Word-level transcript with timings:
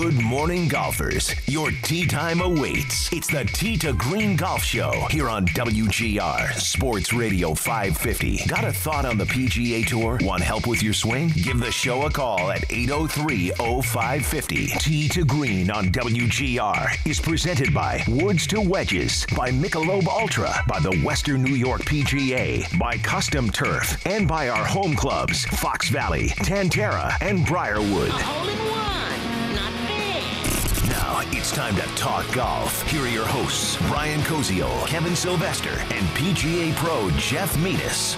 Good 0.00 0.22
morning, 0.22 0.68
golfers. 0.68 1.34
Your 1.48 1.72
tee 1.82 2.06
time 2.06 2.40
awaits. 2.40 3.12
It's 3.12 3.26
the 3.26 3.44
Tee 3.44 3.76
to 3.78 3.92
Green 3.94 4.36
Golf 4.36 4.62
Show 4.62 4.92
here 5.10 5.28
on 5.28 5.44
WGR 5.46 6.54
Sports 6.54 7.12
Radio 7.12 7.52
550. 7.52 8.46
Got 8.46 8.62
a 8.62 8.72
thought 8.72 9.04
on 9.04 9.18
the 9.18 9.24
PGA 9.24 9.84
Tour? 9.84 10.20
Want 10.22 10.44
help 10.44 10.68
with 10.68 10.84
your 10.84 10.92
swing? 10.92 11.30
Give 11.30 11.58
the 11.58 11.72
show 11.72 12.06
a 12.06 12.10
call 12.12 12.52
at 12.52 12.64
803 12.70 13.50
0550. 13.50 14.66
Tee 14.78 15.08
to 15.08 15.24
Green 15.24 15.68
on 15.68 15.86
WGR 15.86 17.04
is 17.04 17.18
presented 17.18 17.74
by 17.74 18.04
Woods 18.06 18.46
to 18.46 18.60
Wedges, 18.60 19.26
by 19.36 19.50
Michelob 19.50 20.06
Ultra, 20.06 20.62
by 20.68 20.78
the 20.78 20.96
Western 20.98 21.42
New 21.42 21.56
York 21.56 21.80
PGA, 21.82 22.78
by 22.78 22.96
Custom 22.98 23.50
Turf, 23.50 24.00
and 24.06 24.28
by 24.28 24.48
our 24.48 24.64
home 24.64 24.94
clubs, 24.94 25.44
Fox 25.46 25.88
Valley, 25.88 26.28
Tan 26.28 26.68
Tara, 26.68 27.16
and 27.20 27.44
Briarwood. 27.44 28.12
Now 31.08 31.22
it's 31.30 31.50
time 31.52 31.74
to 31.74 31.82
talk 31.96 32.30
golf. 32.34 32.82
Here 32.90 33.00
are 33.00 33.08
your 33.08 33.24
hosts, 33.24 33.78
Brian 33.88 34.20
Koziel, 34.20 34.86
Kevin 34.88 35.16
Sylvester, 35.16 35.70
and 35.70 36.06
PGA 36.08 36.74
Pro 36.74 37.08
Jeff 37.12 37.56
Metis. 37.62 38.14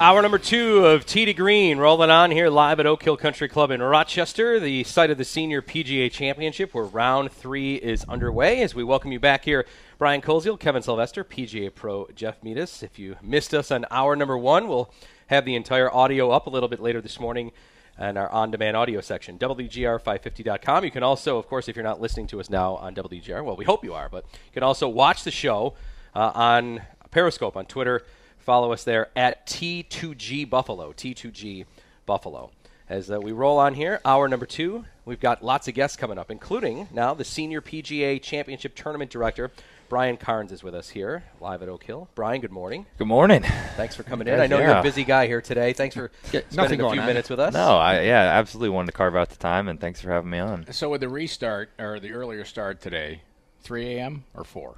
Hour 0.00 0.22
number 0.22 0.40
two 0.40 0.86
of 0.86 1.06
Tee 1.06 1.24
to 1.24 1.32
Green 1.32 1.78
rolling 1.78 2.10
on 2.10 2.32
here 2.32 2.50
live 2.50 2.80
at 2.80 2.86
Oak 2.86 3.04
Hill 3.04 3.16
Country 3.16 3.48
Club 3.48 3.70
in 3.70 3.80
Rochester, 3.80 4.58
the 4.58 4.82
site 4.82 5.08
of 5.08 5.18
the 5.18 5.24
Senior 5.24 5.62
PGA 5.62 6.10
Championship, 6.10 6.74
where 6.74 6.82
round 6.82 7.30
three 7.30 7.76
is 7.76 8.02
underway. 8.06 8.60
As 8.60 8.74
we 8.74 8.82
welcome 8.82 9.12
you 9.12 9.20
back 9.20 9.44
here, 9.44 9.64
Brian 9.98 10.20
Koziel, 10.20 10.58
Kevin 10.58 10.82
Sylvester, 10.82 11.22
PGA 11.22 11.72
Pro 11.72 12.08
Jeff 12.12 12.42
Metis. 12.42 12.82
If 12.82 12.98
you 12.98 13.14
missed 13.22 13.54
us 13.54 13.70
on 13.70 13.86
hour 13.88 14.16
number 14.16 14.36
one, 14.36 14.66
we'll 14.66 14.92
have 15.28 15.44
the 15.44 15.54
entire 15.54 15.94
audio 15.94 16.32
up 16.32 16.48
a 16.48 16.50
little 16.50 16.68
bit 16.68 16.80
later 16.80 17.00
this 17.00 17.20
morning 17.20 17.52
and 17.98 18.18
our 18.18 18.28
on-demand 18.30 18.76
audio 18.76 19.00
section, 19.00 19.38
WGR550.com. 19.38 20.84
You 20.84 20.90
can 20.90 21.02
also, 21.02 21.38
of 21.38 21.46
course, 21.46 21.68
if 21.68 21.76
you're 21.76 21.84
not 21.84 22.00
listening 22.00 22.26
to 22.28 22.40
us 22.40 22.50
now 22.50 22.76
on 22.76 22.94
WGR, 22.94 23.44
well, 23.44 23.56
we 23.56 23.64
hope 23.64 23.84
you 23.84 23.94
are, 23.94 24.08
but 24.08 24.24
you 24.32 24.52
can 24.52 24.62
also 24.62 24.88
watch 24.88 25.24
the 25.24 25.30
show 25.30 25.74
uh, 26.14 26.32
on 26.34 26.82
Periscope 27.10 27.56
on 27.56 27.66
Twitter. 27.66 28.02
Follow 28.38 28.72
us 28.72 28.84
there 28.84 29.08
at 29.16 29.46
T2G 29.46 30.48
Buffalo, 30.48 30.92
T2G 30.92 31.64
Buffalo. 32.04 32.50
As 32.88 33.10
uh, 33.10 33.18
we 33.18 33.32
roll 33.32 33.58
on 33.58 33.72
here, 33.74 34.00
hour 34.04 34.28
number 34.28 34.44
two, 34.44 34.84
we've 35.06 35.20
got 35.20 35.42
lots 35.42 35.68
of 35.68 35.74
guests 35.74 35.96
coming 35.96 36.18
up, 36.18 36.30
including 36.30 36.88
now 36.92 37.14
the 37.14 37.24
Senior 37.24 37.62
PGA 37.62 38.20
Championship 38.20 38.74
Tournament 38.74 39.10
Director, 39.10 39.50
Brian 39.88 40.16
Carnes 40.16 40.50
is 40.50 40.62
with 40.62 40.74
us 40.74 40.88
here, 40.88 41.24
live 41.40 41.62
at 41.62 41.68
Oak 41.68 41.84
Hill. 41.84 42.08
Brian, 42.14 42.40
good 42.40 42.50
morning. 42.50 42.86
Good 42.98 43.06
morning. 43.06 43.42
Thanks 43.76 43.94
for 43.94 44.02
coming 44.02 44.26
in. 44.26 44.40
I 44.40 44.46
know 44.46 44.58
you're 44.58 44.70
a 44.70 44.82
busy 44.82 45.04
guy 45.04 45.26
here 45.26 45.40
today. 45.40 45.72
Thanks 45.72 45.94
for 45.94 46.10
spending 46.50 46.80
a 46.80 46.90
few 46.90 47.00
on. 47.00 47.06
minutes 47.06 47.28
with 47.28 47.38
us. 47.38 47.52
No, 47.52 47.76
I 47.76 48.02
yeah, 48.02 48.22
absolutely 48.22 48.70
wanted 48.70 48.86
to 48.86 48.92
carve 48.92 49.14
out 49.14 49.28
the 49.30 49.36
time, 49.36 49.68
and 49.68 49.80
thanks 49.80 50.00
for 50.00 50.10
having 50.10 50.30
me 50.30 50.38
on. 50.38 50.72
So 50.72 50.90
with 50.90 51.00
the 51.00 51.08
restart 51.08 51.70
or 51.78 52.00
the 52.00 52.12
earlier 52.12 52.44
start 52.44 52.80
today, 52.80 53.22
3 53.62 53.96
a.m. 53.96 54.24
or 54.34 54.44
4? 54.44 54.74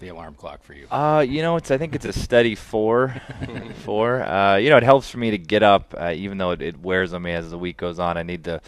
The 0.00 0.08
alarm 0.08 0.34
clock 0.34 0.62
for 0.62 0.74
you. 0.74 0.86
Uh, 0.90 1.20
you 1.20 1.42
know, 1.42 1.56
it's 1.56 1.72
I 1.72 1.78
think 1.78 1.94
it's 1.96 2.04
a 2.04 2.12
steady 2.12 2.54
four, 2.54 3.20
four. 3.84 4.22
Uh, 4.22 4.56
you 4.56 4.70
know, 4.70 4.76
it 4.76 4.84
helps 4.84 5.10
for 5.10 5.18
me 5.18 5.32
to 5.32 5.38
get 5.38 5.64
up, 5.64 5.92
uh, 5.98 6.12
even 6.14 6.38
though 6.38 6.52
it, 6.52 6.62
it 6.62 6.80
wears 6.80 7.12
on 7.12 7.22
me 7.22 7.32
as 7.32 7.50
the 7.50 7.58
week 7.58 7.78
goes 7.78 7.98
on. 7.98 8.16
I 8.16 8.22
need 8.22 8.44
to, 8.44 8.60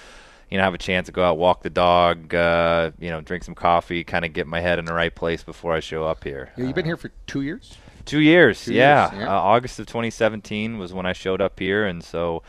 you 0.50 0.58
know, 0.58 0.64
have 0.64 0.74
a 0.74 0.78
chance 0.78 1.06
to 1.06 1.12
go 1.12 1.22
out, 1.22 1.38
walk 1.38 1.62
the 1.62 1.70
dog, 1.70 2.34
uh, 2.34 2.90
you 2.98 3.08
know, 3.10 3.20
drink 3.20 3.44
some 3.44 3.54
coffee, 3.54 4.02
kind 4.02 4.24
of 4.24 4.32
get 4.32 4.46
my 4.46 4.60
head 4.60 4.78
in 4.78 4.84
the 4.84 4.94
right 4.94 5.14
place 5.14 5.42
before 5.42 5.74
I 5.74 5.80
show 5.80 6.04
up 6.04 6.24
here. 6.24 6.52
Yeah, 6.56 6.66
you've 6.66 6.74
been 6.74 6.84
here 6.84 6.96
for 6.96 7.10
two 7.26 7.42
years. 7.42 7.76
Two 8.04 8.20
years, 8.20 8.64
Two 8.64 8.74
yeah. 8.74 9.12
years, 9.12 9.22
yeah. 9.22 9.36
Uh, 9.36 9.40
August 9.40 9.78
of 9.78 9.86
2017 9.86 10.78
was 10.78 10.92
when 10.92 11.06
I 11.06 11.12
showed 11.12 11.40
up 11.40 11.58
here, 11.58 11.86
and 11.86 12.02
so 12.02 12.42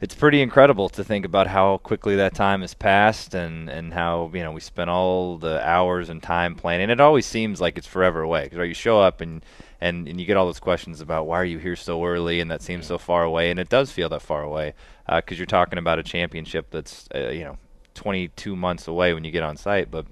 it's 0.00 0.14
pretty 0.14 0.40
incredible 0.40 0.88
to 0.90 1.04
think 1.04 1.24
about 1.24 1.46
how 1.46 1.78
quickly 1.78 2.16
that 2.16 2.34
time 2.34 2.62
has 2.62 2.74
passed, 2.74 3.34
and 3.34 3.68
and 3.68 3.92
how 3.92 4.30
you 4.34 4.42
know 4.42 4.52
we 4.52 4.60
spent 4.60 4.90
all 4.90 5.38
the 5.38 5.66
hours 5.66 6.08
and 6.08 6.22
time 6.22 6.54
planning. 6.54 6.90
It 6.90 7.00
always 7.00 7.26
seems 7.26 7.60
like 7.60 7.76
it's 7.78 7.86
forever 7.86 8.22
away, 8.22 8.48
'cause, 8.48 8.58
right? 8.58 8.68
You 8.68 8.74
show 8.74 9.00
up 9.00 9.20
and. 9.20 9.44
And, 9.82 10.06
and 10.08 10.20
you 10.20 10.26
get 10.26 10.36
all 10.36 10.44
those 10.44 10.60
questions 10.60 11.00
about 11.00 11.26
why 11.26 11.40
are 11.40 11.44
you 11.44 11.56
here 11.56 11.74
so 11.74 12.04
early 12.04 12.38
and 12.40 12.50
that 12.50 12.60
seems 12.60 12.86
so 12.86 12.98
far 12.98 13.22
away 13.22 13.50
and 13.50 13.58
it 13.58 13.70
does 13.70 13.90
feel 13.90 14.10
that 14.10 14.20
far 14.20 14.42
away 14.42 14.74
because 15.08 15.38
you're 15.38 15.46
talking 15.46 15.78
about 15.78 15.98
a 15.98 16.02
championship 16.02 16.66
that's 16.70 17.08
uh, 17.14 17.30
you 17.30 17.44
know 17.44 17.56
22 17.94 18.54
months 18.54 18.86
away 18.86 19.14
when 19.14 19.24
you 19.24 19.30
get 19.30 19.42
on 19.42 19.56
site 19.56 19.90
but 19.90 20.04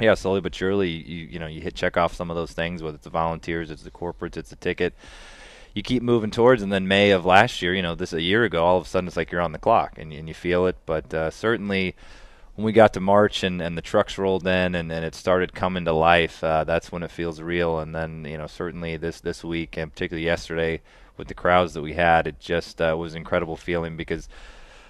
yeah, 0.00 0.14
slowly 0.14 0.40
but 0.40 0.54
surely, 0.54 0.88
you 0.88 1.26
you 1.26 1.38
know 1.38 1.46
you 1.46 1.60
hit 1.60 1.74
check 1.74 1.96
off 1.96 2.14
some 2.14 2.30
of 2.30 2.36
those 2.36 2.52
things. 2.52 2.82
Whether 2.82 2.96
it's 2.96 3.04
the 3.04 3.10
volunteers, 3.10 3.70
it's 3.70 3.82
the 3.82 3.90
corporates, 3.90 4.36
it's 4.36 4.50
the 4.50 4.56
ticket. 4.56 4.94
You 5.78 5.82
keep 5.84 6.02
moving 6.02 6.32
towards, 6.32 6.60
and 6.60 6.72
then 6.72 6.88
May 6.88 7.12
of 7.12 7.24
last 7.24 7.62
year, 7.62 7.72
you 7.72 7.82
know, 7.82 7.94
this 7.94 8.12
a 8.12 8.20
year 8.20 8.42
ago, 8.42 8.64
all 8.64 8.78
of 8.78 8.86
a 8.86 8.88
sudden 8.88 9.06
it's 9.06 9.16
like 9.16 9.30
you're 9.30 9.40
on 9.40 9.52
the 9.52 9.60
clock, 9.60 9.96
and, 9.96 10.12
and 10.12 10.26
you 10.26 10.34
feel 10.34 10.66
it. 10.66 10.74
But 10.86 11.14
uh, 11.14 11.30
certainly, 11.30 11.94
when 12.56 12.64
we 12.64 12.72
got 12.72 12.94
to 12.94 13.00
March 13.00 13.44
and, 13.44 13.62
and 13.62 13.78
the 13.78 13.80
trucks 13.80 14.18
rolled 14.18 14.44
in, 14.44 14.74
and, 14.74 14.90
and 14.90 15.04
it 15.04 15.14
started 15.14 15.54
coming 15.54 15.84
to 15.84 15.92
life, 15.92 16.42
uh, 16.42 16.64
that's 16.64 16.90
when 16.90 17.04
it 17.04 17.12
feels 17.12 17.40
real. 17.40 17.78
And 17.78 17.94
then 17.94 18.24
you 18.24 18.36
know, 18.36 18.48
certainly 18.48 18.96
this 18.96 19.20
this 19.20 19.44
week, 19.44 19.76
and 19.76 19.92
particularly 19.92 20.24
yesterday, 20.24 20.80
with 21.16 21.28
the 21.28 21.34
crowds 21.34 21.74
that 21.74 21.82
we 21.82 21.92
had, 21.92 22.26
it 22.26 22.40
just 22.40 22.82
uh, 22.82 22.96
was 22.98 23.12
an 23.12 23.18
incredible 23.18 23.56
feeling 23.56 23.96
because 23.96 24.28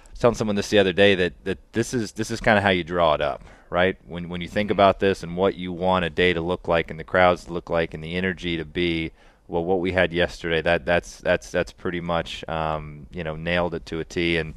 I 0.07 0.09
was 0.09 0.19
telling 0.19 0.35
someone 0.37 0.55
this 0.55 0.71
the 0.71 0.79
other 0.79 0.91
day 0.91 1.13
that, 1.13 1.33
that 1.43 1.71
this 1.73 1.93
is 1.93 2.13
this 2.13 2.31
is 2.31 2.41
kind 2.41 2.57
of 2.57 2.63
how 2.63 2.71
you 2.71 2.83
draw 2.83 3.13
it 3.13 3.21
up, 3.21 3.43
right? 3.69 3.95
When 4.07 4.27
when 4.27 4.41
you 4.41 4.47
think 4.47 4.71
about 4.71 4.99
this 4.99 5.21
and 5.21 5.37
what 5.37 5.53
you 5.53 5.71
want 5.71 6.05
a 6.05 6.09
day 6.09 6.33
to 6.33 6.41
look 6.41 6.67
like 6.67 6.89
and 6.89 6.99
the 6.99 7.03
crowds 7.03 7.45
to 7.45 7.53
look 7.53 7.69
like 7.69 7.93
and 7.93 8.03
the 8.03 8.15
energy 8.15 8.57
to 8.57 8.65
be, 8.65 9.11
well, 9.49 9.65
what 9.65 9.79
we 9.79 9.91
had 9.91 10.13
yesterday, 10.13 10.61
that 10.61 10.85
that's 10.85 11.19
that's 11.19 11.51
that's 11.51 11.73
pretty 11.73 11.99
much 11.99 12.47
um, 12.47 13.07
you 13.11 13.23
know 13.23 13.35
nailed 13.35 13.73
it 13.73 13.85
to 13.87 13.99
a 13.99 14.05
T 14.05 14.37
and. 14.37 14.55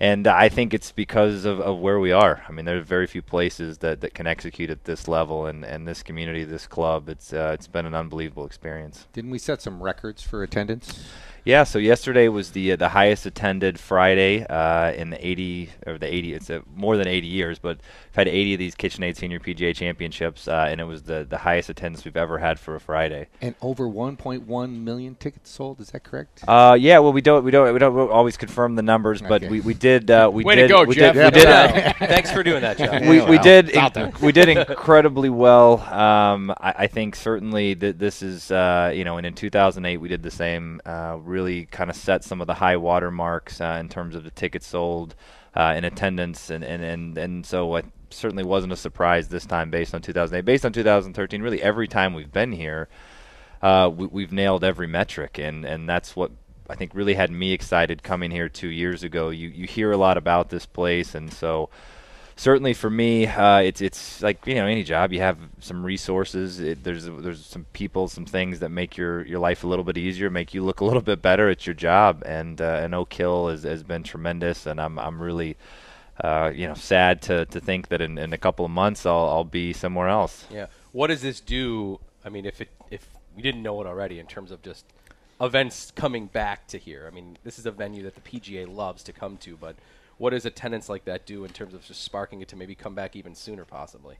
And 0.00 0.28
I 0.28 0.48
think 0.48 0.74
it's 0.74 0.92
because 0.92 1.44
of, 1.44 1.58
of 1.58 1.80
where 1.80 1.98
we 1.98 2.12
are. 2.12 2.44
I 2.48 2.52
mean, 2.52 2.64
there 2.66 2.78
are 2.78 2.82
very 2.82 3.08
few 3.08 3.20
places 3.20 3.78
that, 3.78 4.00
that 4.02 4.14
can 4.14 4.28
execute 4.28 4.70
at 4.70 4.84
this 4.84 5.08
level, 5.08 5.46
and, 5.46 5.64
and 5.64 5.88
this 5.88 6.04
community, 6.04 6.44
this 6.44 6.68
club, 6.68 7.08
it's 7.08 7.32
uh, 7.32 7.50
it's 7.52 7.66
been 7.66 7.84
an 7.84 7.96
unbelievable 7.96 8.46
experience. 8.46 9.08
Didn't 9.12 9.32
we 9.32 9.40
set 9.40 9.60
some 9.60 9.82
records 9.82 10.22
for 10.22 10.44
attendance? 10.44 11.04
Yeah, 11.48 11.64
so 11.64 11.78
yesterday 11.78 12.28
was 12.28 12.50
the 12.50 12.72
uh, 12.72 12.76
the 12.76 12.90
highest 12.90 13.24
attended 13.24 13.80
Friday 13.80 14.44
uh, 14.46 14.92
in 14.92 15.08
the 15.08 15.26
80 15.26 15.70
or 15.86 15.96
the 15.96 16.04
80. 16.06 16.34
It's 16.34 16.50
uh, 16.50 16.60
more 16.76 16.98
than 16.98 17.08
80 17.08 17.26
years, 17.26 17.58
but 17.58 17.78
we've 17.78 18.16
had 18.16 18.28
80 18.28 18.52
of 18.52 18.58
these 18.58 18.74
KitchenAid 18.74 19.16
Senior 19.16 19.40
PGA 19.40 19.74
Championships, 19.74 20.46
uh, 20.46 20.66
and 20.68 20.78
it 20.78 20.84
was 20.84 21.04
the 21.04 21.26
the 21.26 21.38
highest 21.38 21.70
attendance 21.70 22.04
we've 22.04 22.18
ever 22.18 22.36
had 22.36 22.58
for 22.60 22.74
a 22.74 22.80
Friday. 22.80 23.28
And 23.40 23.54
over 23.62 23.88
1.1 23.88 24.70
million 24.84 25.14
tickets 25.14 25.50
sold. 25.50 25.80
Is 25.80 25.90
that 25.92 26.04
correct? 26.04 26.44
Uh, 26.46 26.76
yeah, 26.78 26.98
well, 26.98 27.14
we 27.14 27.22
don't 27.22 27.42
we 27.44 27.50
don't 27.50 27.72
we 27.72 27.78
don't 27.78 27.96
always 28.10 28.36
confirm 28.36 28.74
the 28.74 28.82
numbers, 28.82 29.22
but 29.22 29.42
Okay. 29.42 29.48
we, 29.48 29.60
we 29.62 29.72
did 29.72 30.10
uh, 30.10 30.28
we 30.30 30.44
Way 30.44 30.56
to 30.56 30.68
go, 30.68 30.84
we 30.84 30.96
Jeff. 30.96 31.14
did 31.14 31.18
Yeah. 31.18 31.28
we 31.28 31.30
did 31.30 31.44
Yeah. 31.44 31.92
Thanks 32.08 32.30
for 32.30 32.42
doing 32.42 32.60
that, 32.60 32.76
Jeff. 32.76 33.00
we, 33.00 33.08
we 33.08 33.20
well, 33.20 33.42
did 33.42 33.68
it's 33.70 33.78
out 33.78 33.94
there. 33.94 34.12
we 34.20 34.32
did 34.32 34.50
incredibly 34.50 35.30
well. 35.30 35.80
Um, 35.80 36.50
I, 36.60 36.74
I 36.80 36.86
think 36.88 37.16
certainly 37.16 37.72
that 37.72 37.98
this 37.98 38.20
is 38.20 38.50
uh, 38.50 38.92
you 38.94 39.04
know, 39.04 39.16
and 39.16 39.26
in 39.26 39.32
2008 39.32 39.96
we 39.96 40.08
did 40.08 40.22
the 40.22 40.30
same. 40.30 40.82
Uh, 40.84 41.16
really 41.38 41.66
kind 41.66 41.88
of 41.88 41.94
set 41.94 42.24
some 42.24 42.40
of 42.40 42.48
the 42.48 42.54
high 42.54 42.76
water 42.76 43.10
marks 43.12 43.60
uh, 43.60 43.76
in 43.80 43.88
terms 43.88 44.16
of 44.16 44.24
the 44.24 44.30
tickets 44.30 44.66
sold 44.66 45.14
uh, 45.54 45.74
in 45.76 45.84
attendance, 45.84 46.50
and 46.50 46.64
and 46.64 46.82
and 46.82 47.16
and 47.16 47.46
so 47.46 47.76
it 47.76 47.86
certainly 48.10 48.42
wasn't 48.44 48.72
a 48.72 48.76
surprise 48.76 49.28
this 49.28 49.46
time 49.46 49.70
based 49.70 49.94
on 49.94 50.02
2008. 50.02 50.44
Based 50.44 50.64
on 50.64 50.72
2013, 50.72 51.40
really 51.40 51.62
every 51.62 51.86
time 51.86 52.12
we've 52.12 52.32
been 52.32 52.52
here, 52.52 52.88
uh, 53.62 53.90
we, 53.94 54.06
we've 54.06 54.32
nailed 54.32 54.64
every 54.64 54.88
metric, 54.88 55.38
and 55.38 55.64
and 55.64 55.88
that's 55.88 56.16
what 56.16 56.32
I 56.68 56.74
think 56.74 56.92
really 56.92 57.14
had 57.14 57.30
me 57.30 57.52
excited 57.52 58.02
coming 58.02 58.32
here 58.32 58.48
two 58.48 58.68
years 58.68 59.04
ago. 59.04 59.30
You 59.30 59.48
you 59.48 59.66
hear 59.66 59.92
a 59.92 59.96
lot 59.96 60.18
about 60.18 60.48
this 60.48 60.66
place, 60.66 61.14
and 61.14 61.32
so 61.32 61.70
certainly 62.38 62.72
for 62.72 62.88
me, 62.88 63.26
uh, 63.26 63.58
it's 63.58 63.82
it's 63.82 64.22
like 64.22 64.46
you 64.46 64.54
know 64.54 64.66
any 64.66 64.82
job. 64.82 65.12
You 65.12 65.20
have 65.20 65.38
some 65.60 65.84
resources. 65.84 66.60
It, 66.60 66.84
there's 66.84 67.04
there's 67.04 67.44
some 67.44 67.66
people, 67.74 68.08
some 68.08 68.24
things 68.24 68.60
that 68.60 68.70
make 68.70 68.96
your, 68.96 69.26
your 69.26 69.40
life 69.40 69.64
a 69.64 69.66
little 69.66 69.84
bit 69.84 69.98
easier, 69.98 70.30
make 70.30 70.54
you 70.54 70.64
look 70.64 70.80
a 70.80 70.84
little 70.84 71.02
bit 71.02 71.20
better 71.20 71.50
at 71.50 71.66
your 71.66 71.74
job. 71.74 72.22
And 72.24 72.60
uh, 72.62 72.80
and 72.82 72.94
Oak 72.94 73.12
Hill 73.12 73.48
has, 73.48 73.64
has 73.64 73.82
been 73.82 74.02
tremendous, 74.02 74.64
and 74.64 74.80
I'm 74.80 74.98
I'm 74.98 75.20
really. 75.20 75.56
Uh, 76.20 76.50
you 76.52 76.66
know, 76.66 76.74
sad 76.74 77.22
to, 77.22 77.46
to 77.46 77.60
think 77.60 77.86
that 77.86 78.00
in, 78.00 78.18
in 78.18 78.32
a 78.32 78.36
couple 78.36 78.64
of 78.64 78.72
months 78.72 79.06
I'll 79.06 79.28
I'll 79.28 79.44
be 79.44 79.72
somewhere 79.72 80.08
else. 80.08 80.46
Yeah. 80.50 80.66
What 80.90 81.06
does 81.06 81.22
this 81.22 81.38
do? 81.38 82.00
I 82.24 82.28
mean, 82.28 82.44
if 82.44 82.60
it 82.60 82.70
if 82.90 83.06
you 83.36 83.42
didn't 83.44 83.62
know 83.62 83.80
it 83.80 83.86
already, 83.86 84.18
in 84.18 84.26
terms 84.26 84.50
of 84.50 84.60
just 84.60 84.84
events 85.40 85.92
coming 85.94 86.26
back 86.26 86.66
to 86.66 86.78
here. 86.78 87.08
I 87.10 87.14
mean, 87.14 87.38
this 87.44 87.56
is 87.56 87.66
a 87.66 87.70
venue 87.70 88.02
that 88.02 88.16
the 88.16 88.20
PGA 88.20 88.66
loves 88.68 89.04
to 89.04 89.12
come 89.12 89.36
to, 89.36 89.56
but 89.56 89.76
what 90.18 90.30
does 90.30 90.44
attendance 90.44 90.88
like 90.88 91.04
that 91.06 91.24
do 91.26 91.44
in 91.44 91.50
terms 91.50 91.74
of 91.74 91.84
just 91.84 92.02
sparking 92.02 92.40
it 92.40 92.48
to 92.48 92.56
maybe 92.56 92.74
come 92.74 92.94
back 92.94 93.16
even 93.16 93.34
sooner, 93.34 93.64
possibly? 93.64 94.16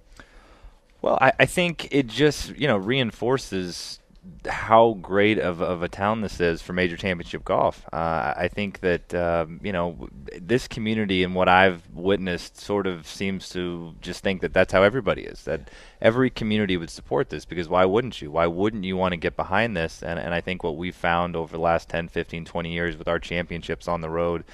Well, 1.03 1.19
I, 1.21 1.33
I 1.41 1.47
think 1.47 1.89
it 1.91 2.07
just 2.07 2.57
you 2.57 2.67
know 2.67 2.77
reinforces 2.77 4.01
how 4.47 4.99
great 5.01 5.39
of, 5.39 5.63
of 5.63 5.83
a 5.83 5.89
town 5.89 6.21
this 6.21 6.41
is 6.41 6.61
for 6.61 6.73
major 6.73 6.97
championship 6.97 7.45
golf. 7.45 7.85
Uh, 7.93 8.35
I 8.37 8.49
think 8.53 8.81
that 8.81 9.15
um, 9.15 9.61
you 9.63 9.73
know 9.73 10.09
this 10.41 10.69
community 10.69 11.23
and 11.23 11.35
what 11.35 11.49
I've 11.49 11.83
witnessed 11.95 12.59
sort 12.59 12.87
of 12.87 13.07
seems 13.07 13.49
to 13.51 13.95
just 14.01 14.23
think 14.23 14.41
that 14.41 14.53
that's 14.53 14.73
how 14.73 14.83
everybody 14.83 15.23
is. 15.23 15.45
That 15.45 15.71
every 16.01 16.31
community 16.31 16.77
would 16.77 16.91
support 16.91 17.31
this 17.31 17.45
because 17.45 17.69
why 17.69 17.85
wouldn't 17.85 18.21
you? 18.21 18.31
Why 18.31 18.47
wouldn't 18.47 18.85
you 18.85 18.97
want 18.97 19.13
to 19.13 19.17
get 19.17 19.37
behind 19.37 19.77
this? 19.77 20.03
And 20.03 20.19
and 20.19 20.35
I 20.35 20.41
think 20.41 20.63
what 20.63 20.77
we've 20.77 20.97
found 20.97 21.37
over 21.37 21.53
the 21.53 21.63
last 21.63 21.89
10, 21.89 22.09
15, 22.09 22.45
20 22.45 22.73
years 22.73 22.97
with 22.97 23.09
our 23.09 23.19
championships 23.19 23.89
on 23.89 24.01
the 24.01 24.11
road. 24.11 24.45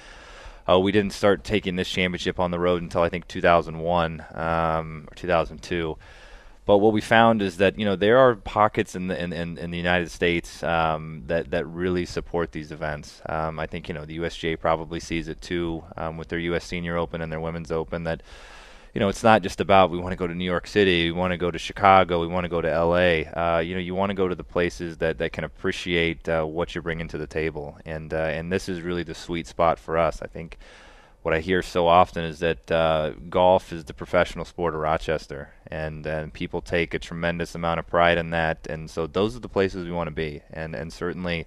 Uh, 0.69 0.79
we 0.79 0.93
didn't 0.93 1.13
start 1.13 1.45
taking 1.45 1.77
this 1.77 1.89
championship 1.89 2.41
on 2.41 2.51
the 2.51 2.59
road 2.59 2.83
until 2.83 3.03
I 3.03 3.09
think 3.09 3.29
2001 3.29 4.25
um, 4.35 5.09
or 5.11 5.15
2002. 5.15 5.97
But 6.67 6.79
what 6.79 6.95
we 6.95 7.03
found 7.03 7.43
is 7.43 7.59
that 7.59 7.79
you 7.79 7.85
know 7.85 7.95
there 7.95 8.17
are 8.17 8.37
pockets 8.37 8.95
in 8.95 9.09
the 9.09 9.23
in, 9.23 9.35
in, 9.35 9.59
in 9.59 9.71
the 9.71 9.77
United 9.77 10.11
States 10.11 10.63
um, 10.63 11.25
that 11.27 11.51
that 11.51 11.67
really 11.67 12.07
support 12.07 12.53
these 12.53 12.73
events. 12.73 13.21
Um, 13.27 13.61
I 13.61 13.67
think 13.67 13.89
you 13.89 13.95
know 13.95 14.07
the 14.07 14.19
USGA 14.19 14.59
probably 14.59 14.99
sees 14.99 15.29
it 15.29 15.43
too 15.43 15.85
um, 15.99 16.17
with 16.17 16.29
their 16.29 16.39
U.S. 16.39 16.65
Senior 16.65 16.97
Open 16.97 17.21
and 17.21 17.31
their 17.31 17.41
Women's 17.41 17.71
Open. 17.71 18.05
That 18.05 18.23
you 18.95 19.01
know 19.01 19.09
it's 19.09 19.25
not 19.25 19.43
just 19.43 19.61
about 19.61 19.91
we 19.91 19.99
want 19.99 20.13
to 20.13 20.17
go 20.17 20.27
to 20.27 20.35
New 20.35 20.45
York 20.45 20.69
City, 20.69 21.11
we 21.11 21.13
want 21.19 21.33
to 21.33 21.37
go 21.37 21.51
to 21.51 21.59
Chicago, 21.59 22.21
we 22.21 22.29
want 22.29 22.45
to 22.45 22.49
go 22.49 22.61
to 22.61 22.71
L.A. 22.71 23.27
Uh, 23.27 23.59
you 23.59 23.75
know 23.75 23.81
you 23.81 23.95
want 23.95 24.11
to 24.11 24.15
go 24.15 24.29
to 24.29 24.37
the 24.37 24.45
places 24.45 24.99
that, 24.99 25.19
that 25.19 25.33
can 25.33 25.43
appreciate 25.43 26.29
uh, 26.29 26.45
what 26.45 26.75
you're 26.75 26.83
bringing 26.83 27.09
to 27.09 27.19
the 27.19 27.27
table, 27.27 27.77
and 27.85 28.15
uh, 28.15 28.19
and 28.19 28.53
this 28.53 28.69
is 28.69 28.81
really 28.81 29.03
the 29.03 29.15
sweet 29.15 29.49
spot 29.49 29.81
for 29.81 29.99
us. 29.99 30.23
I 30.23 30.29
think 30.29 30.59
what 31.23 31.35
I 31.35 31.41
hear 31.41 31.61
so 31.63 31.89
often 31.89 32.23
is 32.23 32.39
that 32.39 32.71
uh, 32.71 33.11
golf 33.29 33.73
is 33.73 33.85
the 33.85 33.95
professional 33.95 34.45
sport 34.45 34.75
of 34.75 34.81
Rochester, 34.81 35.55
and 35.67 36.07
and 36.07 36.33
people 36.33 36.61
take 36.61 36.95
a 36.95 36.99
tremendous 37.01 37.57
amount 37.57 37.81
of 37.81 37.89
pride 37.89 38.17
in 38.17 38.31
that, 38.31 38.67
and 38.71 38.89
so 38.89 39.09
those 39.09 39.35
are 39.35 39.41
the 39.41 39.49
places 39.49 39.85
we 39.85 39.93
want 39.93 40.07
to 40.07 40.15
be, 40.15 40.43
and 40.53 40.75
and 40.77 40.93
certainly. 40.93 41.47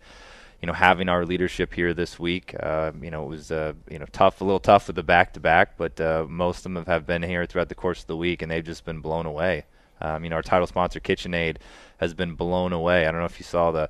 You 0.62 0.68
know, 0.68 0.74
having 0.74 1.08
our 1.08 1.26
leadership 1.26 1.74
here 1.74 1.94
this 1.94 2.18
week, 2.18 2.56
uh, 2.60 2.92
you 3.00 3.12
know, 3.12 3.24
it 3.24 3.30
was 3.30 3.52
uh, 3.52 3.74
you 3.92 4.00
know 4.00 4.08
tough, 4.12 4.42
a 4.42 4.44
little 4.44 4.60
tough 4.60 4.88
with 4.88 4.96
the 4.96 5.04
back-to-back, 5.04 5.78
but 5.78 6.02
uh, 6.02 6.26
most 6.28 6.66
of 6.66 6.74
them 6.74 6.86
have 6.86 7.06
been 7.06 7.22
here 7.22 7.46
throughout 7.46 7.70
the 7.70 7.76
course 7.76 8.02
of 8.02 8.08
the 8.08 8.18
week, 8.18 8.42
and 8.42 8.52
they've 8.52 8.64
just 8.64 8.84
been 8.84 9.00
blown 9.00 9.26
away. 9.26 9.66
Um, 10.02 10.24
you 10.24 10.30
know, 10.30 10.36
our 10.36 10.42
title 10.42 10.68
sponsor, 10.68 11.00
KitchenAid, 11.00 11.58
has 11.98 12.14
been 12.14 12.34
blown 12.34 12.74
away. 12.74 13.06
I 13.06 13.12
don't 13.12 13.20
know 13.20 13.26
if 13.26 13.40
you 13.40 13.46
saw 13.46 13.72
the 13.72 13.90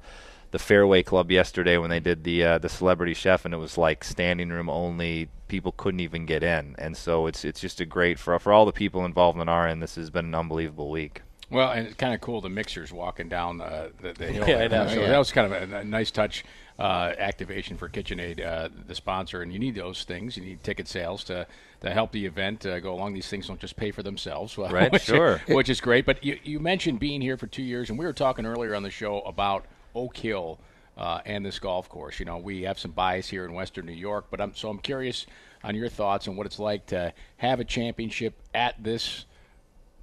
the 0.51 0.59
Fairway 0.59 1.03
Club 1.03 1.29
yesterday 1.29 1.77
when 1.77 1.89
they 1.89 1.99
did 1.99 2.23
the 2.23 2.43
uh, 2.43 2.57
the 2.57 2.69
celebrity 2.69 3.13
chef, 3.13 3.45
and 3.45 3.53
it 3.53 3.57
was 3.57 3.77
like 3.77 4.03
standing 4.03 4.49
room 4.49 4.69
only. 4.69 5.29
People 5.47 5.71
couldn't 5.71 6.01
even 6.01 6.25
get 6.25 6.43
in, 6.43 6.75
and 6.77 6.95
so 6.97 7.27
it's 7.27 7.45
it's 7.45 7.59
just 7.59 7.79
a 7.79 7.85
great 7.85 8.19
for 8.19 8.37
for 8.39 8.53
all 8.53 8.65
the 8.65 8.71
people 8.71 9.05
involved 9.05 9.39
in 9.39 9.49
our 9.49 9.67
end. 9.67 9.81
This 9.81 9.95
has 9.95 10.09
been 10.09 10.25
an 10.25 10.35
unbelievable 10.35 10.89
week. 10.89 11.21
Well, 11.49 11.71
and 11.71 11.87
it's 11.87 11.95
kind 11.95 12.13
of 12.13 12.19
cool 12.21 12.41
the 12.41 12.49
mixers 12.49 12.91
walking 12.91 13.29
down 13.29 13.61
uh, 13.61 13.89
the, 14.01 14.13
the 14.13 14.25
hill. 14.27 14.43
Yeah, 14.47 14.57
I 14.59 14.67
know. 14.67 14.87
So 14.87 15.01
Yeah. 15.01 15.07
that 15.09 15.17
was 15.17 15.31
kind 15.31 15.53
of 15.53 15.71
a, 15.71 15.77
a 15.77 15.83
nice 15.83 16.11
touch 16.11 16.43
uh, 16.77 17.13
activation 17.17 17.77
for 17.77 17.87
KitchenAid, 17.89 18.45
uh, 18.45 18.69
the 18.87 18.93
sponsor. 18.95 19.41
And 19.41 19.51
you 19.53 19.57
need 19.59 19.75
those 19.75 20.03
things. 20.03 20.35
You 20.37 20.43
need 20.43 20.61
ticket 20.63 20.87
sales 20.87 21.23
to, 21.25 21.47
to 21.81 21.89
help 21.89 22.11
the 22.11 22.25
event 22.25 22.65
uh, 22.65 22.79
go 22.81 22.93
along. 22.93 23.13
These 23.13 23.29
things 23.29 23.47
don't 23.47 23.59
just 23.59 23.77
pay 23.77 23.91
for 23.91 24.03
themselves, 24.03 24.57
well, 24.57 24.69
Right, 24.71 24.91
which, 24.91 25.03
sure. 25.03 25.41
which 25.47 25.69
is 25.69 25.79
great. 25.79 26.05
But 26.05 26.23
you, 26.23 26.37
you 26.43 26.59
mentioned 26.59 26.99
being 26.99 27.21
here 27.21 27.37
for 27.37 27.47
two 27.47 27.63
years, 27.63 27.89
and 27.89 27.97
we 27.97 28.05
were 28.05 28.13
talking 28.13 28.45
earlier 28.45 28.75
on 28.75 28.83
the 28.83 28.89
show 28.91 29.21
about 29.21 29.65
Oak 29.95 30.17
Hill 30.17 30.59
uh, 30.97 31.21
and 31.25 31.45
this 31.45 31.59
golf 31.59 31.87
course. 31.87 32.19
You 32.19 32.25
know, 32.25 32.37
we 32.37 32.63
have 32.63 32.77
some 32.77 32.91
bias 32.91 33.29
here 33.29 33.45
in 33.45 33.53
Western 33.53 33.85
New 33.85 33.93
York, 33.93 34.25
but 34.29 34.41
I'm 34.41 34.53
so 34.53 34.69
I'm 34.69 34.79
curious 34.79 35.25
on 35.63 35.75
your 35.75 35.89
thoughts 35.89 36.27
on 36.27 36.35
what 36.35 36.45
it's 36.45 36.59
like 36.59 36.87
to 36.87 37.13
have 37.37 37.59
a 37.59 37.63
championship 37.65 38.35
at 38.53 38.83
this 38.83 39.25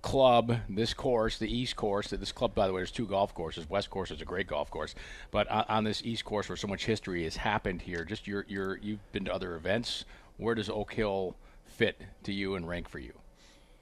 club, 0.05 0.59
this 0.69 0.93
course, 0.93 1.39
the 1.39 1.51
East 1.51 1.77
course. 1.77 2.09
This 2.09 2.31
club, 2.31 2.55
by 2.55 2.67
the 2.67 2.75
way, 2.75 2.81
there's 2.81 2.91
two 2.91 3.06
golf 3.06 3.35
courses. 3.35 3.69
West 3.71 3.89
course 3.89 4.11
is 4.11 4.21
a 4.21 4.25
great 4.27 4.47
golf 4.47 4.71
course, 4.71 4.95
but 5.31 5.51
on, 5.51 5.65
on 5.67 5.85
this 5.85 6.03
East 6.05 6.27
course, 6.27 6.47
where 6.47 6.56
so 6.56 6.69
much 6.69 6.85
history 6.85 7.25
has 7.25 7.37
happened 7.37 7.81
here, 7.81 8.05
just 8.05 8.27
your 8.27 8.45
your 8.47 8.77
you've 8.77 9.01
been 9.12 9.25
to 9.25 9.35
other 9.35 9.56
events. 9.56 10.05
Where 10.37 10.55
does 10.55 10.69
Oak 10.69 10.93
Hill 10.93 11.37
fit 11.65 12.03
to 12.25 12.35
you 12.35 12.55
and 12.55 12.69
rank 12.69 12.87
for 12.87 12.99
you? 12.99 13.15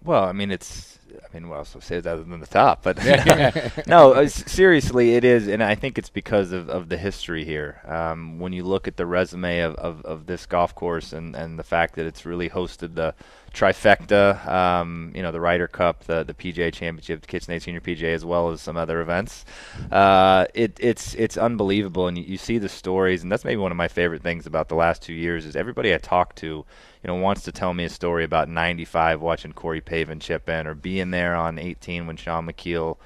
Well, 0.05 0.25
I 0.25 0.33
mean, 0.33 0.51
it's. 0.51 0.99
I 1.13 1.35
mean, 1.35 1.51
what 1.51 1.59
else 1.59 1.73
to 1.73 1.81
say 1.83 1.99
other 1.99 2.25
than 2.25 2.41
the 2.41 2.47
top? 2.47 2.83
But 2.83 2.97
no, 3.87 4.15
uh, 4.15 4.29
seriously, 4.29 5.15
it 5.15 5.25
is, 5.25 5.47
and 5.47 5.63
I 5.63 5.75
think 5.75 5.99
it's 5.99 6.09
because 6.09 6.53
of, 6.53 6.71
of 6.71 6.89
the 6.89 6.97
history 6.97 7.45
here. 7.45 7.81
Um, 7.87 8.39
when 8.39 8.55
you 8.55 8.65
look 8.65 8.89
at 8.89 8.97
the 8.97 9.05
resume 9.05 9.61
of, 9.61 9.75
of, 9.75 10.03
of 10.07 10.25
this 10.27 10.47
golf 10.47 10.75
course 10.75 11.13
and, 11.13 11.37
and 11.37 11.59
the 11.59 11.63
fact 11.63 11.97
that 11.97 12.07
it's 12.07 12.25
really 12.25 12.49
hosted 12.49 12.95
the 12.95 13.15
trifecta, 13.53 14.47
um, 14.49 15.13
you 15.15 15.21
know, 15.23 15.33
the 15.33 15.41
Ryder 15.41 15.69
Cup, 15.69 16.05
the 16.05 16.25
the 16.25 16.33
PGA 16.35 16.73
Championship, 16.73 17.21
the 17.21 17.27
KitchenAid 17.27 17.61
Senior 17.61 17.81
PGA, 17.81 18.15
as 18.15 18.25
well 18.25 18.51
as 18.51 18.63
some 18.63 18.79
other 18.79 19.03
events, 19.03 19.45
uh, 19.91 20.47
it, 20.55 20.79
it's 20.81 21.15
it's 21.15 21.37
unbelievable, 21.37 22.09
and 22.09 22.17
you, 22.17 22.25
you 22.25 22.39
see 22.39 22.57
the 22.57 22.71
stories, 22.71 23.23
and 23.23 23.31
that's 23.31 23.45
maybe 23.45 23.59
one 23.59 23.71
of 23.71 23.77
my 23.77 23.89
favorite 23.89 24.23
things 24.23 24.47
about 24.47 24.69
the 24.69 24.77
last 24.77 25.03
two 25.03 25.13
years 25.13 25.45
is 25.45 25.57
everybody 25.57 25.95
I 25.95 25.99
talk 25.99 26.35
to 26.37 26.65
you 27.03 27.09
know, 27.09 27.17
wants 27.17 27.43
to 27.43 27.53
tell 27.53 27.75
me 27.75 27.85
a 27.85 27.89
story 27.89 28.25
about 28.25 28.49
95 28.49 29.21
watching 29.21 29.53
Corey 29.53 29.81
Pavin 29.81 30.21
chip 30.21 30.49
in 30.49 30.67
or 30.67 30.75
being 30.75 31.11
there 31.11 31.35
on 31.35 31.59
18 31.59 32.07
when 32.07 32.17
Shaun 32.17 32.47
Micheel 32.47 32.97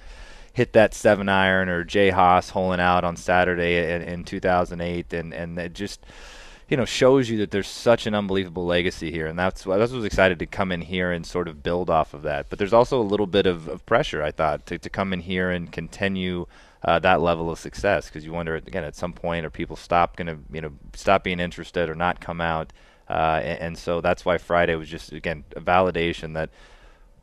hit 0.53 0.73
that 0.73 0.95
seven 0.95 1.29
iron 1.29 1.69
or 1.69 1.85
Jay 1.85 2.11
Haas 2.11 2.51
holing 2.51 2.81
out 2.81 3.05
on 3.05 3.17
Saturday 3.17 3.93
in, 3.93 4.03
in 4.03 4.25
2008. 4.25 5.13
And, 5.13 5.33
and 5.33 5.59
it 5.59 5.75
just, 5.75 6.05
you 6.69 6.77
know, 6.77 6.85
shows 6.85 7.31
you 7.31 7.39
that 7.39 7.51
there's 7.51 7.69
such 7.69 8.07
an 8.07 8.15
unbelievable 8.15 8.67
legacy 8.67 9.11
here. 9.11 9.27
And 9.27 9.39
that's 9.39 9.65
why 9.65 9.77
I 9.77 9.79
was 9.79 10.05
excited 10.05 10.39
to 10.41 10.47
come 10.47 10.73
in 10.73 10.83
here 10.83 11.11
and 11.11 11.25
sort 11.25 11.49
of 11.49 11.63
build 11.63 11.89
off 11.89 12.13
of 12.13 12.23
that. 12.23 12.51
But 12.51 12.59
there's 12.59 12.73
also 12.73 13.01
a 13.01 13.03
little 13.03 13.27
bit 13.27 13.47
of, 13.47 13.69
of 13.69 13.85
pressure, 13.87 14.23
I 14.23 14.31
thought, 14.31 14.67
to, 14.67 14.79
to 14.79 14.91
come 14.91 15.13
in 15.13 15.21
here 15.21 15.51
and 15.51 15.73
continue 15.73 16.47
uh, 16.83 16.99
that 16.99 17.21
level 17.21 17.51
of 17.51 17.59
success 17.59 18.07
because 18.07 18.25
you 18.25 18.33
wonder, 18.33 18.57
again, 18.57 18.85
at 18.85 18.95
some 18.95 19.13
point, 19.13 19.47
are 19.47 19.51
people 19.51 19.77
stop 19.77 20.17
going 20.17 20.27
to, 20.27 20.39
you 20.53 20.61
know, 20.61 20.73
stop 20.95 21.25
being 21.25 21.41
interested 21.41 21.89
or 21.89 21.95
not 21.95 22.21
come 22.21 22.41
out? 22.41 22.73
Uh, 23.09 23.41
and, 23.43 23.61
and 23.61 23.79
so 23.79 24.01
that's 24.01 24.25
why 24.25 24.39
Friday 24.39 24.75
was 24.75 24.89
just 24.89 25.13
again 25.13 25.45
a 25.55 25.61
validation 25.61 26.35
that 26.35 26.51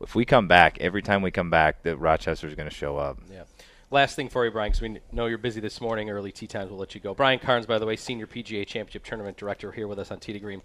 if 0.00 0.14
we 0.14 0.24
come 0.24 0.48
back, 0.48 0.78
every 0.80 1.02
time 1.02 1.22
we 1.22 1.30
come 1.30 1.50
back, 1.50 1.82
that 1.82 1.96
Rochester 1.96 2.46
is 2.46 2.54
going 2.54 2.68
to 2.68 2.74
show 2.74 2.96
up. 2.96 3.18
Yeah. 3.30 3.44
Last 3.90 4.16
thing 4.16 4.28
for 4.28 4.44
you, 4.44 4.50
Brian, 4.50 4.72
because 4.72 4.80
we 4.80 4.98
know 5.12 5.26
you're 5.26 5.38
busy 5.38 5.60
this 5.60 5.80
morning. 5.80 6.10
Early 6.10 6.32
tea 6.32 6.46
times, 6.46 6.70
we'll 6.70 6.80
let 6.80 6.94
you 6.94 7.00
go. 7.00 7.14
Brian 7.14 7.38
Carnes, 7.38 7.66
by 7.66 7.78
the 7.78 7.86
way, 7.86 7.96
senior 7.96 8.26
PGA 8.26 8.66
Championship 8.66 9.04
Tournament 9.04 9.36
Director, 9.36 9.70
here 9.72 9.86
with 9.86 9.98
us 9.98 10.10
on 10.10 10.18
Tee 10.18 10.32
to 10.32 10.40
Green. 10.40 10.62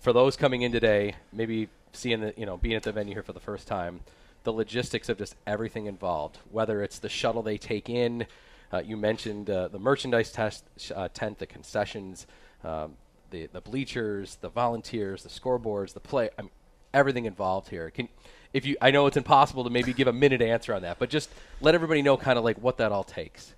For 0.00 0.12
those 0.12 0.36
coming 0.36 0.62
in 0.62 0.72
today, 0.72 1.14
maybe 1.32 1.68
seeing 1.92 2.20
the 2.20 2.34
you 2.36 2.46
know 2.46 2.56
being 2.56 2.74
at 2.74 2.82
the 2.82 2.92
venue 2.92 3.14
here 3.14 3.22
for 3.22 3.32
the 3.32 3.40
first 3.40 3.68
time, 3.68 4.00
the 4.42 4.52
logistics 4.52 5.08
of 5.08 5.18
just 5.18 5.36
everything 5.46 5.86
involved, 5.86 6.38
whether 6.50 6.82
it's 6.82 6.98
the 6.98 7.08
shuttle 7.08 7.42
they 7.42 7.58
take 7.58 7.88
in. 7.88 8.26
Uh, 8.72 8.78
you 8.78 8.96
mentioned 8.96 9.48
uh, 9.48 9.68
the 9.68 9.78
merchandise 9.78 10.32
test, 10.32 10.64
uh, 10.94 11.08
tent, 11.14 11.38
the 11.38 11.46
concessions, 11.46 12.26
um, 12.64 12.94
the 13.34 13.48
the 13.52 13.60
bleachers, 13.60 14.38
the 14.40 14.48
volunteers, 14.48 15.22
the 15.22 15.28
scoreboards, 15.28 15.92
the 15.92 16.00
play. 16.00 16.30
I 16.38 16.42
mean, 16.42 16.50
everything 16.92 17.24
involved 17.26 17.68
here. 17.68 17.90
Can 17.90 18.08
if 18.52 18.64
you, 18.64 18.76
I 18.80 18.92
know 18.92 19.06
it's 19.08 19.16
impossible 19.16 19.64
to 19.64 19.70
maybe 19.70 19.92
give 19.92 20.06
a 20.06 20.12
minute 20.12 20.40
answer 20.40 20.72
on 20.72 20.82
that, 20.82 21.00
but 21.00 21.10
just 21.10 21.28
let 21.60 21.74
everybody 21.74 22.02
know 22.02 22.16
kind 22.16 22.38
of 22.38 22.44
like 22.44 22.56
what 22.58 22.78
that 22.78 22.92
all 22.92 23.02
takes. 23.02 23.52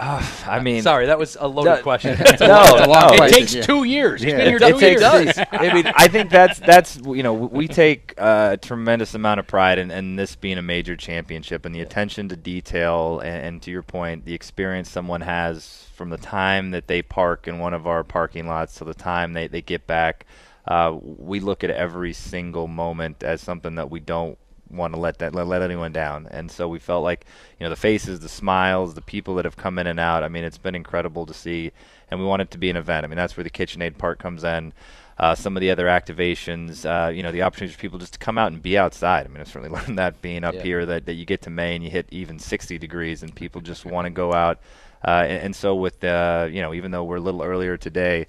I 0.00 0.60
mean, 0.62 0.82
Sorry, 0.82 1.06
that 1.06 1.18
was 1.18 1.36
a 1.40 1.48
loaded 1.48 1.70
No, 1.76 1.82
question. 1.82 2.16
no, 2.40 2.46
long 2.46 2.66
no. 2.76 3.16
question. 3.16 3.24
It 3.24 3.32
takes 3.32 3.54
yeah. 3.54 3.62
two 3.62 3.82
years. 3.84 4.22
Yeah. 4.22 4.38
it 4.38 4.58
two 4.58 4.78
takes 4.78 5.02
years. 5.02 5.38
I 5.50 5.72
mean, 5.74 5.86
I 5.88 6.06
think 6.06 6.30
that's 6.30 6.60
that's 6.60 6.98
you 6.98 7.22
know 7.22 7.34
we 7.34 7.66
take 7.66 8.14
uh, 8.16 8.50
a 8.52 8.56
tremendous 8.56 9.14
amount 9.14 9.40
of 9.40 9.48
pride 9.48 9.78
in, 9.78 9.90
in 9.90 10.14
this 10.16 10.36
being 10.36 10.58
a 10.58 10.62
major 10.62 10.96
championship 10.96 11.66
and 11.66 11.74
the 11.74 11.80
attention 11.80 12.28
to 12.28 12.36
detail 12.36 13.20
and, 13.20 13.46
and 13.46 13.62
to 13.62 13.70
your 13.72 13.82
point, 13.82 14.24
the 14.24 14.34
experience 14.34 14.88
someone 14.88 15.22
has 15.22 15.86
from 15.94 16.10
the 16.10 16.18
time 16.18 16.70
that 16.70 16.86
they 16.86 17.02
park 17.02 17.48
in 17.48 17.58
one 17.58 17.74
of 17.74 17.86
our 17.86 18.04
parking 18.04 18.46
lots 18.46 18.76
to 18.76 18.84
the 18.84 18.94
time 18.94 19.32
they, 19.32 19.48
they 19.48 19.62
get 19.62 19.86
back. 19.88 20.26
Uh, 20.64 20.96
we 21.00 21.40
look 21.40 21.64
at 21.64 21.70
every 21.70 22.12
single 22.12 22.68
moment 22.68 23.24
as 23.24 23.40
something 23.40 23.74
that 23.74 23.90
we 23.90 23.98
don't 23.98 24.38
want 24.70 24.94
to 24.94 25.00
let 25.00 25.18
that 25.18 25.34
let, 25.34 25.46
let 25.46 25.62
anyone 25.62 25.92
down. 25.92 26.26
And 26.30 26.50
so 26.50 26.68
we 26.68 26.78
felt 26.78 27.02
like 27.04 27.24
you 27.58 27.64
know 27.64 27.70
the 27.70 27.76
faces, 27.76 28.20
the 28.20 28.28
smiles, 28.28 28.94
the 28.94 29.02
people 29.02 29.34
that 29.36 29.44
have 29.44 29.56
come 29.56 29.78
in 29.78 29.86
and 29.86 30.00
out. 30.00 30.22
I 30.24 30.28
mean, 30.28 30.44
it's 30.44 30.58
been 30.58 30.74
incredible 30.74 31.26
to 31.26 31.34
see, 31.34 31.72
and 32.10 32.20
we 32.20 32.26
want 32.26 32.42
it 32.42 32.50
to 32.52 32.58
be 32.58 32.70
an 32.70 32.76
event. 32.76 33.04
I 33.04 33.08
mean, 33.08 33.16
that's 33.16 33.36
where 33.36 33.44
the 33.44 33.50
KitchenAid 33.50 33.98
part 33.98 34.18
comes 34.18 34.44
in. 34.44 34.72
Uh, 35.18 35.34
some 35.34 35.56
of 35.56 35.60
the 35.60 35.70
other 35.70 35.86
activations, 35.86 36.84
uh, 36.86 37.08
you 37.10 37.24
know, 37.24 37.32
the 37.32 37.42
opportunity 37.42 37.74
for 37.74 37.80
people 37.80 37.98
just 37.98 38.12
to 38.12 38.18
come 38.20 38.38
out 38.38 38.52
and 38.52 38.62
be 38.62 38.78
outside. 38.78 39.26
I 39.26 39.28
mean, 39.28 39.40
I 39.40 39.44
certainly 39.44 39.68
learned 39.80 39.98
that 39.98 40.22
being 40.22 40.44
up 40.44 40.54
Yeah. 40.54 40.62
here 40.62 40.86
that, 40.86 41.06
that 41.06 41.14
you 41.14 41.24
get 41.24 41.42
to 41.42 41.50
May 41.50 41.74
and 41.74 41.82
you 41.84 41.90
hit 41.90 42.06
even 42.12 42.38
60 42.38 42.78
degrees 42.78 43.22
and 43.24 43.34
people 43.34 43.60
just 43.60 43.84
want 43.94 44.06
to 44.06 44.10
go 44.10 44.32
out. 44.32 44.60
Uh, 45.04 45.24
and, 45.26 45.42
and 45.42 45.56
so 45.56 45.74
with 45.74 45.98
the, 46.00 46.48
you 46.52 46.62
know, 46.62 46.72
even 46.72 46.92
though 46.92 47.02
we're 47.02 47.16
a 47.16 47.20
little 47.20 47.42
earlier 47.42 47.76
today, 47.76 48.26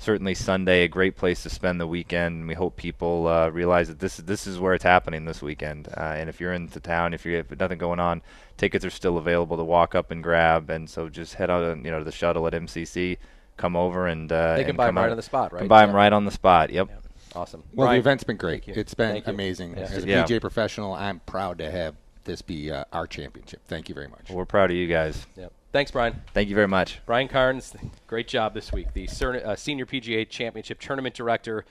certainly 0.00 0.34
Sunday 0.34 0.82
a 0.82 0.88
great 0.88 1.14
place 1.14 1.44
to 1.44 1.50
spend 1.50 1.80
the 1.80 1.86
weekend. 1.86 2.48
We 2.48 2.54
hope 2.54 2.74
people 2.76 3.28
uh, 3.28 3.50
realize 3.50 3.86
that 3.86 4.00
this 4.00 4.16
this 4.16 4.46
is 4.48 4.58
where 4.58 4.74
it's 4.74 4.82
happening 4.82 5.26
this 5.26 5.40
weekend. 5.40 5.86
Uh, 5.96 6.00
and 6.16 6.28
if 6.28 6.40
you're 6.40 6.52
into 6.52 6.80
town, 6.80 7.14
if 7.14 7.24
you 7.24 7.36
have 7.36 7.60
nothing 7.60 7.78
going 7.78 8.00
on, 8.00 8.22
tickets 8.56 8.84
are 8.84 8.90
still 8.90 9.18
available 9.18 9.56
to 9.56 9.62
walk 9.64 9.94
up 9.94 10.10
and 10.10 10.22
grab. 10.22 10.70
And 10.70 10.90
so 10.90 11.08
just 11.08 11.34
head 11.34 11.50
out, 11.50 11.76
you 11.84 11.90
know, 11.90 11.98
to 12.00 12.04
the 12.04 12.10
shuttle 12.12 12.46
at 12.48 12.52
MCC, 12.54 13.18
come 13.56 13.76
over 13.76 14.06
and 14.08 14.32
uh, 14.32 14.56
They 14.56 14.62
can 14.62 14.70
and 14.70 14.76
buy 14.78 14.86
come 14.86 14.98
'em 14.98 15.02
right 15.04 15.08
out- 15.08 15.10
on 15.12 15.16
the 15.16 15.22
spot, 15.22 15.52
right? 15.52 15.60
Can 15.60 15.68
buy 15.68 15.86
them 15.86 15.94
right 15.94 16.12
on 16.12 16.24
the 16.24 16.30
spot. 16.32 16.70
Yep. 16.70 16.88
Awesome. 17.36 17.62
Well, 17.74 17.86
Brian, 17.86 17.98
the 17.98 18.00
event's 18.00 18.24
been 18.24 18.36
great. 18.38 18.66
It's 18.66 18.92
been 18.94 19.12
Thank 19.12 19.28
amazing. 19.28 19.76
Yeah. 19.76 19.82
As 19.84 20.02
a 20.04 20.08
Yeah. 20.08 20.24
PGA 20.24 20.40
professional, 20.40 20.94
I'm 20.94 21.20
proud 21.20 21.58
to 21.58 21.70
have 21.70 21.94
this 22.24 22.42
be 22.42 22.72
uh, 22.72 22.84
our 22.92 23.06
championship. 23.06 23.60
Thank 23.68 23.88
you 23.88 23.94
very 23.94 24.08
much. 24.08 24.28
Well, 24.28 24.38
we're 24.38 24.46
proud 24.46 24.70
of 24.70 24.76
you 24.76 24.88
guys. 24.88 25.26
Yep. 25.36 25.52
Thanks, 25.72 25.90
Brian. 25.92 26.20
Thank 26.34 26.48
you 26.48 26.54
very 26.56 26.66
much. 26.66 27.00
Brian 27.06 27.28
Carnes, 27.28 27.74
great 28.08 28.26
job 28.26 28.54
this 28.54 28.72
week. 28.72 28.92
The 28.92 29.06
Cer- 29.06 29.42
uh, 29.44 29.54
Senior 29.54 29.86
PGA 29.86 30.28
Championship 30.28 30.80
Tournament 30.80 31.14
Director, 31.14 31.64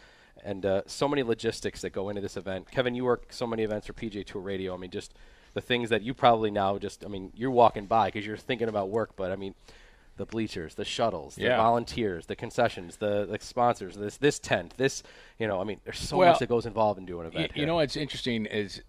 and 0.43 0.65
uh, 0.65 0.81
so 0.85 1.07
many 1.07 1.21
logistics 1.21 1.81
that 1.81 1.89
go 1.89 2.07
into 2.07 2.21
this 2.21 2.37
event. 2.37 2.71
Kevin, 2.71 2.95
you 2.95 3.03
work 3.03 3.25
so 3.29 3.45
many 3.45 3.63
events 3.63 3.87
for 3.87 3.93
PGA 3.93 4.25
Tour 4.25 4.41
Radio. 4.41 4.73
I 4.73 4.77
mean, 4.77 4.89
just 4.89 5.13
the 5.53 5.59
things 5.59 5.89
that 5.89 6.01
you 6.01 6.13
probably 6.13 6.49
now 6.49 6.77
just, 6.77 7.03
I 7.03 7.09
mean, 7.09 7.33
you're 7.35 7.51
walking 7.51 7.87
by 7.87 8.07
because 8.07 8.25
you're 8.25 8.37
thinking 8.37 8.69
about 8.69 8.89
work, 8.89 9.17
but 9.17 9.33
I 9.33 9.35
mean, 9.35 9.53
the 10.15 10.25
bleachers, 10.25 10.75
the 10.75 10.85
shuttles, 10.85 11.35
the 11.35 11.43
Yeah. 11.43 11.57
volunteers, 11.57 12.25
the 12.27 12.37
concessions, 12.37 12.97
the, 12.97 13.25
the 13.25 13.37
sponsors, 13.41 13.95
this 13.95 14.15
this 14.17 14.39
tent, 14.39 14.75
this, 14.77 15.03
you 15.39 15.47
know, 15.47 15.59
I 15.59 15.65
mean, 15.65 15.81
there's 15.83 15.99
so 15.99 16.17
Well, 16.17 16.29
much 16.29 16.39
that 16.39 16.47
goes 16.47 16.65
involved 16.65 16.99
in 16.99 17.05
doing 17.05 17.25
an 17.27 17.33
You, 17.33 17.39
event. 17.39 17.57
you 17.57 17.65
know 17.65 17.75
what's 17.75 17.97
interesting 17.97 18.45
is 18.45 18.81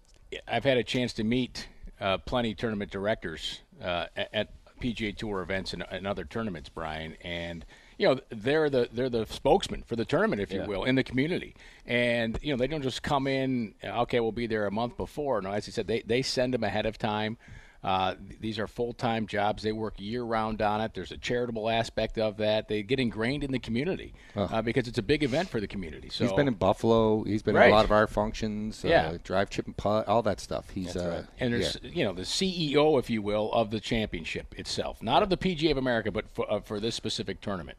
I've 0.47 0.63
had 0.63 0.77
a 0.77 0.83
chance 0.83 1.11
to 1.13 1.25
meet 1.25 1.67
uh, 1.99 2.17
plenty 2.19 2.53
tournament 2.55 2.91
directors 2.91 3.59
uh, 3.81 4.05
at, 4.15 4.29
at 4.33 4.60
PGA 4.81 5.15
Tour 5.15 5.41
events 5.41 5.73
and, 5.73 5.83
and 5.91 6.05
other 6.07 6.25
tournaments, 6.25 6.69
Brian, 6.69 7.15
and 7.21 7.65
you 7.97 8.07
know 8.07 8.19
they're 8.29 8.69
the 8.69 8.89
they're 8.91 9.09
the 9.09 9.25
spokesman 9.27 9.83
for 9.83 9.95
the 9.95 10.05
tournament, 10.05 10.41
if 10.41 10.51
Yeah. 10.51 10.63
you 10.63 10.69
will, 10.69 10.83
in 10.83 10.95
the 10.95 11.03
community. 11.03 11.55
And 11.85 12.37
you 12.41 12.51
know 12.51 12.57
they 12.57 12.67
don't 12.67 12.81
just 12.81 13.03
come 13.03 13.27
in. 13.27 13.75
Okay, 13.83 14.19
we'll 14.19 14.31
be 14.31 14.47
there 14.47 14.65
a 14.65 14.71
month 14.71 14.97
before. 14.97 15.41
No, 15.41 15.51
as 15.51 15.67
I 15.67 15.71
said, 15.71 15.87
they 15.87 16.01
they 16.01 16.21
send 16.21 16.53
them 16.53 16.63
ahead 16.63 16.85
of 16.85 16.97
time. 16.97 17.37
Uh, 17.83 18.15
these 18.39 18.59
are 18.59 18.67
full-time 18.67 19.25
jobs. 19.25 19.63
They 19.63 19.71
work 19.71 19.95
year-round 19.97 20.61
on 20.61 20.81
it. 20.81 20.93
There's 20.93 21.11
a 21.11 21.17
charitable 21.17 21.69
aspect 21.69 22.19
of 22.19 22.37
that. 22.37 22.67
They 22.67 22.83
get 22.83 22.99
ingrained 22.99 23.43
in 23.43 23.51
the 23.51 23.59
community 23.59 24.13
uh, 24.35 24.61
because 24.61 24.87
it's 24.87 24.99
a 24.99 25.03
big 25.03 25.23
event 25.23 25.49
for 25.49 25.59
the 25.59 25.67
community. 25.67 26.09
So 26.09 26.23
He's 26.25 26.33
been 26.33 26.47
in 26.47 26.53
Buffalo. 26.53 27.23
He's 27.23 27.41
been 27.41 27.55
in 27.55 27.63
a 27.63 27.69
lot 27.69 27.85
of 27.85 27.91
our 27.91 28.05
functions. 28.05 28.83
Yeah. 28.83 29.07
Uh, 29.07 29.17
drive, 29.23 29.49
chip, 29.49 29.65
and 29.65 29.75
putt, 29.75 30.07
all 30.07 30.21
that 30.23 30.39
stuff. 30.39 30.69
He's 30.69 30.95
uh, 30.95 31.25
and 31.39 31.53
there's 31.53 31.77
you 31.81 32.03
know 32.03 32.13
the 32.13 32.21
CEO, 32.21 32.99
if 32.99 33.09
you 33.09 33.21
will, 33.21 33.51
of 33.51 33.71
the 33.71 33.79
championship 33.79 34.53
itself, 34.57 35.01
not 35.01 35.23
of 35.23 35.29
the 35.29 35.37
PGA 35.37 35.71
of 35.71 35.77
America, 35.77 36.11
but 36.11 36.29
for, 36.29 36.51
uh, 36.51 36.59
for 36.59 36.79
this 36.79 36.93
specific 36.95 37.41
tournament. 37.41 37.77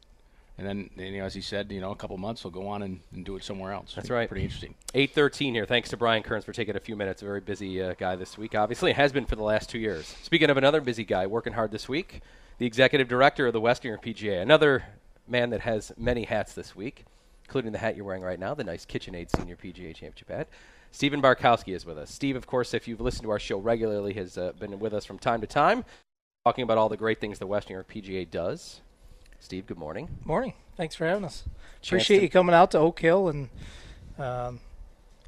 And 0.59 0.67
then, 0.67 0.91
you 0.97 1.19
know, 1.19 1.25
as 1.25 1.35
he 1.35 1.41
said, 1.41 1.73
you 1.73 1.81
know, 1.81 1.93
a 1.93 1.97
couple 1.97 2.17
months 2.19 2.43
he'll 2.43 2.51
go 2.51 2.69
on 2.69 2.83
and, 2.83 3.01
and 3.13 3.25
do 3.25 3.37
it 3.37 3.45
somewhere 3.45 3.73
else. 3.73 3.95
That's 3.95 4.11
right. 4.11 4.29
Pretty 4.29 4.45
interesting. 4.45 4.75
813 4.95 5.55
here. 5.55 5.65
Thanks 5.65 5.89
to 5.91 5.97
Brian 5.97 6.23
Kearns 6.23 6.45
for 6.45 6.53
taking 6.53 6.77
a 6.77 6.81
few 6.81 6.95
minutes. 6.95 7.23
A 7.23 7.25
very 7.25 7.41
busy 7.41 7.83
uh, 7.83 7.95
guy 7.99 8.17
this 8.17 8.37
week. 8.37 8.55
Obviously, 8.55 8.93
has 8.93 9.13
been 9.13 9.25
for 9.25 9.37
the 9.37 9.43
last 9.43 9.71
two 9.71 9.79
years. 9.79 10.15
Speaking 10.23 10.51
of 10.51 10.57
another 10.57 10.81
busy 10.81 11.05
guy 11.05 11.27
working 11.27 11.55
hard 11.55 11.71
this 11.71 11.89
week, 11.89 12.21
the 12.59 12.67
executive 12.67 13.09
director 13.09 13.47
of 13.47 13.55
the 13.55 13.61
Western 13.61 13.89
New 13.89 13.93
York 13.95 14.05
PGA, 14.05 14.43
another 14.43 14.85
man 15.27 15.51
that 15.51 15.61
has 15.61 15.91
many 15.97 16.25
hats 16.25 16.53
this 16.53 16.77
week, 16.77 17.07
including 17.45 17.73
the 17.73 17.79
hat 17.79 17.97
you're 17.97 18.05
wearing 18.05 18.23
right 18.23 18.39
now, 18.39 18.55
the 18.55 18.65
nice 18.65 18.85
KitchenAid 18.85 19.35
Senior 19.35 19.57
PGA 19.57 19.95
Championship 19.95 20.29
hat. 20.29 20.49
Stephen 20.91 21.23
Barkowski 21.23 21.75
is 21.75 21.87
with 21.87 21.97
us. 21.97 22.11
Steve, 22.11 22.37
of 22.37 22.47
course, 22.47 22.75
if 22.75 22.87
you've 22.87 23.01
listened 23.01 23.25
to 23.25 23.31
our 23.31 23.39
show 23.39 23.59
regularly, 23.59 24.13
has 24.13 24.37
uh, 24.37 24.53
been 24.61 24.79
with 24.79 24.93
us 24.93 25.07
from 25.07 25.19
time 25.19 25.41
to 25.41 25.47
time, 25.47 25.85
talking 26.45 26.63
about 26.63 26.77
all 26.77 26.91
the 26.91 26.99
great 26.99 27.19
things 27.19 27.39
the 27.39 27.47
Western 27.47 27.75
New 27.75 27.77
York 27.79 27.89
PGA 27.91 28.31
does. 28.31 28.83
Steve, 29.43 29.67
good 29.67 29.77
morning. 29.77 30.09
Morning. 30.25 30.53
Thanks 30.77 30.95
for 30.95 31.05
having 31.05 31.25
us. 31.25 31.43
Chance 31.83 31.89
Appreciate 31.89 32.17
to- 32.19 32.23
you 32.23 32.31
coming 32.31 32.55
out 32.55 32.71
to 32.71 32.79
Oak 32.79 33.01
Hill 33.01 33.29
and 33.29 33.49
um, 34.17 34.61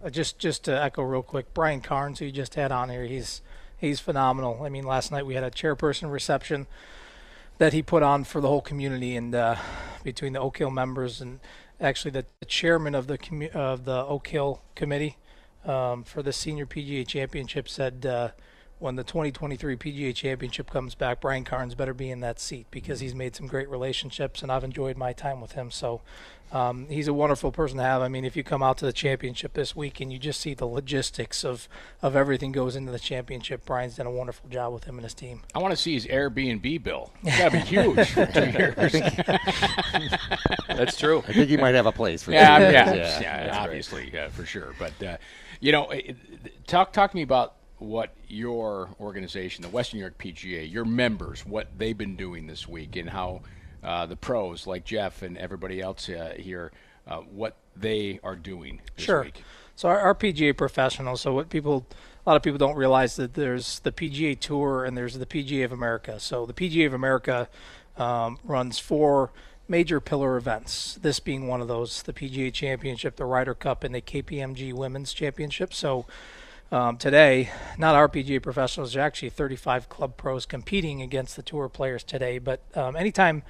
just 0.08 0.38
just 0.38 0.64
to 0.64 0.82
echo 0.82 1.02
real 1.02 1.20
quick, 1.22 1.52
Brian 1.52 1.80
Carnes, 1.80 2.20
who 2.20 2.26
you 2.26 2.32
just 2.32 2.54
had 2.54 2.70
on 2.70 2.90
here, 2.90 3.04
he's 3.06 3.42
he's 3.76 3.98
phenomenal. 3.98 4.62
I 4.62 4.68
mean, 4.68 4.84
last 4.84 5.10
night 5.10 5.26
we 5.26 5.34
had 5.34 5.42
a 5.42 5.50
chairperson 5.50 6.12
reception 6.12 6.68
that 7.58 7.72
he 7.72 7.82
put 7.82 8.04
on 8.04 8.22
for 8.22 8.40
the 8.40 8.46
whole 8.46 8.60
community 8.60 9.16
and 9.16 9.34
uh, 9.34 9.56
between 10.04 10.32
the 10.32 10.40
Oak 10.40 10.58
Hill 10.58 10.70
members 10.70 11.20
and 11.20 11.40
actually 11.80 12.12
the, 12.12 12.24
the 12.38 12.46
chairman 12.46 12.94
of 12.94 13.08
the 13.08 13.18
commu- 13.18 13.50
of 13.52 13.84
the 13.84 14.04
Oak 14.06 14.28
Hill 14.28 14.62
committee 14.76 15.16
um, 15.64 16.04
for 16.04 16.22
the 16.22 16.32
senior 16.32 16.66
PGA 16.66 17.04
championship 17.06 17.68
said. 17.68 18.06
Uh, 18.06 18.28
when 18.84 18.96
the 18.96 19.02
2023 19.02 19.76
PGA 19.78 20.14
Championship 20.14 20.68
comes 20.68 20.94
back, 20.94 21.22
Brian 21.22 21.42
Carnes 21.42 21.74
better 21.74 21.94
be 21.94 22.10
in 22.10 22.20
that 22.20 22.38
seat 22.38 22.66
because 22.70 23.00
he's 23.00 23.14
made 23.14 23.34
some 23.34 23.46
great 23.46 23.66
relationships, 23.70 24.42
and 24.42 24.52
I've 24.52 24.62
enjoyed 24.62 24.98
my 24.98 25.14
time 25.14 25.40
with 25.40 25.52
him. 25.52 25.70
So 25.70 26.02
um, 26.52 26.86
he's 26.90 27.08
a 27.08 27.14
wonderful 27.14 27.50
person 27.50 27.78
to 27.78 27.82
have. 27.82 28.02
I 28.02 28.08
mean, 28.08 28.26
if 28.26 28.36
you 28.36 28.44
come 28.44 28.62
out 28.62 28.76
to 28.78 28.84
the 28.84 28.92
championship 28.92 29.54
this 29.54 29.74
week 29.74 30.02
and 30.02 30.12
you 30.12 30.18
just 30.18 30.38
see 30.38 30.52
the 30.52 30.66
logistics 30.66 31.46
of 31.46 31.66
of 32.02 32.14
everything 32.14 32.52
goes 32.52 32.76
into 32.76 32.92
the 32.92 32.98
championship, 32.98 33.64
Brian's 33.64 33.96
done 33.96 34.04
a 34.06 34.10
wonderful 34.10 34.50
job 34.50 34.74
with 34.74 34.84
him 34.84 34.96
and 34.96 35.04
his 35.04 35.14
team. 35.14 35.40
I 35.54 35.60
want 35.60 35.72
to 35.72 35.78
see 35.80 35.94
his 35.94 36.06
Airbnb 36.06 36.82
bill. 36.82 37.10
It's 37.22 37.38
got 37.38 37.52
to 37.52 37.56
be 37.56 37.64
huge 37.64 38.06
for 38.10 38.26
two 38.26 38.50
years. 38.50 38.92
That's 40.68 40.98
true. 40.98 41.24
I 41.26 41.32
think 41.32 41.48
he 41.48 41.56
might 41.56 41.74
have 41.74 41.86
a 41.86 41.92
place 41.92 42.22
for 42.22 42.32
yeah, 42.32 42.58
that. 42.58 42.70
yeah, 42.70 42.94
yeah. 42.94 43.44
yeah, 43.46 43.58
obviously, 43.62 44.16
uh, 44.18 44.28
for 44.28 44.44
sure. 44.44 44.74
But 44.78 45.02
uh, 45.02 45.16
you 45.60 45.72
know, 45.72 45.88
it, 45.88 46.16
it- 46.44 46.66
talk 46.66 46.92
talk 46.92 47.12
to 47.12 47.16
me 47.16 47.22
about 47.22 47.54
what 47.84 48.14
your 48.28 48.90
organization, 49.00 49.62
the 49.62 49.68
Western 49.68 49.98
New 49.98 50.04
York 50.04 50.18
PGA, 50.18 50.70
your 50.70 50.84
members, 50.84 51.44
what 51.46 51.68
they've 51.78 51.96
been 51.96 52.16
doing 52.16 52.46
this 52.46 52.66
week, 52.68 52.96
and 52.96 53.10
how 53.10 53.42
uh, 53.82 54.06
the 54.06 54.16
pros 54.16 54.66
like 54.66 54.84
Jeff 54.84 55.22
and 55.22 55.36
everybody 55.36 55.80
else 55.80 56.08
uh, 56.08 56.34
here, 56.36 56.72
uh, 57.06 57.18
what 57.18 57.56
they 57.76 58.20
are 58.22 58.36
doing 58.36 58.80
this 58.96 59.04
sure. 59.04 59.22
week. 59.24 59.42
So 59.76 59.88
our, 59.88 59.98
our 59.98 60.14
PGA 60.14 60.56
professionals. 60.56 61.20
So 61.20 61.34
what 61.34 61.50
people, 61.50 61.86
a 62.24 62.30
lot 62.30 62.36
of 62.36 62.42
people 62.42 62.58
don't 62.58 62.76
realize 62.76 63.16
that 63.16 63.34
there's 63.34 63.80
the 63.80 63.92
PGA 63.92 64.38
Tour 64.38 64.84
and 64.84 64.96
there's 64.96 65.18
the 65.18 65.26
PGA 65.26 65.64
of 65.64 65.72
America. 65.72 66.18
So 66.20 66.46
the 66.46 66.52
PGA 66.52 66.86
of 66.86 66.94
America 66.94 67.48
um, 67.96 68.38
runs 68.44 68.78
four 68.78 69.32
major 69.68 70.00
pillar 70.00 70.36
events. 70.36 70.98
This 71.00 71.20
being 71.20 71.46
one 71.46 71.60
of 71.60 71.68
those: 71.68 72.02
the 72.02 72.12
PGA 72.12 72.52
Championship, 72.52 73.16
the 73.16 73.24
Ryder 73.24 73.54
Cup, 73.54 73.84
and 73.84 73.94
the 73.94 74.00
KPMG 74.00 74.72
Women's 74.72 75.12
Championship. 75.12 75.74
So. 75.74 76.06
Um, 76.74 76.96
today, 76.96 77.50
not 77.78 77.94
our 77.94 78.08
PGA 78.08 78.42
professionals, 78.42 78.94
there 78.94 79.02
are 79.04 79.06
actually 79.06 79.30
35 79.30 79.88
club 79.88 80.16
pros 80.16 80.44
competing 80.44 81.02
against 81.02 81.36
the 81.36 81.42
tour 81.42 81.68
players 81.68 82.02
today. 82.02 82.38
But 82.40 82.62
um, 82.74 82.96
anytime 82.96 83.44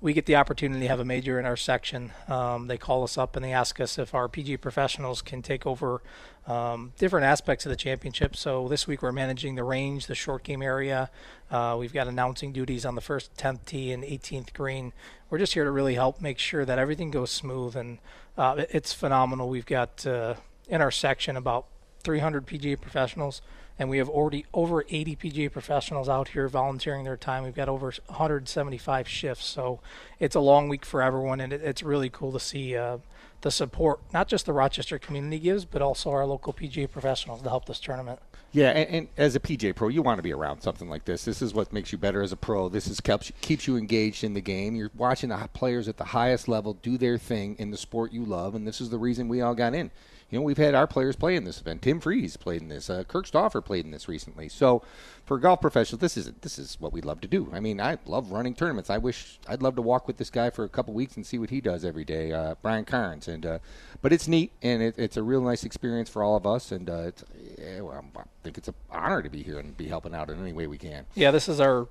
we 0.00 0.14
get 0.14 0.24
the 0.24 0.36
opportunity 0.36 0.80
to 0.80 0.88
have 0.88 0.98
a 0.98 1.04
major 1.04 1.38
in 1.38 1.44
our 1.44 1.56
section. 1.56 2.12
Um, 2.28 2.68
they 2.68 2.78
call 2.78 3.04
us 3.04 3.18
up 3.18 3.36
and 3.36 3.44
they 3.44 3.52
ask 3.52 3.78
us 3.78 3.98
if 3.98 4.14
our 4.14 4.26
PGA 4.26 4.58
professionals 4.58 5.20
can 5.20 5.42
take 5.42 5.66
over 5.66 6.02
um, 6.46 6.94
different 6.98 7.24
aspects 7.26 7.66
of 7.66 7.70
the 7.70 7.76
championship. 7.76 8.34
So 8.34 8.66
this 8.68 8.86
week 8.86 9.02
we're 9.02 9.12
managing 9.12 9.54
the 9.54 9.64
range, 9.64 10.06
the 10.06 10.14
short 10.14 10.42
game 10.42 10.62
area. 10.62 11.10
Uh, 11.50 11.76
we've 11.78 11.92
got 11.92 12.08
announcing 12.08 12.54
duties 12.54 12.86
on 12.86 12.94
the 12.94 13.02
first 13.02 13.36
10th 13.36 13.66
tee 13.66 13.92
and 13.92 14.02
18th 14.02 14.54
green. 14.54 14.94
We're 15.28 15.38
just 15.38 15.52
here 15.52 15.64
to 15.64 15.70
really 15.70 15.94
help 15.94 16.22
make 16.22 16.38
sure 16.38 16.64
that 16.64 16.78
everything 16.78 17.10
goes 17.10 17.30
smooth, 17.30 17.76
and 17.76 17.98
uh, 18.36 18.64
it's 18.70 18.94
phenomenal. 18.94 19.50
We've 19.50 19.66
got 19.66 20.06
uh, 20.06 20.34
in 20.68 20.80
our 20.80 20.90
section 20.90 21.36
about 21.36 21.66
300 22.02 22.46
PGA 22.46 22.80
professionals, 22.80 23.42
and 23.78 23.88
we 23.88 23.98
have 23.98 24.08
already 24.08 24.44
over 24.52 24.84
80 24.88 25.16
PGA 25.16 25.50
professionals 25.50 26.08
out 26.08 26.28
here 26.28 26.48
volunteering 26.48 27.04
their 27.04 27.16
time. 27.16 27.44
We've 27.44 27.54
got 27.54 27.68
over 27.68 27.92
175 28.06 29.08
shifts, 29.08 29.46
so 29.46 29.80
it's 30.18 30.36
a 30.36 30.40
long 30.40 30.68
week 30.68 30.84
for 30.84 31.02
everyone, 31.02 31.40
and 31.40 31.52
it, 31.52 31.62
it's 31.62 31.82
really 31.82 32.10
cool 32.10 32.32
to 32.32 32.40
see 32.40 32.76
uh, 32.76 32.98
the 33.42 33.50
support 33.50 34.00
not 34.12 34.28
just 34.28 34.46
the 34.46 34.52
Rochester 34.52 34.98
community 34.98 35.38
gives, 35.38 35.64
but 35.64 35.82
also 35.82 36.10
our 36.10 36.26
local 36.26 36.52
PGA 36.52 36.90
professionals 36.90 37.42
to 37.42 37.48
help 37.48 37.66
this 37.66 37.80
tournament. 37.80 38.20
Yeah, 38.52 38.68
and, 38.68 38.90
and 38.90 39.08
as 39.16 39.34
a 39.34 39.40
PJ 39.40 39.74
pro, 39.76 39.88
you 39.88 40.02
want 40.02 40.18
to 40.18 40.22
be 40.22 40.32
around 40.32 40.60
something 40.60 40.88
like 40.88 41.06
this. 41.06 41.24
This 41.24 41.40
is 41.40 41.54
what 41.54 41.72
makes 41.72 41.90
you 41.90 41.96
better 41.96 42.22
as 42.22 42.32
a 42.32 42.36
pro. 42.36 42.68
This 42.68 42.86
is 42.86 43.00
keeps 43.00 43.66
you 43.66 43.76
engaged 43.76 44.24
in 44.24 44.34
the 44.34 44.42
game. 44.42 44.74
You're 44.74 44.90
watching 44.94 45.30
the 45.30 45.48
players 45.54 45.88
at 45.88 45.96
the 45.96 46.04
highest 46.04 46.48
level 46.48 46.74
do 46.74 46.98
their 46.98 47.16
thing 47.16 47.56
in 47.58 47.70
the 47.70 47.78
sport 47.78 48.12
you 48.12 48.24
love, 48.24 48.54
and 48.54 48.66
this 48.66 48.80
is 48.80 48.90
the 48.90 48.98
reason 48.98 49.28
we 49.28 49.40
all 49.40 49.54
got 49.54 49.74
in. 49.74 49.90
You 50.32 50.38
know, 50.38 50.44
we've 50.44 50.56
had 50.56 50.74
our 50.74 50.86
players 50.86 51.14
play 51.14 51.36
in 51.36 51.44
this 51.44 51.60
event. 51.60 51.82
Tim 51.82 52.00
Freeze 52.00 52.38
played 52.38 52.62
in 52.62 52.68
this. 52.68 52.88
Uh, 52.88 53.04
Kirk 53.04 53.26
Stauffer 53.26 53.60
played. 53.60 53.84
in 53.84 53.90
this 53.90 54.08
recently. 54.08 54.48
So, 54.48 54.82
for 55.26 55.38
golf 55.38 55.60
professionals, 55.60 56.00
this 56.00 56.16
is 56.16 56.32
this 56.40 56.58
is 56.58 56.78
what 56.80 56.90
we 56.90 57.02
love 57.02 57.20
to 57.20 57.28
do. 57.28 57.50
I 57.52 57.60
mean, 57.60 57.82
I 57.82 57.98
love 58.06 58.32
running 58.32 58.54
tournaments. 58.54 58.88
I 58.88 58.96
wish 58.96 59.38
I'd 59.46 59.60
love 59.60 59.76
to 59.76 59.82
walk 59.82 60.06
with 60.06 60.16
this 60.16 60.30
guy 60.30 60.48
for 60.48 60.64
a 60.64 60.70
couple 60.70 60.94
weeks 60.94 61.16
and 61.16 61.26
see 61.26 61.38
what 61.38 61.50
he 61.50 61.60
does 61.60 61.84
every 61.84 62.06
day, 62.06 62.32
uh, 62.32 62.54
Brian 62.62 62.86
Carnes. 62.86 63.28
And 63.28 63.44
uh, 63.44 63.58
but 64.00 64.10
it's 64.10 64.26
neat 64.26 64.52
and 64.62 64.82
it, 64.82 64.94
it's 64.96 65.18
a 65.18 65.22
real 65.22 65.42
nice 65.42 65.64
experience 65.64 66.08
for 66.08 66.22
all 66.22 66.34
of 66.34 66.46
us. 66.46 66.72
And 66.72 66.88
uh, 66.88 67.10
yeah, 67.58 67.82
well, 67.82 68.02
I 68.16 68.22
think 68.42 68.56
it's 68.56 68.68
an 68.68 68.74
honor 68.90 69.20
to 69.20 69.28
be 69.28 69.42
here 69.42 69.58
and 69.58 69.76
be 69.76 69.88
helping 69.88 70.14
out 70.14 70.30
in 70.30 70.40
any 70.40 70.54
way 70.54 70.66
we 70.66 70.78
can. 70.78 71.04
Yeah, 71.14 71.30
this 71.30 71.46
is 71.46 71.60
our 71.60 71.88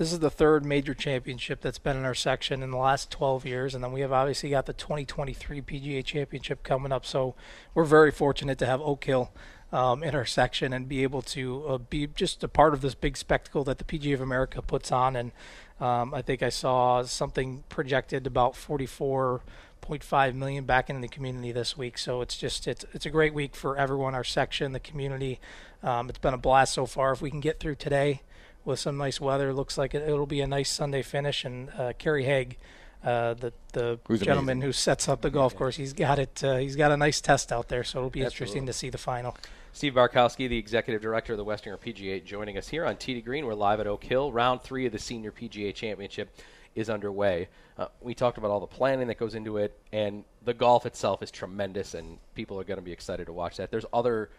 this 0.00 0.14
is 0.14 0.20
the 0.20 0.30
third 0.30 0.64
major 0.64 0.94
championship 0.94 1.60
that's 1.60 1.78
been 1.78 1.94
in 1.94 2.06
our 2.06 2.14
section 2.14 2.62
in 2.62 2.70
the 2.70 2.76
last 2.78 3.10
12 3.10 3.44
years, 3.44 3.74
and 3.74 3.84
then 3.84 3.92
we 3.92 4.00
have 4.00 4.12
obviously 4.12 4.48
got 4.48 4.64
the 4.64 4.72
2023 4.72 5.60
PGA 5.60 6.02
Championship 6.02 6.62
coming 6.62 6.90
up. 6.90 7.04
So 7.04 7.34
we're 7.74 7.84
very 7.84 8.10
fortunate 8.10 8.58
to 8.60 8.66
have 8.66 8.80
Oak 8.80 9.04
Hill 9.04 9.30
um, 9.72 10.02
in 10.02 10.14
our 10.14 10.24
section 10.24 10.72
and 10.72 10.88
be 10.88 11.02
able 11.02 11.20
to 11.20 11.66
uh, 11.68 11.76
be 11.76 12.06
just 12.06 12.42
a 12.42 12.48
part 12.48 12.72
of 12.72 12.80
this 12.80 12.94
big 12.94 13.14
spectacle 13.18 13.62
that 13.64 13.76
the 13.76 13.84
PGA 13.84 14.14
of 14.14 14.22
America 14.22 14.62
puts 14.62 14.90
on. 14.90 15.16
And 15.16 15.32
um, 15.80 16.14
I 16.14 16.22
think 16.22 16.42
I 16.42 16.48
saw 16.48 17.02
something 17.02 17.64
projected 17.68 18.26
about 18.26 18.54
44.5 18.54 20.34
million 20.34 20.64
back 20.64 20.88
into 20.88 21.02
the 21.02 21.08
community 21.08 21.52
this 21.52 21.76
week. 21.76 21.98
So 21.98 22.22
it's 22.22 22.38
just 22.38 22.66
it's 22.66 22.86
it's 22.94 23.04
a 23.04 23.10
great 23.10 23.34
week 23.34 23.54
for 23.54 23.76
everyone, 23.76 24.14
our 24.14 24.24
section, 24.24 24.72
the 24.72 24.80
community. 24.80 25.40
Um, 25.82 26.08
it's 26.08 26.18
been 26.18 26.32
a 26.32 26.38
blast 26.38 26.72
so 26.72 26.86
far. 26.86 27.12
If 27.12 27.20
we 27.20 27.28
can 27.28 27.40
get 27.40 27.60
through 27.60 27.74
today 27.74 28.22
with 28.64 28.78
some 28.78 28.96
nice 28.96 29.20
weather. 29.20 29.52
Looks 29.52 29.78
like 29.78 29.94
it, 29.94 30.06
will 30.06 30.26
be 30.26 30.40
a 30.40 30.46
nice 30.46 30.70
Sunday 30.70 31.02
finish. 31.02 31.44
And 31.44 31.70
uh, 31.78 31.92
Kerry 31.98 32.24
Haigh, 32.24 32.56
uh, 33.04 33.34
the 33.34 33.52
the 33.72 33.98
Who's 34.06 34.20
gentleman 34.20 34.58
amazing. 34.58 34.68
who 34.68 34.72
sets 34.72 35.08
up 35.08 35.22
the 35.22 35.30
golf 35.30 35.56
course, 35.56 35.76
he's 35.76 35.92
got 35.92 36.18
it. 36.18 36.42
Uh, 36.42 36.56
he's 36.56 36.76
got 36.76 36.92
a 36.92 36.96
nice 36.96 37.20
test 37.20 37.52
out 37.52 37.68
there, 37.68 37.84
so 37.84 37.98
it'll 37.98 38.10
be 38.10 38.22
Absolutely. 38.22 38.42
interesting 38.42 38.66
to 38.66 38.72
see 38.72 38.90
the 38.90 38.98
final. 38.98 39.36
Steve 39.72 39.94
Barkowski, 39.94 40.48
the 40.48 40.58
executive 40.58 41.00
director 41.00 41.32
of 41.32 41.36
the 41.36 41.44
Western 41.44 41.72
New 41.72 41.78
York 41.84 41.96
PGA, 41.96 42.24
joining 42.24 42.58
us 42.58 42.68
here 42.68 42.84
on 42.84 42.96
Tee 42.96 43.14
to 43.14 43.20
Green. 43.20 43.46
We're 43.46 43.54
live 43.54 43.78
at 43.78 43.86
Oak 43.86 44.02
Hill. 44.02 44.32
Round 44.32 44.60
three 44.60 44.84
of 44.86 44.92
the 44.92 44.98
Senior 44.98 45.30
PGA 45.30 45.72
Championship 45.72 46.36
is 46.74 46.90
underway. 46.90 47.48
Uh, 47.78 47.86
we 48.00 48.14
talked 48.14 48.36
about 48.36 48.50
all 48.50 48.60
the 48.60 48.66
planning 48.66 49.06
that 49.08 49.18
goes 49.18 49.34
into 49.34 49.56
it, 49.58 49.78
and 49.92 50.24
the 50.44 50.52
golf 50.54 50.86
itself 50.86 51.22
is 51.22 51.30
tremendous, 51.30 51.94
and 51.94 52.18
people 52.34 52.58
are 52.60 52.64
going 52.64 52.78
to 52.78 52.84
be 52.84 52.92
excited 52.92 53.26
to 53.26 53.32
watch 53.32 53.56
that. 53.58 53.70
There's 53.70 53.86
other 53.92 54.30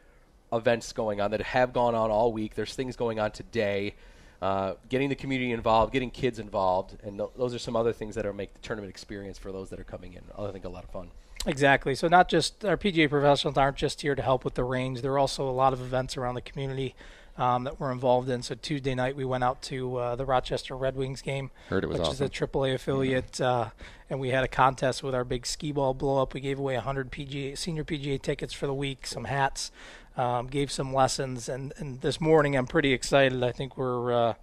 events 0.54 0.94
going 0.94 1.22
on 1.22 1.32
that 1.32 1.42
have 1.42 1.74
gone 1.74 1.96
on 1.96 2.12
all 2.12 2.32
week. 2.34 2.56
There's 2.56 2.76
things 2.76 2.96
going 2.96 3.20
on 3.20 3.32
today. 3.32 3.96
Uh, 4.42 4.74
getting 4.90 5.08
the 5.08 5.16
community 5.16 5.52
involved, 5.52 5.94
getting 5.94 6.10
kids 6.10 6.40
involved, 6.40 6.98
and 7.04 7.20
th- 7.20 7.30
those 7.38 7.54
are 7.54 7.60
some 7.60 7.76
other 7.76 7.94
things 7.94 8.16
that 8.16 8.26
are 8.26 8.34
make 8.34 8.52
the 8.56 8.60
tournament 8.62 8.90
experience 8.90 9.38
for 9.38 9.52
those 9.52 9.70
that 9.70 9.80
are 9.80 9.84
coming 9.84 10.14
in. 10.14 10.22
I 10.36 10.50
think 10.52 10.66
a 10.66 10.70
lot 10.70 10.84
of 10.84 10.90
fun. 10.90 11.12
Exactly. 11.46 11.94
So 11.94 12.08
not 12.08 12.28
just 12.28 12.66
our 12.66 12.76
PGA 12.78 13.10
professionals 13.10 13.58
aren't 13.58 13.78
just 13.78 14.02
here 14.02 14.16
to 14.16 14.22
help 14.22 14.44
with 14.44 14.56
the 14.56 14.64
range. 14.64 15.02
There 15.02 15.12
are 15.12 15.20
also 15.20 15.48
a 15.48 15.52
lot 15.52 15.74
of 15.74 15.82
events 15.82 16.18
around 16.18 16.36
the 16.36 16.42
community 16.42 16.96
um, 17.38 17.64
that 17.64 17.80
we're 17.80 17.92
involved 17.92 18.30
in. 18.30 18.42
So 18.44 18.56
Tuesday 18.56 18.94
night 18.94 19.16
we 19.16 19.26
went 19.26 19.44
out 19.44 19.62
to 19.64 19.98
uh, 19.98 20.16
the 20.16 20.26
Rochester 20.26 20.76
Red 20.76 20.96
Wings 20.96 21.22
game, 21.22 21.52
Heard 21.70 21.84
it 21.84 21.88
was 21.88 22.00
which 22.00 22.08
awesome. 22.10 22.26
is 22.26 22.42
a 22.42 22.48
AAA 22.48 22.76
affiliate, 22.76 23.42
uh, 23.42 23.70
and 24.10 24.20
we 24.20 24.30
had 24.30 24.44
a 24.44 24.48
contest 24.48 25.02
with 25.02 25.16
our 25.16 25.24
big 25.24 25.46
skee 25.46 25.72
ball 25.72 25.94
blow 25.94 26.22
up. 26.22 26.34
We 26.34 26.42
gave 26.42 26.60
away 26.60 26.76
100 26.76 27.12
PGA 27.12 27.58
senior 27.58 27.84
PGA 27.84 28.22
tickets 28.22 28.54
for 28.54 28.68
the 28.68 28.74
week, 28.74 29.08
some 29.08 29.26
hats, 29.26 29.72
um, 30.18 30.48
gave 30.48 30.72
some 30.72 30.94
lessons, 30.94 31.48
and, 31.48 31.74
and 31.78 32.02
this 32.02 32.20
morning 32.20 32.56
I'm 32.56 32.68
pretty 32.68 32.94
excited. 32.94 33.44
I 33.44 33.52
think 33.52 33.78
we're 33.78 34.12
uh, 34.12 34.34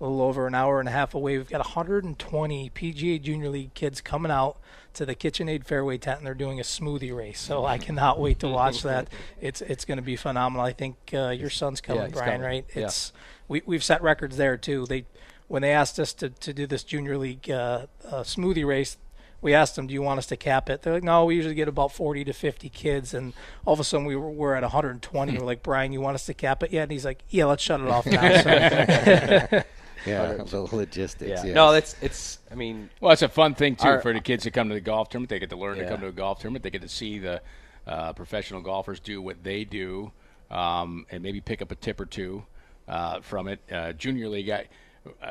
a 0.00 0.04
little 0.04 0.20
over 0.22 0.46
an 0.46 0.54
hour 0.54 0.78
and 0.78 0.88
a 0.88 0.92
half 0.92 1.14
away. 1.14 1.38
We've 1.38 1.48
got 1.48 1.58
120 1.58 2.70
PGA 2.70 3.20
Junior 3.20 3.48
League 3.48 3.74
kids 3.74 4.00
coming 4.00 4.30
out 4.30 4.58
to 4.94 5.06
the 5.06 5.14
KitchenAid 5.14 5.64
Fairway 5.64 5.98
tent, 5.98 6.18
and 6.18 6.26
they're 6.26 6.34
doing 6.34 6.60
a 6.60 6.62
smoothie 6.62 7.14
race. 7.14 7.40
So 7.40 7.64
I 7.64 7.78
cannot 7.78 8.18
wait 8.20 8.40
to 8.40 8.48
watch 8.48 8.82
that. 8.82 9.08
It's 9.40 9.60
it's 9.60 9.84
going 9.84 9.98
to 9.98 10.02
be 10.02 10.16
phenomenal. 10.16 10.64
I 10.64 10.72
think 10.72 10.96
uh, 11.12 11.28
your 11.28 11.50
son's 11.50 11.80
coming, 11.80 12.04
he's 12.04 12.12
Brian. 12.12 12.40
coming. 12.40 12.46
Right? 12.46 12.64
Yeah. 12.74 12.84
It's 12.84 13.12
we 13.48 13.62
we've 13.66 13.84
set 13.84 14.02
records 14.02 14.36
there 14.36 14.56
too. 14.56 14.86
They 14.86 15.04
when 15.48 15.62
they 15.62 15.72
asked 15.72 15.98
us 15.98 16.12
to, 16.14 16.30
to 16.30 16.52
do 16.52 16.66
this 16.66 16.82
Junior 16.82 17.16
League 17.16 17.50
uh, 17.50 17.86
uh, 18.04 18.22
smoothie 18.22 18.66
race. 18.66 18.96
We 19.42 19.54
asked 19.54 19.76
them, 19.76 19.86
"Do 19.86 19.94
you 19.94 20.02
want 20.02 20.18
us 20.18 20.26
to 20.26 20.36
cap 20.36 20.68
it?" 20.70 20.82
They're 20.82 20.94
like, 20.94 21.02
"No, 21.04 21.24
we 21.26 21.36
usually 21.36 21.54
get 21.54 21.68
about 21.68 21.92
40 21.92 22.24
to 22.24 22.32
50 22.32 22.68
kids." 22.68 23.14
And 23.14 23.32
all 23.64 23.74
of 23.74 23.80
a 23.80 23.84
sudden, 23.84 24.06
we 24.06 24.16
were, 24.16 24.30
we're 24.30 24.54
at 24.54 24.62
120. 24.62 25.38
we're 25.38 25.44
like, 25.44 25.62
"Brian, 25.62 25.92
you 25.92 26.00
want 26.00 26.14
us 26.14 26.26
to 26.26 26.34
cap 26.34 26.62
it?" 26.62 26.72
Yeah, 26.72 26.82
and 26.82 26.90
he's 26.90 27.04
like, 27.04 27.22
"Yeah, 27.28 27.44
let's 27.44 27.62
shut 27.62 27.80
it 27.80 27.88
off 27.88 28.06
now." 28.06 28.20
So, 28.42 29.62
Yeah, 30.06 30.34
the 30.34 30.60
logistics. 30.70 31.28
Yeah. 31.28 31.44
yes. 31.46 31.54
No, 31.54 31.72
that's 31.72 31.96
it's. 32.00 32.38
I 32.50 32.54
mean, 32.54 32.90
Well, 33.00 33.12
it's 33.12 33.22
a 33.22 33.28
fun 33.28 33.54
thing 33.56 33.74
too 33.76 33.88
Our- 33.88 34.00
for 34.00 34.12
the 34.12 34.20
kids 34.20 34.44
to 34.44 34.50
come 34.52 34.68
to 34.68 34.74
the 34.74 34.80
golf 34.80 35.08
tournament. 35.08 35.30
They 35.30 35.38
get 35.40 35.50
to 35.50 35.56
learn 35.56 35.78
Yeah. 35.78 35.84
to 35.84 35.88
come 35.90 36.00
to 36.02 36.06
a 36.08 36.12
golf 36.12 36.38
tournament. 36.40 36.62
They 36.62 36.70
get 36.70 36.82
to 36.82 36.88
see 36.88 37.18
the 37.18 37.42
uh, 37.88 38.12
professional 38.12 38.60
golfers 38.60 39.00
do 39.00 39.20
what 39.20 39.42
they 39.42 39.64
do, 39.64 40.12
um, 40.50 41.06
and 41.10 41.22
maybe 41.22 41.40
pick 41.40 41.60
up 41.60 41.72
a 41.72 41.74
tip 41.74 42.00
or 42.00 42.06
two 42.06 42.44
uh, 42.88 43.20
from 43.20 43.48
it. 43.48 43.58
Uh, 43.70 43.92
junior 43.94 44.28
league, 44.28 44.48
I, 44.48 44.66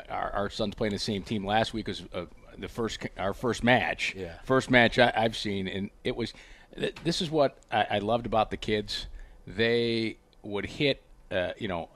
our, 0.10 0.32
our 0.32 0.50
son's 0.50 0.76
playing 0.76 0.94
the 0.94 1.00
same 1.00 1.24
team. 1.24 1.46
Last 1.46 1.74
week 1.74 1.88
was 1.88 2.04
uh, 2.14 2.26
the 2.60 2.68
first 2.68 3.00
our 3.18 3.34
first 3.34 3.64
match. 3.64 4.14
Yeah. 4.18 4.34
First 4.44 4.70
match 4.70 4.98
I, 5.00 5.12
I've 5.16 5.36
seen, 5.38 5.68
and 5.68 5.90
it 6.04 6.16
was. 6.16 6.34
th- 6.78 6.96
This 7.04 7.22
is 7.22 7.30
what 7.30 7.58
I, 7.72 7.88
I 7.92 8.00
loved 8.00 8.26
about 8.26 8.50
the 8.52 8.58
kids. 8.58 9.08
They 9.48 10.18
would 10.44 10.66
hit. 10.66 11.02
Uh, 11.32 11.52
you 11.58 11.68
know, 11.68 11.90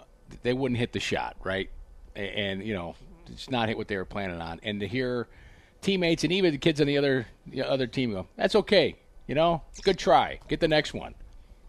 they 0.43 0.53
wouldn't 0.53 0.79
hit 0.79 0.91
the 0.93 0.99
shot 0.99 1.35
right, 1.43 1.69
A- 2.15 2.19
and 2.19 2.63
you 2.65 2.73
know, 2.73 2.95
it's 3.31 3.49
not 3.49 3.67
hit 3.69 3.77
what 3.77 3.87
they 3.87 3.97
were 3.97 4.05
planning 4.05 4.41
on. 4.41 4.59
And 4.63 4.79
to 4.79 4.87
hear 4.87 5.27
teammates 5.81 6.23
and 6.23 6.33
even 6.33 6.51
the 6.51 6.57
kids 6.57 6.81
on 6.81 6.87
the 6.87 6.97
other 6.97 7.27
the 7.47 7.61
other 7.63 7.87
team 7.87 8.11
go, 8.11 8.27
"That's 8.35 8.55
okay, 8.55 8.95
you 9.27 9.35
know, 9.35 9.61
good 9.83 9.97
try, 9.97 10.39
get 10.47 10.59
the 10.59 10.67
next 10.67 10.93
one." 10.93 11.15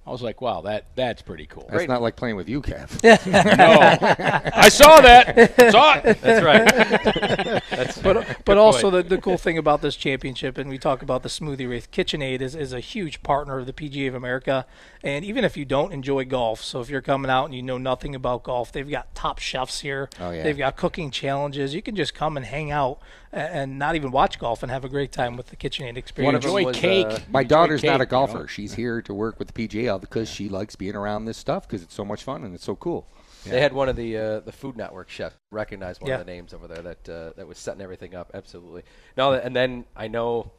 I 0.06 0.10
was 0.10 0.22
like, 0.22 0.40
"Wow, 0.40 0.62
that 0.62 0.86
that's 0.96 1.20
pretty 1.20 1.46
cool." 1.46 1.68
That's 1.70 1.86
not 1.86 2.00
like 2.00 2.16
playing 2.16 2.36
with 2.36 2.48
you, 2.48 2.62
Kev. 2.62 3.02
no, 3.26 4.50
I 4.56 4.68
saw 4.70 5.00
that. 5.00 5.70
Saw 5.70 6.00
it. 6.02 6.20
that's 6.22 6.42
right. 6.42 7.62
that's 7.70 7.98
but 7.98 8.44
but 8.44 8.56
also 8.56 8.90
the, 8.90 9.02
the 9.02 9.18
cool 9.18 9.36
thing 9.36 9.58
about 9.58 9.82
this 9.82 9.96
championship, 9.96 10.56
and 10.56 10.70
we 10.70 10.78
talk 10.78 11.02
about 11.02 11.22
the 11.22 11.28
smoothie 11.28 11.68
race, 11.68 11.86
KitchenAid 11.86 12.40
is, 12.40 12.54
is 12.54 12.72
a 12.72 12.80
huge 12.80 13.22
partner 13.22 13.58
of 13.58 13.66
the 13.66 13.72
PGA 13.72 14.08
of 14.08 14.14
America. 14.14 14.66
And 15.02 15.24
even 15.24 15.44
if 15.44 15.56
you 15.56 15.64
don't 15.64 15.92
enjoy 15.92 16.24
golf, 16.24 16.62
so 16.62 16.80
if 16.80 16.90
you're 16.90 17.00
coming 17.00 17.30
out 17.30 17.46
and 17.46 17.54
you 17.54 17.62
know 17.62 17.78
nothing 17.78 18.14
about 18.14 18.42
golf, 18.42 18.70
they've 18.72 18.88
got 18.88 19.14
top 19.14 19.38
chefs 19.38 19.80
here. 19.80 20.10
Oh, 20.18 20.30
yeah. 20.30 20.42
They've 20.42 20.58
got 20.58 20.76
cooking 20.76 21.10
challenges. 21.10 21.74
You 21.74 21.80
can 21.80 21.96
just 21.96 22.14
come 22.14 22.36
and 22.36 22.44
hang 22.44 22.70
out 22.70 23.00
and 23.32 23.78
not 23.78 23.94
even 23.94 24.10
watch 24.10 24.38
golf 24.38 24.62
and 24.62 24.70
have 24.72 24.84
a 24.84 24.88
great 24.88 25.12
time 25.12 25.36
with 25.36 25.46
the 25.46 25.56
KitchenAid 25.56 25.96
experience. 25.96 26.26
One 26.26 26.34
of 26.34 26.44
Enjoy 26.44 26.64
was, 26.64 26.76
cake. 26.76 27.06
uh, 27.06 27.18
My 27.30 27.42
Enjoy 27.42 27.48
daughter's 27.48 27.82
not 27.82 27.92
cake, 27.92 28.00
a 28.00 28.04
you 28.04 28.06
golfer. 28.06 28.38
know? 28.40 28.46
She's 28.46 28.74
here 28.74 29.00
to 29.02 29.14
work 29.14 29.38
with 29.38 29.52
the 29.52 29.68
PGA 29.68 29.89
because 29.98 30.28
she 30.28 30.48
likes 30.48 30.76
being 30.76 30.94
around 30.96 31.24
this 31.24 31.36
stuff 31.38 31.66
because 31.66 31.82
it's 31.82 31.94
so 31.94 32.04
much 32.04 32.24
fun 32.24 32.44
and 32.44 32.54
it's 32.54 32.64
so 32.64 32.76
cool. 32.76 33.06
They 33.44 33.60
had 33.60 33.72
one 33.72 33.88
of 33.88 33.96
the 33.96 34.16
uh, 34.18 34.40
the 34.40 34.52
Food 34.52 34.76
Network 34.76 35.08
chef 35.08 35.32
recognize 35.50 35.98
one 36.00 36.08
Yeah. 36.10 36.18
of 36.20 36.26
the 36.26 36.30
names 36.32 36.52
over 36.52 36.68
there 36.68 36.82
that 36.82 37.08
uh, 37.08 37.32
that 37.36 37.46
was 37.48 37.58
setting 37.58 37.80
everything 37.80 38.14
up. 38.14 38.30
Absolutely. 38.34 38.82
No, 39.16 39.32
and 39.32 39.56
then 39.56 39.86
I 39.96 40.08
know 40.08 40.50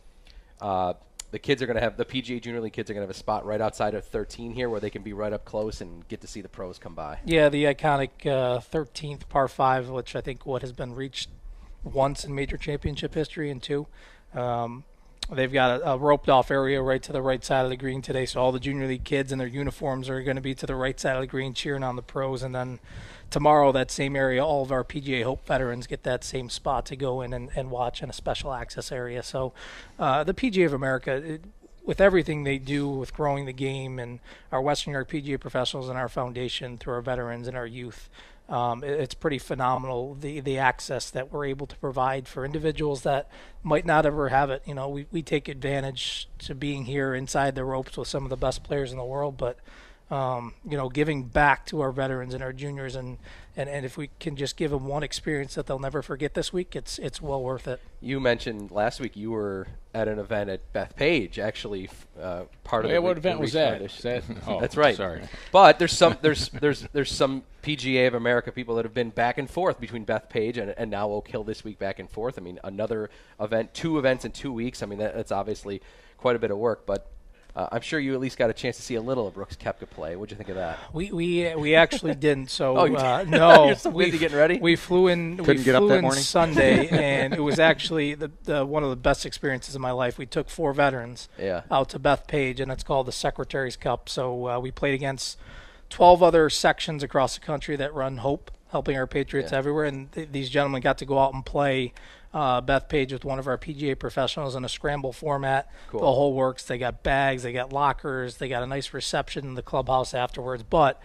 uh, 0.59 0.93
the 1.29 1.37
kids 1.39 1.61
are 1.61 1.67
going 1.67 1.75
to 1.75 1.81
have 1.81 1.95
the 1.95 2.05
PGA 2.05 2.41
Junior 2.41 2.59
League 2.59 2.73
kids 2.73 2.89
are 2.89 2.93
going 2.95 3.03
to 3.03 3.07
have 3.07 3.15
a 3.15 3.19
spot 3.19 3.45
right 3.45 3.61
outside 3.61 3.93
of 3.93 4.03
13 4.05 4.51
here 4.53 4.67
where 4.69 4.79
they 4.79 4.89
can 4.89 5.03
be 5.03 5.13
right 5.13 5.31
up 5.31 5.45
close 5.45 5.79
and 5.81 6.07
get 6.07 6.21
to 6.21 6.27
see 6.27 6.41
the 6.41 6.49
pros 6.49 6.77
come 6.79 6.95
by. 6.95 7.19
Yeah, 7.23 7.49
the 7.49 7.65
iconic 7.65 8.25
uh, 8.25 8.59
13th 8.59 9.29
par 9.29 9.47
5, 9.47 9.89
which 9.89 10.15
I 10.15 10.21
think 10.21 10.45
what 10.45 10.61
has 10.63 10.73
been 10.73 10.93
reached 10.95 11.29
once 11.83 12.25
in 12.25 12.33
major 12.35 12.57
championship 12.57 13.13
history 13.13 13.49
and 13.51 13.61
two. 13.61 13.87
Um, 14.33 14.83
they've 15.29 15.51
got 15.51 15.81
a, 15.81 15.91
a 15.91 15.97
roped 15.97 16.29
off 16.29 16.51
area 16.51 16.81
right 16.81 17.01
to 17.03 17.11
the 17.11 17.21
right 17.21 17.43
side 17.43 17.63
of 17.63 17.69
the 17.69 17.77
green 17.77 18.01
today, 18.01 18.25
so 18.25 18.41
all 18.41 18.51
the 18.51 18.59
junior 18.59 18.87
league 18.87 19.03
kids 19.03 19.31
in 19.31 19.37
their 19.37 19.47
uniforms 19.47 20.09
are 20.09 20.21
going 20.21 20.35
to 20.35 20.41
be 20.41 20.55
to 20.55 20.65
the 20.65 20.75
right 20.75 20.99
side 20.99 21.15
of 21.15 21.21
the 21.21 21.27
green 21.27 21.53
cheering 21.53 21.83
on 21.83 21.95
the 21.95 22.01
pros. 22.01 22.43
And 22.43 22.53
then 22.53 22.79
tomorrow, 23.29 23.71
that 23.71 23.91
same 23.91 24.15
area, 24.15 24.43
all 24.43 24.63
of 24.63 24.71
our 24.71 24.83
PGA 24.83 25.23
Hope 25.23 25.45
veterans 25.45 25.87
get 25.87 26.03
that 26.03 26.23
same 26.23 26.49
spot 26.49 26.85
to 26.87 26.95
go 26.95 27.21
in 27.21 27.33
and, 27.33 27.49
and 27.55 27.71
watch 27.71 28.03
in 28.03 28.09
a 28.09 28.13
special 28.13 28.53
access 28.53 28.91
area. 28.91 29.23
So 29.23 29.53
uh, 29.97 30.23
the 30.23 30.33
PGA 30.33 30.65
of 30.65 30.73
America. 30.73 31.13
It, 31.15 31.41
with 31.83 31.99
everything 31.99 32.43
they 32.43 32.59
do 32.59 32.87
with 32.87 33.11
growing 33.11 33.45
the 33.45 33.51
game 33.51 33.97
and 33.97 34.19
our 34.51 34.61
Western 34.61 34.93
New 34.93 34.97
York 34.97 35.09
PGA 35.09 35.39
professionals 35.39 35.89
and 35.89 35.97
our 35.97 36.07
foundation 36.07 36.77
through 36.77 36.93
our 36.93 37.01
veterans 37.01 37.47
and 37.47 37.57
our 37.57 37.65
youth, 37.65 38.07
um, 38.51 38.83
it- 38.83 38.99
it's 38.99 39.13
pretty 39.15 39.39
phenomenal 39.39 40.13
the 40.15 40.39
the 40.41 40.57
access 40.57 41.09
that 41.09 41.31
we're 41.31 41.45
able 41.45 41.65
to 41.67 41.75
provide 41.77 42.27
for 42.27 42.45
individuals 42.45 43.01
that 43.03 43.29
might 43.63 43.85
not 43.85 44.05
ever 44.05 44.29
have 44.29 44.49
it. 44.49 44.61
You 44.65 44.75
know, 44.75 44.89
we, 44.89 45.07
we 45.11 45.21
take 45.23 45.47
advantage 45.47 46.27
to 46.39 46.53
being 46.53 46.85
here 46.85 47.15
inside 47.15 47.55
the 47.55 47.63
ropes 47.65 47.97
with 47.97 48.07
some 48.07 48.23
of 48.23 48.29
the 48.29 48.37
best 48.37 48.63
players 48.63 48.91
in 48.91 48.97
the 48.97 49.05
world, 49.05 49.37
but 49.37 49.57
um, 50.11 50.53
you 50.69 50.75
know, 50.77 50.89
giving 50.89 51.23
back 51.23 51.65
to 51.67 51.79
our 51.81 51.91
veterans 51.91 52.33
and 52.33 52.43
our 52.43 52.51
juniors, 52.51 52.95
and, 52.95 53.17
and, 53.55 53.69
and 53.69 53.85
if 53.85 53.97
we 53.97 54.09
can 54.19 54.35
just 54.35 54.57
give 54.57 54.69
them 54.71 54.85
one 54.85 55.03
experience 55.03 55.55
that 55.55 55.67
they'll 55.67 55.79
never 55.79 56.01
forget 56.01 56.33
this 56.33 56.51
week, 56.51 56.75
it's 56.75 56.99
it's 56.99 57.21
well 57.21 57.41
worth 57.41 57.65
it. 57.67 57.79
You 58.01 58.19
mentioned 58.19 58.71
last 58.71 58.99
week 58.99 59.15
you 59.15 59.31
were 59.31 59.67
at 59.93 60.09
an 60.09 60.19
event 60.19 60.49
at 60.49 60.73
Bethpage, 60.73 61.37
actually 61.39 61.89
uh, 62.21 62.43
part 62.65 62.83
of 62.83 62.91
Yeah, 62.91 62.97
the 62.97 63.01
what 63.03 63.15
Re- 63.15 63.19
event 63.19 63.37
the 63.37 63.41
was 63.41 63.55
Reese 63.55 64.01
that? 64.01 64.21
That- 64.27 64.37
oh, 64.47 64.59
That's 64.59 64.75
right. 64.75 64.95
sorry. 64.97 65.23
But 65.53 65.79
there's 65.79 65.93
some 65.93 66.17
there's 66.21 66.49
there's 66.49 66.81
there's 66.91 67.11
some 67.11 67.43
PGA 67.63 68.07
of 68.07 68.13
America 68.13 68.51
people 68.51 68.75
that 68.75 68.83
have 68.85 68.93
been 68.93 69.11
back 69.11 69.37
and 69.37 69.49
forth 69.49 69.79
between 69.79 70.05
Bethpage 70.05 70.57
and, 70.57 70.73
and 70.77 70.91
now 70.91 71.09
Oak 71.09 71.29
Hill 71.29 71.45
this 71.45 71.63
week 71.63 71.79
back 71.79 71.99
and 71.99 72.09
forth. 72.09 72.37
I 72.37 72.41
mean, 72.41 72.59
another 72.65 73.09
event, 73.39 73.73
two 73.73 73.97
events 73.97 74.25
in 74.25 74.31
two 74.33 74.51
weeks. 74.51 74.83
I 74.83 74.87
mean, 74.87 74.99
that, 74.99 75.15
that's 75.15 75.31
obviously 75.31 75.81
quite 76.17 76.35
a 76.35 76.39
bit 76.39 76.51
of 76.51 76.57
work. 76.57 76.85
But 76.85 77.07
Uh, 77.53 77.67
I'm 77.73 77.81
sure 77.81 77.99
you 77.99 78.13
at 78.13 78.21
least 78.21 78.37
got 78.37 78.49
a 78.49 78.53
chance 78.53 78.77
to 78.77 78.81
see 78.81 78.95
a 78.95 79.01
little 79.01 79.27
of 79.27 79.33
Brooks 79.33 79.57
Koepka 79.57 79.89
play. 79.89 80.15
What'd 80.15 80.31
you 80.31 80.37
think 80.37 80.49
of 80.49 80.55
that? 80.55 80.79
We 80.93 81.11
we 81.11 81.53
we 81.55 81.75
actually 81.75 82.15
didn't. 82.15 82.49
So 82.49 82.77
Oh, 82.79 82.85
you 82.85 82.95
uh, 82.95 83.25
no, 83.27 83.65
You're 83.67 83.75
so 83.75 83.91
busy 83.91 84.11
we, 84.11 84.17
getting 84.17 84.37
ready? 84.37 84.57
We 84.59 84.77
flew 84.77 85.07
in. 85.07 85.35
Couldn't 85.37 85.63
get 85.63 85.75
up 85.75 85.85
that 85.89 85.95
in 85.95 86.01
morning? 86.03 86.23
Sunday, 86.23 86.87
and 87.23 87.33
it 87.33 87.41
was 87.41 87.59
actually 87.59 88.13
the, 88.15 88.31
the 88.45 88.65
one 88.65 88.83
of 88.83 88.89
the 88.89 88.95
best 88.95 89.25
experiences 89.25 89.75
of 89.75 89.81
my 89.81 89.91
life. 89.91 90.17
We 90.17 90.25
took 90.25 90.49
four 90.49 90.73
veterans 90.73 91.27
Yeah. 91.37 91.63
out 91.69 91.89
to 91.89 91.99
Bethpage, 91.99 92.61
and 92.61 92.71
it's 92.71 92.83
called 92.83 93.05
the 93.05 93.11
Secretary's 93.11 93.75
Cup. 93.75 94.07
So 94.07 94.47
uh, 94.47 94.59
we 94.59 94.71
played 94.71 94.93
against 94.93 95.37
twelve 95.89 96.23
other 96.23 96.49
sections 96.49 97.03
across 97.03 97.35
the 97.35 97.41
country 97.41 97.75
that 97.75 97.93
run 97.93 98.17
Hope, 98.17 98.49
helping 98.71 98.95
our 98.95 99.07
patriots 99.07 99.51
Yeah. 99.51 99.57
everywhere. 99.57 99.83
And 99.85 100.09
th- 100.13 100.29
these 100.31 100.49
gentlemen 100.49 100.81
got 100.81 100.97
to 100.99 101.05
go 101.05 101.19
out 101.19 101.33
and 101.33 101.45
play. 101.45 101.91
Uh, 102.33 102.61
Bethpage 102.61 103.11
with 103.11 103.25
one 103.25 103.39
of 103.39 103.47
our 103.47 103.57
PGA 103.57 103.99
professionals 103.99 104.55
in 104.55 104.63
a 104.63 104.69
scramble 104.69 105.11
format. 105.11 105.69
Cool. 105.89 105.99
The 105.99 106.05
whole 106.05 106.33
works. 106.33 106.63
They 106.63 106.77
got 106.77 107.03
bags, 107.03 107.43
they 107.43 107.51
got 107.51 107.73
lockers, 107.73 108.37
they 108.37 108.47
got 108.47 108.63
a 108.63 108.67
nice 108.67 108.93
reception 108.93 109.45
in 109.45 109.55
the 109.55 109.61
clubhouse 109.61 110.13
afterwards. 110.13 110.63
But 110.63 111.01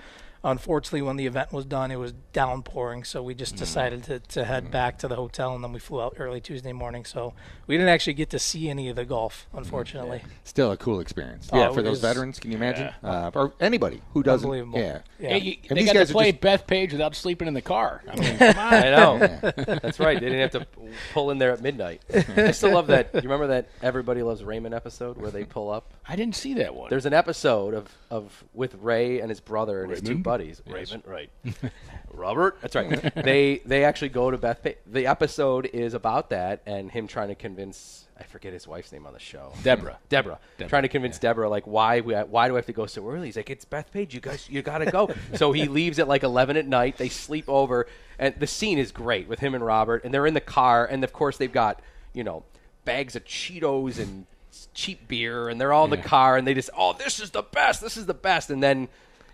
unfortunately, 0.51 1.03
when 1.03 1.17
the 1.17 1.27
event 1.27 1.53
was 1.53 1.65
done, 1.65 1.91
it 1.91 1.97
was 1.97 2.13
downpouring, 2.33 3.05
so 3.05 3.23
we 3.23 3.35
Mm. 3.35 3.39
just 3.39 3.57
decided 3.57 4.05
to, 4.05 4.21
to 4.21 4.45
head 4.45 4.71
back 4.71 4.99
to 4.99 5.09
the 5.09 5.17
hotel, 5.17 5.55
and 5.55 5.63
then 5.63 5.73
we 5.73 5.79
flew 5.79 6.01
out 6.01 6.15
early 6.19 6.41
Tuesday 6.41 6.73
morning. 6.73 7.05
So 7.05 7.35
we 7.67 7.77
didn't 7.77 7.91
actually 7.91 8.15
get 8.15 8.31
to 8.31 8.39
see 8.39 8.69
any 8.71 8.89
of 8.89 8.97
the 8.97 9.05
golf, 9.05 9.47
unfortunately. 9.53 10.23
Still 10.45 10.73
a 10.73 10.77
cool 10.77 11.01
experience. 11.01 11.49
Oh, 11.53 11.59
yeah, 11.59 11.69
it 11.69 11.75
for 11.75 11.83
those 11.83 11.93
was- 11.93 12.01
veterans, 12.01 12.39
can 12.39 12.51
you 12.53 12.57
imagine? 12.57 12.91
Uh, 13.03 13.31
or 13.35 13.53
anybody 13.61 14.01
who 14.15 14.23
doesn't. 14.23 14.47
Unbelievable. 14.49 14.79
Yeah. 14.79 14.99
Yeah. 15.19 15.29
Hey, 15.31 15.39
you, 15.39 15.57
And 15.69 15.77
they 15.77 15.83
these 15.83 15.93
got 15.93 15.99
guys 15.99 16.09
to 16.09 16.13
are 16.13 16.15
play 16.15 16.33
just- 16.33 16.43
Bethpage 16.43 16.93
without 16.93 17.15
sleeping 17.15 17.49
in 17.49 17.55
the 17.55 17.63
car. 17.63 18.03
I 18.11 18.17
mean, 18.17 18.39
come 18.39 18.59
on. 18.59 18.75
I 18.75 18.91
know. 18.91 19.19
That's 19.57 19.99
right. 19.99 20.19
They 20.21 20.29
didn't 20.29 20.53
have 20.53 20.63
to 20.63 20.67
pull 21.13 21.31
in 21.31 21.39
there 21.39 21.53
at 21.53 21.61
midnight. 21.63 22.03
I 22.37 22.53
still 22.53 22.73
love 22.73 22.87
that. 22.89 23.11
You 23.15 23.21
remember 23.23 23.49
that 23.49 23.69
Everybody 23.83 24.23
Loves 24.23 24.45
Raymond 24.45 24.75
episode 24.75 25.17
where 25.19 25.31
they 25.31 25.45
pull 25.45 25.71
up? 25.71 25.93
I 26.09 26.15
didn't 26.17 26.37
see 26.37 26.55
that 26.55 26.75
one. 26.75 26.89
There's 26.91 27.07
an 27.07 27.13
episode 27.15 27.75
of, 27.75 27.91
of 28.11 28.45
with 28.55 28.75
Ray 28.77 29.21
and 29.21 29.29
his 29.29 29.41
brother 29.41 29.83
and 29.83 29.91
his 29.91 30.01
two 30.01 30.09
Raymond? 30.09 30.25
Buddies. 30.37 30.63
Raymond, 30.67 31.03
right? 31.07 31.31
Robert, 32.13 32.59
that's 32.61 32.75
right. 32.75 33.15
they 33.15 33.63
they 33.65 33.85
actually 33.85 34.11
go 34.11 34.31
to 34.31 34.39
Beth. 34.39 34.67
The 34.87 35.07
episode 35.07 35.67
is 35.67 35.95
about 35.95 36.31
that 36.31 36.63
and 36.67 36.91
him 36.91 37.07
trying 37.07 37.29
to 37.29 37.35
convince. 37.35 38.05
I 38.19 38.25
forget 38.25 38.53
his 38.53 38.67
wife's 38.67 38.93
name 38.93 39.07
on 39.07 39.13
the 39.13 39.19
show. 39.19 39.53
Deborah. 39.63 39.99
Deborah, 40.09 40.39
trying 40.69 40.83
to 40.83 40.89
convince 40.89 41.19
Deborah 41.19 41.49
like 41.49 41.67
why 41.67 42.01
we 42.01 42.15
why 42.15 42.49
do 42.49 42.55
I 42.55 42.59
have 42.59 42.67
to 42.67 42.73
go 42.73 42.87
so 42.87 43.07
early? 43.09 43.27
He's 43.27 43.37
like 43.37 43.51
it's 43.51 43.65
Bethpage, 43.65 44.13
you 44.15 44.21
guys 44.21 44.49
you 44.49 44.63
gotta 44.63 44.91
go. 44.91 45.11
so 45.35 45.53
he 45.53 45.67
leaves 45.67 45.99
at 45.99 46.09
like 46.09 46.23
eleven 46.23 46.57
at 46.57 46.67
night. 46.67 46.97
They 46.97 47.09
sleep 47.09 47.45
over, 47.49 47.87
and 48.19 48.35
the 48.39 48.47
scene 48.47 48.79
is 48.79 48.93
great 48.93 49.29
with 49.29 49.41
him 49.41 49.55
and 49.55 49.65
Robert, 49.65 50.05
and 50.05 50.13
they're 50.13 50.27
in 50.27 50.35
the 50.35 50.41
car, 50.41 50.87
and 50.87 51.05
of 51.05 51.13
course 51.13 51.37
they've 51.37 51.53
got 51.53 51.81
you 52.13 52.25
know 52.25 52.45
bags 52.85 53.17
of 53.17 53.25
Cheetos 53.25 53.99
and 53.99 54.27
cheap 54.73 55.09
beer, 55.09 55.49
and 55.49 55.61
they're 55.61 55.73
all 55.73 55.85
in 55.85 55.91
the 55.91 55.97
car, 55.99 56.37
and 56.37 56.47
they 56.47 56.55
just 56.55 56.71
oh 56.77 56.95
this 56.95 57.21
is 57.21 57.31
the 57.31 57.43
best, 57.43 57.81
this 57.81 57.97
is 57.97 58.07
the 58.07 58.15
best, 58.15 58.51
and 58.51 58.63
then. 58.63 58.89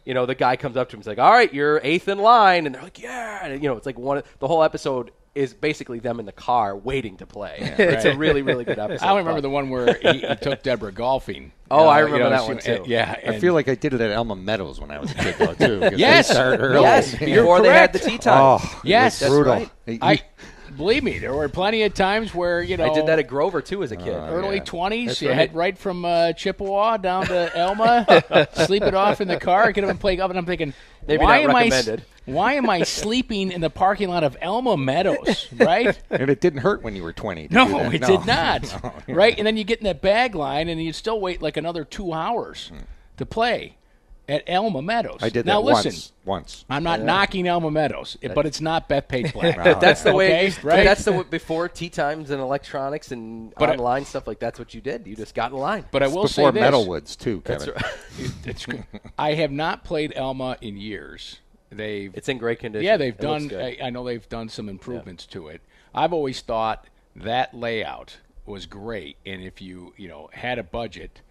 You 0.04 0.14
know, 0.14 0.26
the 0.26 0.34
guy 0.34 0.56
comes 0.56 0.76
up 0.76 0.88
to 0.90 0.96
him. 0.96 1.00
He's 1.00 1.06
like, 1.06 1.18
"All 1.18 1.30
right, 1.30 1.52
you're 1.54 1.80
eighth 1.84 2.08
in 2.08 2.18
line," 2.18 2.66
and 2.66 2.74
they're 2.74 2.82
like, 2.82 2.98
"Yeah." 3.00 3.44
And, 3.46 3.62
you 3.62 3.68
know, 3.68 3.76
it's 3.76 3.86
like 3.86 3.98
one. 3.98 4.22
The 4.40 4.48
whole 4.48 4.62
episode 4.64 5.12
is 5.34 5.54
basically 5.54 5.98
them 5.98 6.20
in 6.20 6.26
the 6.26 6.32
car 6.32 6.76
waiting 6.76 7.16
to 7.16 7.26
play. 7.26 7.56
it's 7.78 8.04
a 8.04 8.14
really, 8.16 8.42
really 8.42 8.64
good 8.64 8.78
episode. 8.80 9.04
I 9.04 9.08
don't 9.08 9.18
remember 9.18 9.40
the 9.40 9.48
one 9.48 9.70
where 9.70 9.94
he, 9.94 10.18
he 10.18 10.34
took 10.42 10.62
Deborah 10.62 10.92
golfing. 10.92 11.52
Oh, 11.70 11.86
I 11.86 12.00
you 12.00 12.04
remember 12.06 12.28
that 12.30 12.42
she- 12.42 12.48
one, 12.48 12.58
too. 12.58 12.84
Yeah, 12.86 13.16
I 13.26 13.38
feel 13.38 13.54
like 13.54 13.66
I 13.68 13.74
did 13.74 13.94
it 13.94 14.00
at 14.02 14.10
Elma 14.10 14.36
Meadows 14.36 14.78
when 14.80 14.90
I 14.90 14.98
was 14.98 15.10
a 15.12 15.14
kid, 15.14 15.34
though, 15.38 15.54
too. 15.54 15.80
'cause 15.80 15.90
they 15.92 15.96
Yes. 15.96 16.28
start 16.30 16.60
early. 16.60 16.82
Yes, 16.82 17.18
You're 17.20 17.42
before 17.44 17.62
they 17.62 17.68
had 17.72 17.92
the 17.94 17.98
correct. 17.98 18.10
tea 18.12 18.18
time. 18.18 18.38
Oh, 18.60 18.80
Yes. 18.84 19.22
it 19.22 19.30
was 19.30 19.30
That's 19.30 19.30
brutal. 19.30 19.70
right. 19.86 19.98
I 20.02 20.20
believe 20.76 21.04
me. 21.04 21.18
There 21.18 21.35
were 21.35 21.48
plenty 21.48 21.82
of 21.82 21.94
times 21.94 22.35
where 22.35 22.62
you 22.62 22.76
know 22.76 22.90
I 22.90 22.94
did 22.94 23.06
that 23.06 23.18
at 23.18 23.26
Grover 23.28 23.61
too 23.62 23.82
as 23.82 23.92
a 23.92 23.96
kid. 23.96 24.08
early 24.14 24.56
yeah. 24.56 24.64
twenties. 24.64 25.08
That's 25.08 25.22
You 25.22 25.28
right. 25.28 25.37
head 25.38 25.54
right 25.54 25.76
from 25.78 26.04
uh, 26.04 26.32
Chippewa 26.32 26.96
down 26.96 27.26
to 27.26 27.50
Elma, 27.56 28.48
sleep 28.66 28.82
it 28.82 28.94
off 28.94 29.20
in 29.20 29.28
the 29.28 29.38
car. 29.38 29.72
Get 29.72 29.85
up 29.85 29.90
and 29.90 30.00
play 30.00 30.16
golf, 30.16 30.30
and 30.30 30.38
I'm 30.38 30.46
thinking, 30.46 30.74
Maybe 31.06 31.22
why 31.24 31.42
not 31.42 31.50
am 31.50 31.56
I? 31.56 31.66
s- 31.66 31.88
Why 32.24 32.52
am 32.54 32.70
I 32.70 32.82
sleeping 32.85 33.50
in 33.50 33.61
the 33.61 33.70
parking 33.70 34.08
lot 34.08 34.22
of 34.24 34.37
Elma 34.40 34.76
Meadows? 34.76 35.48
Right? 35.56 35.98
and 36.11 36.30
it 36.30 36.40
didn't 36.40 36.61
hurt 36.61 36.82
when 36.82 36.94
you 36.96 37.02
were 37.02 37.12
20. 37.12 37.48
to 37.48 37.54
No, 37.54 37.66
do 37.66 37.72
that. 37.72 37.94
it 37.94 38.00
No. 38.02 38.06
did 38.06 38.26
not. 38.26 39.02
Right? 39.08 39.37
And 39.37 39.46
then 39.46 39.56
you 39.56 39.64
get 39.64 39.78
in 39.78 39.85
that 39.85 40.00
bag 40.00 40.35
line, 40.35 40.68
and 40.68 40.82
you 40.82 40.92
still 40.92 41.20
wait 41.20 41.42
like 41.42 41.56
another 41.56 41.85
two 41.85 42.12
hours 42.12 42.70
to 43.16 43.26
play 43.26 43.76
at 44.28 44.44
Elma 44.46 44.80
Meadows. 44.82 45.18
I 45.20 45.28
did 45.28 45.44
that 45.44 45.50
now, 45.52 45.61
listen, 45.61 45.90
once. 45.90 46.12
Once. 46.24 46.64
I'm 46.70 46.82
not 46.85 47.00
knocking 47.00 47.46
Elma 47.46 47.70
Meadows, 47.70 48.16
but 48.35 48.46
it's 48.46 48.61
not 48.61 48.88
Bethpage 48.88 49.32
Black. 49.35 49.80
That's 49.80 50.02
the 50.02 50.14
way. 50.14 50.48
Okay, 50.48 50.61
right? 50.62 50.85
That's 50.85 51.04
the 51.04 51.11
w- 51.11 51.28
before 51.28 51.68
tea 51.68 51.90
times 51.90 52.30
and 52.30 52.40
electronics 52.40 53.11
and 53.12 53.52
But 53.56 53.70
I- 53.70 53.72
online 53.72 54.04
stuff 54.04 54.26
like 54.26 54.38
that's 54.38 54.58
what 54.58 54.74
you 54.74 54.80
did. 54.80 55.06
You 55.06 55.16
just 55.16 55.35
got 55.35 55.50
in 55.52 55.58
line. 55.58 55.85
But 55.90 56.02
I 56.02 56.06
It's 56.06 56.14
will 56.14 56.28
say 56.28 56.42
before 56.42 56.52
this: 56.52 56.62
Metalwoods, 56.62 57.18
too, 57.18 57.40
Kevin. 57.42 57.72
it's, 58.44 58.66
I 59.18 59.35
have 59.35 59.50
not 59.50 59.85
played 59.85 60.12
Elma 60.14 60.56
in 60.61 60.76
years. 60.76 61.40
They've 61.70 62.14
it's 62.14 62.28
in 62.28 62.38
great 62.38 62.58
condition. 62.61 62.85
yeah, 62.85 62.96
they've 62.96 63.14
It 63.14 63.20
done. 63.20 63.50
I, 63.54 63.78
I 63.82 63.90
know 63.90 64.04
they've 64.04 64.28
done 64.28 64.48
some 64.48 64.68
improvements 64.68 65.26
to 65.26 65.48
it. 65.48 65.62
I've 65.94 66.12
always 66.12 66.40
thought 66.42 66.87
that 67.16 67.54
layout 67.54 68.18
was 68.46 68.66
great, 68.66 69.16
and 69.26 69.42
if 69.42 69.61
you 69.62 69.94
you 69.96 70.06
know 70.08 70.28
had 70.32 70.58
a 70.58 70.62
budget. 70.62 71.22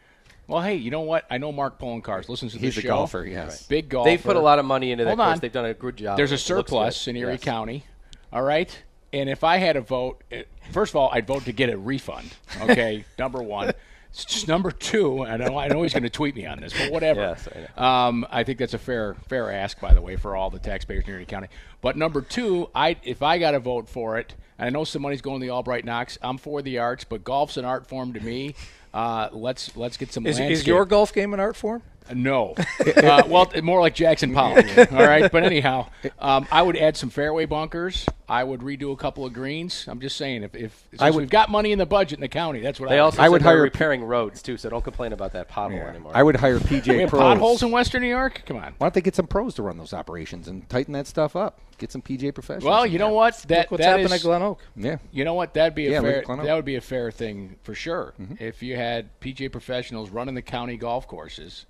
Well, 0.51 0.61
hey, 0.61 0.75
you 0.75 0.91
know 0.91 1.01
what? 1.01 1.25
I 1.29 1.37
know 1.37 1.53
Mark 1.53 1.79
Cars 2.03 2.27
listens 2.27 2.51
to 2.51 2.59
He's 2.59 2.75
this 2.75 2.79
a 2.83 2.87
show. 2.87 2.89
golfer, 2.89 3.25
yes. 3.25 3.65
Big 3.67 3.87
golfer. 3.87 4.09
They've 4.09 4.21
put 4.21 4.35
a 4.35 4.39
lot 4.41 4.59
of 4.59 4.65
money 4.65 4.91
into 4.91 5.05
that 5.05 5.11
Hold 5.11 5.19
course. 5.19 5.35
on. 5.35 5.39
They've 5.39 5.51
done 5.51 5.65
a 5.65 5.73
good 5.73 5.95
job. 5.95 6.17
There's 6.17 6.33
a 6.33 6.37
surplus 6.37 7.07
in 7.07 7.15
Erie 7.15 7.31
Yes. 7.33 7.41
County. 7.41 7.85
All 8.33 8.41
right. 8.43 8.83
And 9.13 9.29
if 9.29 9.45
I 9.45 9.57
had 9.57 9.77
a 9.77 9.81
vote, 9.81 10.21
eh, 10.29 10.43
first 10.71 10.91
of 10.91 10.97
all, 10.97 11.09
I'd 11.13 11.25
vote 11.25 11.45
to 11.45 11.53
get 11.53 11.69
a 11.69 11.77
refund. 11.77 12.33
Okay, 12.61 13.05
number 13.17 13.41
one. 13.41 13.71
Just 14.13 14.49
number 14.49 14.71
two, 14.71 15.23
I 15.25 15.37
know 15.37 15.57
I 15.57 15.69
know 15.69 15.83
he's 15.83 15.93
going 15.93 16.03
to 16.03 16.09
tweet 16.09 16.35
me 16.35 16.45
on 16.45 16.59
this, 16.59 16.73
but 16.77 16.91
whatever. 16.91 17.21
Yes, 17.21 17.47
I 17.77 18.07
Um, 18.09 18.27
I 18.29 18.43
think 18.43 18.59
that's 18.59 18.73
a 18.73 18.77
fair 18.77 19.13
fair 19.29 19.49
ask, 19.53 19.79
by 19.79 19.93
the 19.93 20.01
way, 20.01 20.17
for 20.17 20.35
all 20.35 20.49
the 20.49 20.59
taxpayers 20.59 21.05
in 21.05 21.11
Erie 21.13 21.25
County. 21.25 21.47
But 21.79 21.95
number 21.95 22.19
two, 22.21 22.69
I 22.75 22.97
if 23.03 23.21
I 23.23 23.37
got 23.37 23.51
to 23.51 23.59
vote 23.59 23.87
for 23.87 24.17
it, 24.19 24.35
and 24.59 24.67
I 24.67 24.69
know 24.69 24.83
some 24.83 25.01
money's 25.01 25.21
going 25.21 25.39
to 25.39 25.45
the 25.45 25.51
Albright 25.51 25.85
Knox. 25.85 26.17
I'm 26.21 26.37
for 26.37 26.61
the 26.61 26.77
arts, 26.79 27.05
but 27.05 27.23
golf's 27.23 27.55
an 27.55 27.63
art 27.63 27.87
form 27.87 28.11
to 28.11 28.19
me. 28.19 28.53
Uh, 28.93 29.29
let's 29.31 29.75
let's 29.77 29.97
get 29.97 30.11
some. 30.11 30.25
Is, 30.25 30.39
is 30.39 30.67
your 30.67 30.85
golf 30.85 31.13
game 31.13 31.33
an 31.33 31.39
art 31.39 31.55
form? 31.55 31.81
No. 32.13 32.55
uh, 32.97 33.23
well, 33.27 33.51
more 33.63 33.79
like 33.81 33.95
Jackson 33.95 34.33
Pollock. 34.33 34.65
All 34.91 34.97
right. 34.99 35.31
But 35.31 35.43
anyhow, 35.43 35.87
um, 36.19 36.47
I 36.51 36.61
would 36.61 36.77
add 36.77 36.97
some 36.97 37.09
fairway 37.09 37.45
bunkers. 37.45 38.05
I 38.27 38.43
would 38.45 38.61
redo 38.61 38.93
a 38.93 38.95
couple 38.95 39.25
of 39.25 39.33
greens. 39.33 39.85
I'm 39.89 39.99
just 39.99 40.15
saying, 40.15 40.43
if, 40.43 40.55
if 40.55 40.87
since 40.97 41.01
would- 41.13 41.21
we've 41.21 41.29
got 41.29 41.49
money 41.49 41.73
in 41.73 41.79
the 41.79 41.85
budget 41.85 42.17
in 42.17 42.21
the 42.21 42.27
county, 42.29 42.61
that's 42.61 42.79
what 42.79 42.89
They 42.89 42.95
I 42.95 42.99
also 42.99 43.21
I 43.21 43.27
would 43.29 43.41
hire- 43.41 43.61
repairing 43.61 44.03
roads 44.03 44.41
too, 44.41 44.55
so 44.57 44.69
don't 44.69 44.83
complain 44.83 45.11
about 45.11 45.33
that 45.33 45.49
pothole 45.49 45.85
anymore. 45.87 46.13
I 46.15 46.23
would 46.23 46.37
hire 46.37 46.55
We 46.55 46.61
PJ 46.79 46.99
have 47.01 47.09
pros. 47.09 47.19
potholes 47.21 47.61
in 47.63 47.71
Western 47.71 48.01
New 48.03 48.07
York. 48.07 48.43
Come 48.45 48.57
on. 48.57 48.73
Why 48.77 48.85
don't 48.85 48.93
they 48.93 49.01
get 49.01 49.15
some 49.15 49.27
pros 49.27 49.55
to 49.55 49.63
run 49.63 49.77
those 49.77 49.93
operations 49.93 50.47
and 50.47 50.67
tighten 50.69 50.93
that 50.93 51.07
stuff 51.07 51.35
up? 51.35 51.59
Get 51.77 51.91
some 51.91 52.01
PJ 52.01 52.33
professionals. 52.33 52.63
Well, 52.63 52.85
you 52.85 52.99
know 52.99 53.07
there. 53.07 53.15
what? 53.15 53.37
That 53.49 53.57
Look 53.65 53.71
what's 53.71 53.83
that 53.83 53.89
happened 53.89 54.05
is- 54.05 54.13
at 54.13 54.21
Glen 54.21 54.41
Oak. 54.43 54.61
Yeah. 54.77 54.97
You 55.11 55.25
know 55.25 55.33
what? 55.33 55.53
That'd 55.53 55.75
be 55.75 55.87
a 55.87 55.91
Yeah, 55.91 56.01
fair. 56.01 56.17
at 56.19 56.25
Glen 56.25 56.39
Oak. 56.39 56.45
That 56.45 56.55
would 56.55 56.65
be 56.65 56.75
a 56.75 56.81
fair 56.81 57.11
thing 57.11 57.57
for 57.63 57.73
sure. 57.75 58.13
If 58.39 58.63
you 58.63 58.75
had 58.77 59.09
PJ 59.19 59.51
professionals 59.51 60.09
running 60.09 60.35
the 60.35 60.41
county 60.41 60.77
golf 60.77 61.05
courses, 61.07 61.65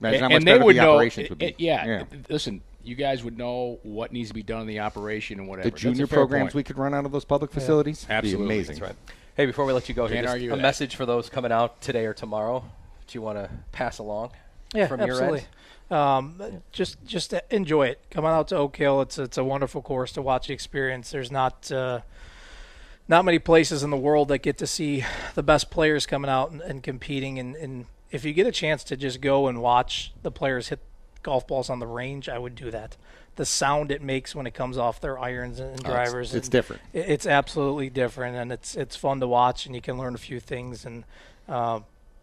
Imagine 0.00 0.20
how 0.20 0.26
and, 0.26 0.32
much 0.32 0.36
and 0.36 0.48
they 0.48 0.64
would 0.64 0.76
the 0.76 0.80
know. 0.80 0.94
operations 0.94 1.28
would 1.28 1.38
be. 1.38 1.46
it- 1.46 1.60
yeah, 1.60 2.04
Listen, 2.28 2.62
you 2.82 2.94
guys 2.94 3.22
would 3.22 3.36
know 3.36 3.78
what 3.82 4.12
needs 4.12 4.30
to 4.30 4.34
be 4.34 4.42
done 4.42 4.62
in 4.62 4.66
the 4.66 4.80
operation 4.80 5.38
and 5.38 5.48
whatever. 5.48 5.70
The 5.70 5.76
junior 5.76 6.06
programs 6.06 6.46
point. 6.46 6.54
we 6.54 6.62
could 6.62 6.78
run 6.78 6.94
out 6.94 7.04
of 7.04 7.12
those 7.12 7.24
public 7.24 7.50
facilities. 7.52 8.04
It'd 8.04 8.10
Absolutely. 8.16 8.46
Be 8.48 8.54
amazing. 8.54 8.76
That's 8.76 8.88
right. 8.88 8.96
Hey, 9.36 9.46
before 9.46 9.64
we 9.64 9.72
let 9.72 9.88
you 9.88 9.94
go 9.94 10.06
here, 10.06 10.22
Can't 10.22 10.26
just 10.26 10.44
a 10.46 10.48
that. 10.48 10.58
message 10.58 10.96
for 10.96 11.06
those 11.06 11.28
coming 11.28 11.52
out 11.52 11.80
today 11.80 12.06
or 12.06 12.14
tomorrow. 12.14 12.64
Do 13.06 13.16
you 13.16 13.22
want 13.22 13.38
to 13.38 13.50
pass 13.72 13.98
along? 13.98 14.32
Yeah, 14.74 14.86
from 14.86 15.00
your 15.00 15.10
absolutely. 15.10 15.40
end? 15.40 15.48
Um, 15.90 16.62
just 16.72 17.04
just 17.04 17.34
enjoy 17.50 17.88
it. 17.88 18.00
Coming 18.10 18.30
out 18.30 18.48
to 18.48 18.56
Oak 18.56 18.76
Hill, 18.76 19.00
it's 19.02 19.18
it's 19.18 19.36
a 19.36 19.44
wonderful 19.44 19.82
course 19.82 20.12
to 20.12 20.22
watch 20.22 20.46
the 20.46 20.54
experience. 20.54 21.10
There's 21.10 21.32
not 21.32 21.70
uh, 21.72 22.00
not 23.08 23.24
many 23.24 23.40
places 23.40 23.82
in 23.82 23.90
the 23.90 23.96
world 23.96 24.28
that 24.28 24.38
get 24.38 24.58
to 24.58 24.66
see 24.66 25.04
the 25.34 25.42
best 25.42 25.70
players 25.70 26.06
coming 26.06 26.30
out 26.30 26.52
and, 26.52 26.60
and 26.60 26.82
competing. 26.82 27.38
And, 27.40 27.56
and 27.56 27.86
if 28.10 28.24
you 28.24 28.32
get 28.32 28.46
a 28.46 28.52
chance 28.52 28.84
to 28.84 28.96
just 28.96 29.20
go 29.20 29.46
and 29.48 29.60
watch 29.62 30.12
the 30.22 30.30
players 30.30 30.68
hit 30.68 30.80
golf 31.22 31.46
balls 31.46 31.68
on 31.70 31.78
the 31.78 31.86
range, 31.86 32.28
I 32.28 32.38
would 32.38 32.54
do 32.54 32.70
that. 32.70 32.96
The 33.36 33.44
sound 33.46 33.90
it 33.90 34.02
makes 34.02 34.34
when 34.34 34.46
it 34.46 34.54
comes 34.54 34.76
off 34.76 35.00
their 35.00 35.18
irons 35.18 35.60
and 35.60 35.70
Oh, 35.70 35.74
it's- 35.74 35.92
drivers, 35.92 36.34
it's 36.34 36.46
and 36.48 36.52
different. 36.52 36.82
It's 36.92 37.26
absolutely 37.26 37.88
different, 37.90 38.36
and 38.36 38.52
it's 38.52 38.74
it's 38.76 38.96
fun 38.96 39.20
to 39.20 39.26
watch, 39.28 39.66
and 39.66 39.74
you 39.74 39.80
can 39.80 39.96
learn 39.98 40.14
a 40.14 40.18
few 40.18 40.40
things. 40.40 40.84
And 40.84 41.04
uh, 41.48 41.80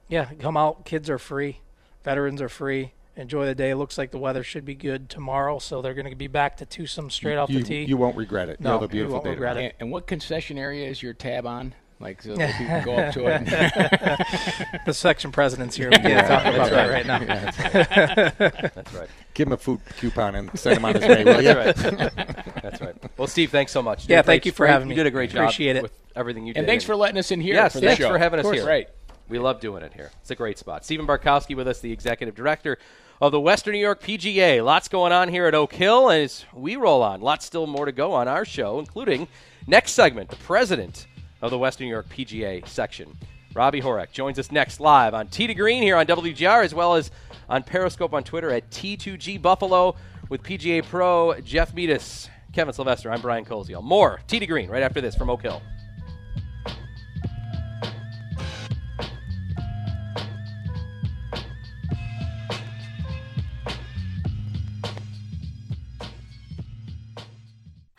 yeah, 0.09 0.29
come 0.39 0.57
out. 0.57 0.85
Kids 0.85 1.09
are 1.09 1.17
free. 1.17 1.61
Veterans 2.03 2.41
are 2.41 2.49
free. 2.49 2.93
Enjoy 3.15 3.45
the 3.47 3.55
day. 3.55 3.71
It 3.71 3.77
looks 3.77 3.97
like 3.97 4.11
the 4.11 4.19
weather 4.19 4.43
should 4.43 4.63
be 4.63 4.75
good 4.75 5.09
tomorrow, 5.09 5.57
so 5.57 5.81
they're 5.81 5.95
going 5.95 6.09
to 6.09 6.15
be 6.15 6.27
back 6.27 6.57
to 6.57 6.65
Twosome 6.67 7.09
straight 7.11 7.35
off 7.37 7.49
You, 7.49 7.59
the 7.59 7.65
tee. 7.65 7.83
you 7.85 7.97
won't 7.97 8.15
regret 8.15 8.47
it. 8.47 8.59
No, 8.61 8.73
You'll 8.73 8.81
have 8.81 8.89
a 8.91 8.93
you 8.93 8.97
beautiful 8.99 9.13
won't 9.15 9.23
day 9.25 9.29
regret 9.31 9.57
it. 9.57 9.63
And, 9.63 9.73
and 9.79 9.91
what 9.91 10.05
concession 10.05 10.57
area 10.59 10.87
is 10.87 11.01
your 11.01 11.13
tab 11.13 11.47
on? 11.47 11.73
Like 11.99 12.21
so 12.21 12.35
that 12.35 12.51
people 12.55 12.65
can 12.67 12.85
go 12.85 12.95
up 12.95 13.13
to 13.15 13.25
it. 13.25 14.81
the 14.85 14.93
section 14.93 15.31
president's 15.31 15.75
here. 15.75 15.89
We 15.89 15.97
can't 15.97 16.27
talk 16.27 16.45
about 16.45 16.69
that 16.69 16.91
right 16.91 17.05
now. 17.07 17.19
That's 18.75 18.93
right. 18.93 19.09
Give 19.33 19.47
him 19.47 19.53
a 19.53 19.57
food 19.57 19.79
coupon 19.99 20.35
and 20.35 20.59
send 20.59 20.77
him 20.77 20.85
on 20.85 20.93
his 20.95 21.03
way, 21.07 21.23
will 21.23 21.41
you? 21.41 21.53
That's 21.55 21.83
right. 21.83 22.13
That's 22.61 22.81
right. 22.81 22.95
Well, 23.17 23.27
Steve, 23.27 23.49
thanks 23.49 23.71
so 23.71 23.81
much. 23.81 24.07
You 24.07 24.13
Yeah, 24.13 24.21
did 24.21 24.25
thank 24.27 24.45
you 24.45 24.51
for 24.51 24.65
great- 24.65 24.73
having 24.73 24.87
me. 24.89 24.93
You 24.95 24.99
did 25.03 25.07
a 25.07 25.11
great 25.11 25.31
job 25.31 25.43
Appreciate 25.45 25.75
it. 25.75 25.81
with 25.83 25.91
everything 26.15 26.45
you 26.45 26.53
did. 26.53 26.59
and 26.59 26.67
thanks 26.67 26.83
for 26.83 26.95
letting 26.95 27.17
us 27.17 27.31
in 27.31 27.41
here 27.41 27.55
Yes, 27.55 27.73
for 27.73 27.79
the 27.79 27.87
thanks 27.87 27.99
show. 28.01 28.09
for 28.09 28.17
having 28.19 28.39
us 28.39 28.45
Of 28.45 28.51
course. 28.51 28.57
here. 28.59 28.67
Right. 28.67 28.87
We 29.27 29.39
love 29.39 29.59
doing 29.59 29.81
it 29.83 29.93
here. 29.93 30.11
It's 30.21 30.29
a 30.31 30.35
great 30.35 30.57
spot. 30.59 30.85
Stephen 30.85 31.07
Barkowski 31.07 31.55
with 31.55 31.67
us, 31.67 31.79
the 31.79 31.91
executive 31.91 32.35
director 32.35 32.77
of 33.19 33.31
the 33.31 33.39
Western 33.41 33.73
New 33.73 33.79
York 33.79 34.01
PGA. 34.03 34.63
Lots 34.63 34.87
going 34.87 35.11
on 35.11 35.29
here 35.29 35.47
at 35.47 35.55
Oak 35.55 35.73
Hill 35.73 36.11
as 36.11 36.45
we 36.53 36.75
roll 36.75 37.01
on. 37.01 37.21
Lots 37.21 37.43
still 37.45 37.65
more 37.67 37.85
to 37.85 37.91
go 37.91 38.13
on 38.13 38.27
our 38.27 38.45
show, 38.45 38.77
including 38.79 39.27
next 39.65 39.93
segment, 39.93 40.29
the 40.29 40.35
president 40.37 41.07
of 41.41 41.51
the 41.51 41.57
Western 41.57 41.87
New 41.87 41.93
York 41.93 42.09
PGA 42.09 42.67
section. 42.67 43.17
Robbie 43.53 43.81
Horak 43.81 44.11
joins 44.11 44.37
us 44.37 44.51
next 44.51 44.79
live 44.79 45.13
on 45.13 45.27
T 45.27 45.47
to 45.47 45.53
Green 45.53 45.81
here 45.81 45.95
on 45.95 46.05
WGR 46.05 46.63
as 46.63 46.75
well 46.75 46.95
as 46.95 47.09
on 47.49 47.63
Periscope 47.63 48.13
on 48.13 48.23
Twitter 48.23 48.51
at 48.51 48.69
T2G 48.69 49.41
Buffalo 49.41 49.95
with 50.29 50.43
PGA 50.43 50.83
Pro 50.85 51.39
Jeff 51.41 51.73
Metis. 51.73 52.29
Kevin 52.53 52.73
Sylvester, 52.73 53.11
I'm 53.11 53.21
Brian 53.21 53.45
Koziel. 53.45 53.83
More 53.83 54.19
T 54.27 54.39
to 54.39 54.45
Green 54.45 54.69
right 54.69 54.83
after 54.83 55.01
this 55.01 55.15
from 55.15 55.29
Oak 55.29 55.41
Hill. 55.41 55.61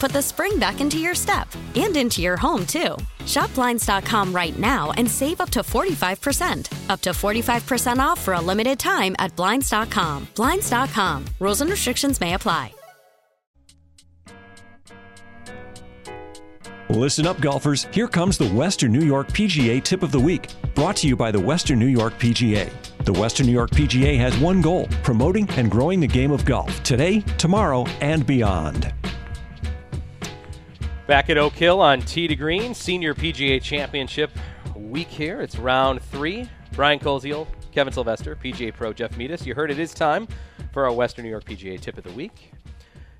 put 0.01 0.11
the 0.11 0.21
spring 0.21 0.57
back 0.57 0.81
into 0.81 0.97
your 0.97 1.13
step 1.13 1.47
and 1.75 1.95
into 1.95 2.21
your 2.21 2.35
home, 2.35 2.65
too. 2.65 2.97
Shop 3.27 3.53
Blinds.com 3.53 4.33
right 4.33 4.57
now 4.57 4.91
and 4.97 5.09
save 5.09 5.39
up 5.39 5.51
to 5.51 5.59
45%. 5.59 6.89
Up 6.89 7.01
to 7.01 7.11
45% 7.11 7.99
off 7.99 8.19
for 8.19 8.33
a 8.33 8.41
limited 8.41 8.79
time 8.79 9.15
at 9.19 9.33
Blinds.com. 9.35 10.27
Blinds.com. 10.35 11.25
Rules 11.39 11.61
and 11.61 11.69
restrictions 11.69 12.19
may 12.19 12.33
apply. 12.33 12.73
Listen 16.89 17.25
up, 17.25 17.39
golfers. 17.39 17.87
Here 17.93 18.07
comes 18.07 18.37
the 18.37 18.49
Western 18.49 18.91
New 18.91 19.05
York 19.05 19.29
PGA 19.29 19.81
Tip 19.81 20.03
of 20.03 20.11
the 20.11 20.19
Week, 20.19 20.49
brought 20.75 20.97
to 20.97 21.07
you 21.07 21.15
by 21.15 21.31
the 21.31 21.39
Western 21.39 21.79
New 21.79 21.87
York 21.87 22.13
PGA. 22.15 22.69
The 23.05 23.13
Western 23.13 23.45
New 23.45 23.53
York 23.53 23.71
PGA 23.71 24.17
has 24.17 24.37
one 24.39 24.61
goal 24.61 24.89
promoting 25.01 25.49
and 25.51 25.71
growing 25.71 26.01
the 26.01 26.07
game 26.07 26.31
of 26.31 26.43
golf 26.43 26.83
today, 26.83 27.21
tomorrow, 27.37 27.85
and 28.01 28.25
beyond. 28.25 28.93
Back 31.07 31.29
at 31.29 31.37
Oak 31.37 31.53
Hill 31.53 31.81
on 31.81 32.01
Tee 32.01 32.27
to 32.27 32.35
Green, 32.35 32.73
Senior 32.73 33.13
PGA 33.13 33.61
Championship 33.61 34.31
week 34.75 35.07
here. 35.07 35.41
It's 35.41 35.57
round 35.57 36.01
three. 36.01 36.49
Brian 36.73 36.99
Koziel, 36.99 37.47
Kevin 37.71 37.91
Sylvester, 37.91 38.35
PGA 38.35 38.73
Pro 38.73 38.93
Jeff 38.93 39.17
Metis. 39.17 39.45
You 39.45 39.55
heard 39.55 39.71
it 39.71 39.79
is 39.79 39.93
time 39.93 40.27
for 40.71 40.85
our 40.85 40.93
Western 40.93 41.25
New 41.25 41.31
York 41.31 41.45
PGA 41.45 41.79
Tip 41.79 41.97
of 41.97 42.03
the 42.03 42.11
Week. 42.11 42.51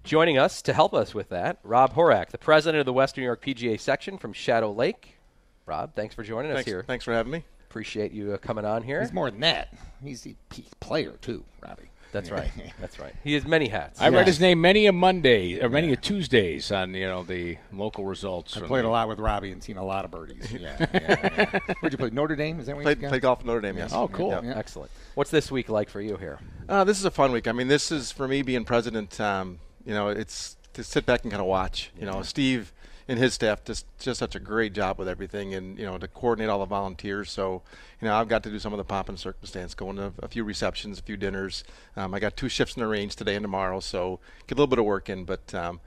Joining 0.03 0.37
us 0.37 0.61
to 0.63 0.73
help 0.73 0.93
us 0.93 1.13
with 1.13 1.29
that, 1.29 1.59
Rob 1.63 1.93
Horak, 1.93 2.29
the 2.29 2.37
president 2.37 2.79
of 2.79 2.85
the 2.85 2.93
Western 2.93 3.23
New 3.23 3.27
York 3.27 3.43
PGA 3.43 3.79
section 3.79 4.17
from 4.17 4.31
Shadow 4.31 4.71
Lake. 4.71 5.17
Rob, 5.65 5.95
thanks 5.95 6.15
for 6.15 6.23
joining 6.23 6.51
thanks, 6.51 6.61
us 6.61 6.71
here. 6.71 6.83
Thanks 6.87 7.05
for 7.05 7.13
having 7.13 7.31
me. 7.31 7.43
Appreciate 7.69 8.11
you 8.11 8.33
uh, 8.33 8.37
coming 8.37 8.65
on 8.65 8.83
here. 8.83 9.01
He's 9.01 9.13
more 9.13 9.29
than 9.29 9.41
that. 9.41 9.73
He's 10.03 10.21
the 10.21 10.35
player 10.79 11.13
too, 11.21 11.43
Robbie. 11.61 11.89
That's 12.11 12.29
right. 12.31 12.51
That's 12.79 12.99
right. 12.99 13.13
He 13.23 13.33
has 13.35 13.45
many 13.45 13.67
hats. 13.67 14.01
I 14.01 14.09
read 14.09 14.27
his 14.27 14.39
name 14.39 14.59
many 14.61 14.85
a 14.85 14.91
Monday 14.91 15.61
or 15.61 15.69
many 15.69 15.91
a 15.93 15.95
Tuesdays 15.95 16.71
on 16.71 16.93
you 16.93 17.07
know 17.07 17.23
the 17.23 17.57
local 17.71 18.05
results. 18.05 18.55
I 18.57 18.61
played 18.61 18.83
the- 18.83 18.89
a 18.89 18.89
lot 18.89 19.07
with 19.07 19.19
Robbie 19.19 19.51
and 19.51 19.63
seen 19.63 19.77
a 19.77 19.85
lot 19.85 20.05
of 20.05 20.11
birdies. 20.11 20.51
Yeah, 20.61 20.75
yeah, 20.93 21.29
yeah. 21.63 21.73
Where'd 21.79 21.93
you 21.93 21.97
play? 21.97 22.09
Notre 22.11 22.35
Dame? 22.35 22.59
Is 22.59 22.65
that 22.67 22.75
where 22.75 22.83
Played, 22.83 22.97
you 22.97 23.01
got? 23.03 23.09
played 23.09 23.21
golf 23.21 23.39
at 23.39 23.45
Notre 23.45 23.61
Dame, 23.61 23.77
yes. 23.77 23.91
Oh, 23.93 24.07
cool. 24.09 24.29
Yeah. 24.29 24.53
Excellent. 24.55 24.91
What's 25.15 25.31
this 25.31 25.49
week 25.51 25.69
like 25.69 25.89
for 25.89 26.01
you 26.01 26.17
here? 26.17 26.39
Uh, 26.69 26.83
this 26.83 26.99
is 26.99 27.05
a 27.05 27.11
fun 27.11 27.31
week. 27.31 27.47
I 27.47 27.51
mean, 27.53 27.67
this 27.67 27.91
is 27.91 28.11
for 28.11 28.27
me 28.27 28.41
being 28.41 28.63
president. 28.65 29.19
Um, 29.19 29.59
you 29.85 29.93
know, 29.93 30.09
it's 30.09 30.57
to 30.73 30.83
sit 30.83 31.05
back 31.05 31.23
and 31.23 31.31
kind 31.31 31.41
of 31.41 31.47
watch. 31.47 31.91
You 31.99 32.05
know, 32.05 32.21
Steve 32.21 32.71
and 33.11 33.19
his 33.19 33.33
staff 33.33 33.61
just 33.65 33.85
just 33.99 34.19
such 34.19 34.35
a 34.35 34.39
great 34.39 34.71
job 34.71 34.97
with 34.97 35.09
everything, 35.09 35.53
and 35.53 35.77
you 35.77 35.85
know, 35.85 35.97
to 35.97 36.07
coordinate 36.07 36.49
all 36.49 36.59
the 36.59 36.65
volunteers. 36.65 37.29
So, 37.29 37.61
you 37.99 38.07
know, 38.07 38.15
I've 38.15 38.29
got 38.29 38.41
to 38.43 38.49
do 38.49 38.57
some 38.57 38.71
of 38.71 38.77
the 38.77 38.85
pomp 38.85 39.09
and 39.09 39.19
circumstance, 39.19 39.73
going 39.73 39.97
to 39.97 40.13
a 40.19 40.29
few 40.29 40.45
receptions, 40.45 40.97
a 40.97 41.01
few 41.01 41.17
dinners. 41.17 41.65
Um, 41.97 42.13
I 42.13 42.21
got 42.21 42.37
two 42.37 42.47
shifts 42.47 42.77
in 42.77 42.81
the 42.81 42.87
range 42.87 43.17
today 43.17 43.35
and 43.35 43.43
tomorrow, 43.43 43.81
so 43.81 44.21
get 44.47 44.57
a 44.57 44.61
little 44.61 44.67
bit 44.67 44.79
of 44.79 44.85
work 44.85 45.09
in. 45.09 45.25
But 45.25 45.53
um, 45.53 45.81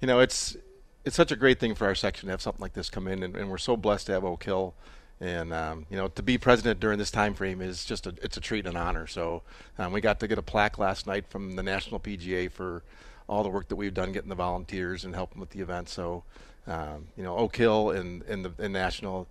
you 0.00 0.06
know, 0.06 0.20
it's 0.20 0.56
it's 1.04 1.14
such 1.14 1.30
a 1.30 1.36
great 1.36 1.60
thing 1.60 1.74
for 1.74 1.86
our 1.86 1.94
section 1.94 2.28
to 2.28 2.30
have 2.30 2.40
something 2.40 2.62
like 2.62 2.72
this 2.72 2.88
come 2.88 3.06
in, 3.06 3.22
and, 3.22 3.36
and 3.36 3.50
we're 3.50 3.58
so 3.58 3.76
blessed 3.76 4.06
to 4.06 4.12
have 4.12 4.24
Oak 4.24 4.42
Hill. 4.42 4.74
And 5.20 5.52
um, 5.52 5.84
you 5.90 5.98
know, 5.98 6.08
to 6.08 6.22
be 6.22 6.38
president 6.38 6.80
during 6.80 6.98
this 6.98 7.10
time 7.10 7.34
frame 7.34 7.60
is 7.60 7.84
just 7.84 8.06
a 8.06 8.14
it's 8.22 8.38
a 8.38 8.40
treat 8.40 8.66
and 8.66 8.78
an 8.78 8.82
honor. 8.82 9.06
So 9.06 9.42
um, 9.78 9.92
we 9.92 10.00
got 10.00 10.20
to 10.20 10.26
get 10.26 10.38
a 10.38 10.42
plaque 10.42 10.78
last 10.78 11.06
night 11.06 11.26
from 11.28 11.54
the 11.54 11.62
National 11.62 12.00
PGA 12.00 12.50
for 12.50 12.82
all 13.28 13.42
the 13.42 13.50
work 13.50 13.68
that 13.68 13.76
we've 13.76 13.92
done 13.92 14.12
getting 14.12 14.30
the 14.30 14.34
volunteers 14.34 15.04
and 15.04 15.14
helping 15.14 15.38
with 15.38 15.50
the 15.50 15.60
event. 15.60 15.90
So 15.90 16.24
um, 16.66 17.08
you 17.16 17.22
know, 17.22 17.36
Oak 17.36 17.56
Hill 17.56 17.90
and 17.90 18.22
and 18.24 18.44
the 18.44 18.52
and 18.58 18.72
National. 18.72 19.28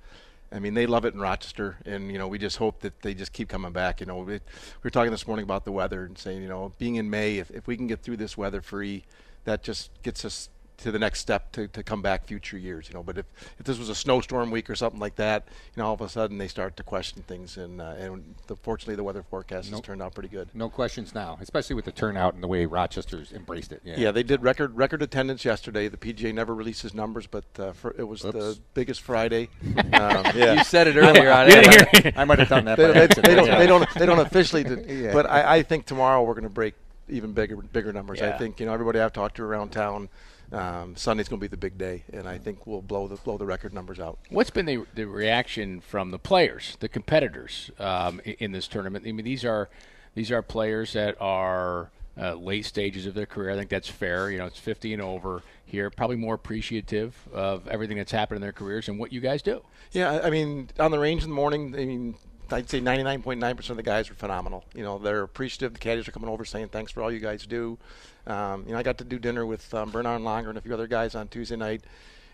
I 0.54 0.60
mean, 0.60 0.74
they 0.74 0.86
love 0.86 1.06
it 1.06 1.14
in 1.14 1.20
Rochester, 1.22 1.78
and 1.86 2.12
you 2.12 2.18
know, 2.18 2.28
we 2.28 2.38
just 2.38 2.58
hope 2.58 2.82
that 2.82 3.02
they 3.02 3.14
just 3.14 3.32
keep 3.32 3.48
coming 3.48 3.72
back. 3.72 4.02
You 4.02 4.06
know, 4.06 4.18
we, 4.18 4.34
we 4.34 4.40
were 4.84 4.90
talking 4.90 5.12
this 5.12 5.26
morning 5.26 5.44
about 5.44 5.64
the 5.64 5.72
weather 5.72 6.04
and 6.04 6.18
saying, 6.18 6.42
you 6.42 6.50
know, 6.50 6.74
being 6.78 6.96
in 6.96 7.10
May, 7.10 7.38
if, 7.38 7.50
if 7.52 7.68
we 7.68 7.78
can 7.78 7.88
get 7.88 8.02
through 8.02 8.18
this 8.18 8.38
weather 8.38 8.62
free, 8.62 9.06
that 9.46 9.64
just 9.64 9.92
gets 10.04 10.26
us 10.26 10.50
to 10.82 10.92
the 10.92 11.00
next 11.00 11.20
step 11.20 11.52
to, 11.54 11.68
to 11.70 11.84
come 11.84 12.02
back 12.02 12.26
future 12.26 12.58
years. 12.58 12.88
You 12.88 12.96
know, 12.96 13.04
but 13.04 13.18
if, 13.18 13.26
if 13.60 13.66
this 13.66 13.78
was 13.78 13.90
a 13.90 13.96
snowstorm 13.96 14.52
week 14.52 14.70
or 14.70 14.76
something 14.76 15.00
like 15.00 15.16
that, 15.16 15.48
you 15.76 15.82
know, 15.82 15.88
all 15.88 15.94
of 15.94 16.02
a 16.02 16.10
sudden 16.10 16.38
they 16.38 16.48
start 16.48 16.76
to 16.78 16.84
question 16.84 17.24
things, 17.24 17.58
and 17.58 17.82
uh, 17.82 17.96
and 17.98 18.36
the, 18.48 18.56
fortunately 18.56 18.96
the 18.96 19.04
weather 19.04 19.24
forecast 19.24 19.70
has 19.70 19.82
turned 19.82 20.02
out 20.02 20.14
pretty 20.14 20.30
good. 20.30 20.50
No 20.54 20.70
questions 20.70 21.14
now, 21.14 21.38
especially 21.42 21.76
with 21.76 21.86
the 21.86 21.92
turnout 21.92 22.34
and 22.34 22.44
the 22.44 22.48
way 22.48 22.66
Rochester's 22.66 23.32
embraced 23.32 23.72
it. 23.72 23.82
Yeah, 23.84 23.96
Yeah, 23.98 24.12
they 24.12 24.24
did 24.24 24.42
record 24.44 24.76
record 24.76 25.02
attendance 25.02 25.46
yesterday. 25.46 25.88
The 25.88 25.98
PGA 25.98 26.34
never 26.34 26.54
releases 26.54 26.94
numbers, 26.94 27.28
but 27.28 27.46
uh, 27.58 27.74
for, 27.74 27.96
it 27.98 28.08
was 28.08 28.22
the 28.22 28.58
biggest 28.74 29.02
Friday. 29.02 29.50
um, 29.78 30.26
yeah. 30.36 30.54
You 30.54 30.64
said 30.64 30.88
it 30.88 30.96
earlier 30.98 31.32
on 31.32 31.48
didn't 31.50 32.04
hear- 32.04 32.14
I 32.16 32.26
might 32.26 32.40
have 32.40 32.50
done 32.50 32.66
that. 32.66 32.78
they, 32.78 32.92
they, 32.92 33.08
they 33.08 33.36
don't, 33.36 33.48
they 33.48 33.68
don't 33.68 33.94
they 33.96 34.06
don't 34.06 34.20
officially 34.20 34.64
do, 34.64 34.84
Yeah. 34.88 35.14
but 35.14 35.30
I, 35.30 35.58
I 35.58 35.64
think 35.64 35.86
tomorrow 35.86 36.24
we're 36.24 36.34
going 36.34 36.44
to 36.44 36.50
break 36.50 36.74
even 37.10 37.34
bigger 37.34 37.58
bigger 37.58 37.92
numbers. 37.94 38.22
I 38.22 38.38
think 38.38 38.60
you 38.60 38.66
know 38.66 38.74
everybody 38.74 39.00
I've 39.00 39.14
talked 39.14 39.36
to 39.38 39.44
around 39.44 39.70
town. 39.72 40.10
Um, 40.52 40.96
Sunday's 40.98 41.30
going 41.30 41.40
to 41.40 41.44
be 41.44 41.48
the 41.48 41.58
big 41.58 41.78
day, 41.78 42.04
and 42.12 42.28
I 42.28 42.38
think 42.38 42.68
we'll 42.68 42.82
blow 42.82 43.08
the 43.08 43.16
blow 43.16 43.38
the 43.38 43.46
record 43.46 43.74
numbers 43.74 44.00
out. 44.00 44.20
What's 44.30 44.50
been 44.50 44.66
the, 44.66 44.86
the 44.96 45.06
reaction 45.06 45.80
from 45.80 46.12
the 46.12 46.20
players, 46.20 46.76
the 46.82 46.90
competitors 46.90 47.72
um, 47.80 48.20
in 48.26 48.52
this 48.52 48.68
tournament? 48.68 49.06
I 49.08 49.12
mean, 49.14 49.24
these 49.26 49.46
are 49.46 49.70
these 50.14 50.30
are 50.32 50.42
players 50.42 50.92
that 50.94 51.16
are 51.22 51.90
uh, 52.20 52.34
late 52.36 52.66
stages 52.66 53.06
of 53.06 53.14
their 53.14 53.26
career. 53.26 53.52
I 53.52 53.56
think 53.56 53.70
that's 53.70 53.88
fair. 53.88 54.30
You 54.30 54.40
know, 54.40 54.46
it's 54.46 54.60
50 54.60 54.92
and 54.92 55.02
over 55.02 55.42
here, 55.66 55.90
probably 55.90 56.18
more 56.18 56.36
appreciative 56.36 57.16
of 57.34 57.66
everything 57.70 57.96
that's 57.96 58.12
happened 58.12 58.36
in 58.36 58.42
their 58.42 58.52
careers 58.52 58.90
and 58.90 59.00
what 59.00 59.14
you 59.14 59.22
guys 59.22 59.42
do. 59.42 59.64
Yeah, 59.94 60.12
I- 60.12 60.28
I 60.28 60.30
mean, 60.30 60.70
on 60.78 60.92
the 60.92 61.00
range 61.00 61.24
in 61.24 61.30
the 61.30 61.36
morning, 61.36 61.74
I 61.74 61.86
mean, 61.86 62.16
I'd 62.52 62.70
say 62.70 62.82
99.9% 62.82 63.70
of 63.70 63.78
the 63.78 63.84
guys 63.84 64.10
are 64.10 64.14
phenomenal. 64.14 64.66
You 64.76 64.84
know, 64.84 64.98
they're 64.98 65.22
appreciative. 65.22 65.72
The 65.74 65.80
caddies 65.80 66.06
are 66.10 66.12
coming 66.12 66.28
over 66.30 66.44
saying 66.44 66.68
thanks 66.68 66.92
for 66.92 67.02
all 67.02 67.10
you 67.10 67.20
guys 67.22 67.46
do. 67.46 67.78
Um, 68.28 68.64
you 68.66 68.74
know, 68.74 68.78
I 68.78 68.84
got 68.84 68.98
to 69.00 69.04
do 69.04 69.20
dinner 69.20 69.46
with 69.46 69.74
um, 69.74 69.92
Bernhard 69.92 70.22
Langer 70.22 70.50
and 70.50 70.58
a 70.58 70.62
few 70.62 70.74
other 70.74 70.88
guys 70.88 71.16
on 71.16 71.28
Tuesday 71.28 71.56
night, 71.56 71.84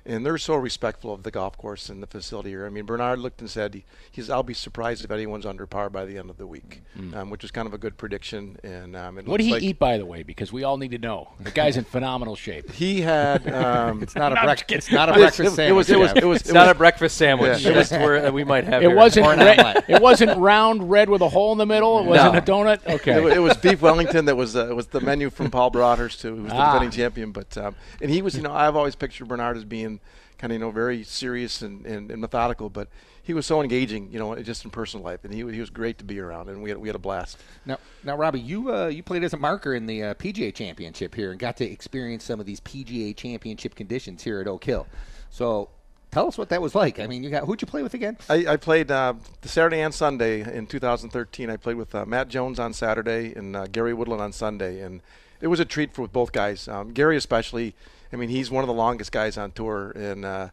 and 0.07 0.25
they're 0.25 0.37
so 0.39 0.55
respectful 0.55 1.13
of 1.13 1.21
the 1.23 1.29
golf 1.31 1.57
course 1.57 1.89
and 1.89 2.01
the 2.01 2.07
facility 2.07 2.49
here. 2.49 2.65
I 2.65 2.69
mean, 2.69 2.85
Bernhard 2.85 3.19
looked 3.19 3.41
and 3.41 3.49
said, 3.49 3.73
he, 3.75 3.83
he's, 4.09 4.29
I'll 4.29 4.41
be 4.41 4.53
surprised 4.53 5.03
if 5.05 5.11
anyone's 5.11 5.45
under 5.45 5.67
par 5.67 5.89
by 5.89 6.05
the 6.05 6.17
end 6.17 6.29
of 6.29 6.37
the 6.37 6.47
week, 6.47 6.81
um, 7.13 7.29
which 7.29 7.43
is 7.43 7.51
kind 7.51 7.67
of 7.67 7.73
a 7.73 7.77
good 7.77 7.97
prediction. 7.97 8.57
And 8.63 8.95
um, 8.95 9.17
it 9.19 9.25
Mm. 9.25 9.27
What 9.27 9.37
did 9.39 9.43
looks 9.43 9.45
he 9.45 9.53
like 9.53 9.63
eat, 9.63 9.79
by 9.79 9.97
the 9.97 10.05
way? 10.05 10.23
Because 10.23 10.51
we 10.53 10.63
all 10.63 10.77
need 10.77 10.91
to 10.91 10.97
know. 10.97 11.29
The 11.41 11.51
guy's 11.51 11.75
in 11.77 11.83
phenomenal 11.83 12.35
shape. 12.35 12.71
He 12.71 13.01
had. 13.01 13.47
Um, 13.53 14.01
It's 14.07 14.15
not 14.15 14.31
a 14.31 14.35
breakfast. 14.41 14.71
It's 14.71 14.91
not 14.91 15.09
a 15.09 15.13
it 15.13 15.23
was- 15.25 15.39
it 15.39 15.51
sandwich. 15.51 15.75
was 15.75 15.89
it 15.89 15.99
was. 15.99 16.11
It 16.15 16.25
was. 16.25 16.41
It's 16.41 16.51
not 16.53 16.69
a 16.69 16.73
breakfast 16.75 17.17
sandwich. 17.17 17.61
Yeah. 17.61 17.73
Just 17.73 17.91
where 17.91 18.31
we 18.31 18.43
might 18.45 18.63
have. 18.71 18.81
It 18.81 18.87
here. 18.87 18.95
wasn't. 18.95 19.25
Or 19.27 19.33
an 19.33 19.39
Red, 19.39 19.59
omelet. 19.59 19.85
it 19.89 20.01
wasn't 20.01 20.37
round 20.39 20.89
red 20.89 21.09
with 21.09 21.21
a 21.21 21.27
hole 21.29 21.51
in 21.51 21.57
the 21.57 21.65
middle. 21.65 21.99
It 21.99 22.05
wasn't 22.05 22.33
No. 22.33 22.39
a 22.39 22.41
donut. 22.41 22.87
Okay. 22.87 23.11
It, 23.21 23.37
it 23.37 23.39
was 23.39 23.57
beef 23.57 23.81
Wellington 23.81 24.25
that 24.25 24.35
was 24.37 24.55
uh, 24.55 24.71
was 24.73 24.87
the 24.87 25.01
menu 25.01 25.29
from 25.29 25.51
Paul 25.51 25.69
Broadhurst, 25.69 26.21
who 26.21 26.35
was 26.35 26.51
the 26.51 26.55
Ah. 26.57 26.73
defending 26.73 26.91
champion. 26.97 27.31
But 27.33 27.57
um, 27.57 27.75
and 28.01 28.09
he 28.09 28.21
was, 28.21 28.35
you 28.37 28.41
know, 28.43 28.53
I've 28.53 28.75
always 28.77 28.95
pictured 28.95 29.27
Bernhard 29.27 29.57
as 29.57 29.65
being 29.65 29.96
and 29.99 30.37
kind 30.37 30.51
of 30.51 30.55
you 30.55 30.59
know 30.59 30.71
very 30.71 31.03
serious 31.03 31.61
and, 31.61 31.85
and, 31.85 32.11
and, 32.11 32.21
methodical, 32.21 32.69
but 32.69 32.87
he 33.21 33.33
was 33.33 33.45
so 33.45 33.61
engaging, 33.61 34.09
you 34.11 34.19
know, 34.19 34.35
just 34.41 34.63
in 34.63 34.71
personal 34.71 35.03
life, 35.03 35.23
and 35.23 35.33
he, 35.33 35.39
he 35.39 35.59
was 35.59 35.69
great 35.69 35.97
to 35.97 36.05
be 36.05 36.19
around, 36.19 36.49
and 36.49 36.61
we 36.61 36.69
had, 36.69 36.77
we 36.77 36.87
had 36.87 36.95
a 36.95 36.99
blast. 36.99 37.37
Now, 37.65 37.77
now, 38.03 38.15
Robbie, 38.15 38.39
you 38.39 38.73
uh, 38.73 38.87
you 38.87 39.03
played 39.03 39.23
as 39.23 39.33
a 39.33 39.37
marker 39.37 39.73
in 39.73 39.85
the 39.85 40.03
uh, 40.03 40.13
PGA 40.13 40.53
Championship 40.53 41.13
here, 41.13 41.31
and 41.31 41.39
got 41.39 41.57
to 41.57 41.65
experience 41.65 42.23
some 42.23 42.39
of 42.39 42.45
these 42.45 42.59
PGA 42.61 43.15
Championship 43.15 43.75
conditions 43.75 44.23
here 44.23 44.39
at 44.39 44.47
Oak 44.47 44.63
Hill. 44.63 44.87
So. 45.29 45.69
Tell 46.09 46.25
us 46.25 46.37
what 46.37 46.47
that 46.49 46.61
was 46.61 46.73
like. 46.73 47.01
I 47.01 47.05
mean, 47.05 47.21
you 47.21 47.29
got 47.29 47.43
who'd 47.43 47.61
you 47.61 47.67
play 47.67 47.83
with 47.83 47.93
again? 47.93 48.17
I, 48.29 48.47
I 48.47 48.55
played 48.57 48.89
uh, 48.89 49.15
the 49.41 49.49
Saturday 49.49 49.81
and 49.81 49.93
Sunday 49.93 50.39
in 50.39 50.65
2013. 50.65 51.49
I 51.49 51.57
played 51.57 51.75
with 51.75 51.93
uh, 51.93 52.05
Matt 52.05 52.29
Jones 52.29 52.59
on 52.59 52.71
Saturday 52.71 53.33
and 53.35 53.53
uh, 53.57 53.67
Gary 53.67 53.93
Woodland 53.93 54.21
on 54.21 54.31
Sunday, 54.31 54.79
and 54.79 55.01
it 55.41 55.47
was 55.47 55.59
a 55.59 55.65
treat 55.65 55.93
for 55.93 56.07
both 56.07 56.31
guys. 56.31 56.69
Um, 56.69 56.93
Gary 56.93 57.17
especially 57.17 57.75
I 58.11 58.15
mean, 58.15 58.29
he's 58.29 58.49
one 58.49 58.63
of 58.63 58.67
the 58.67 58.73
longest 58.73 59.11
guys 59.11 59.37
on 59.37 59.51
tour, 59.51 59.91
and 59.91 60.25
uh, 60.25 60.49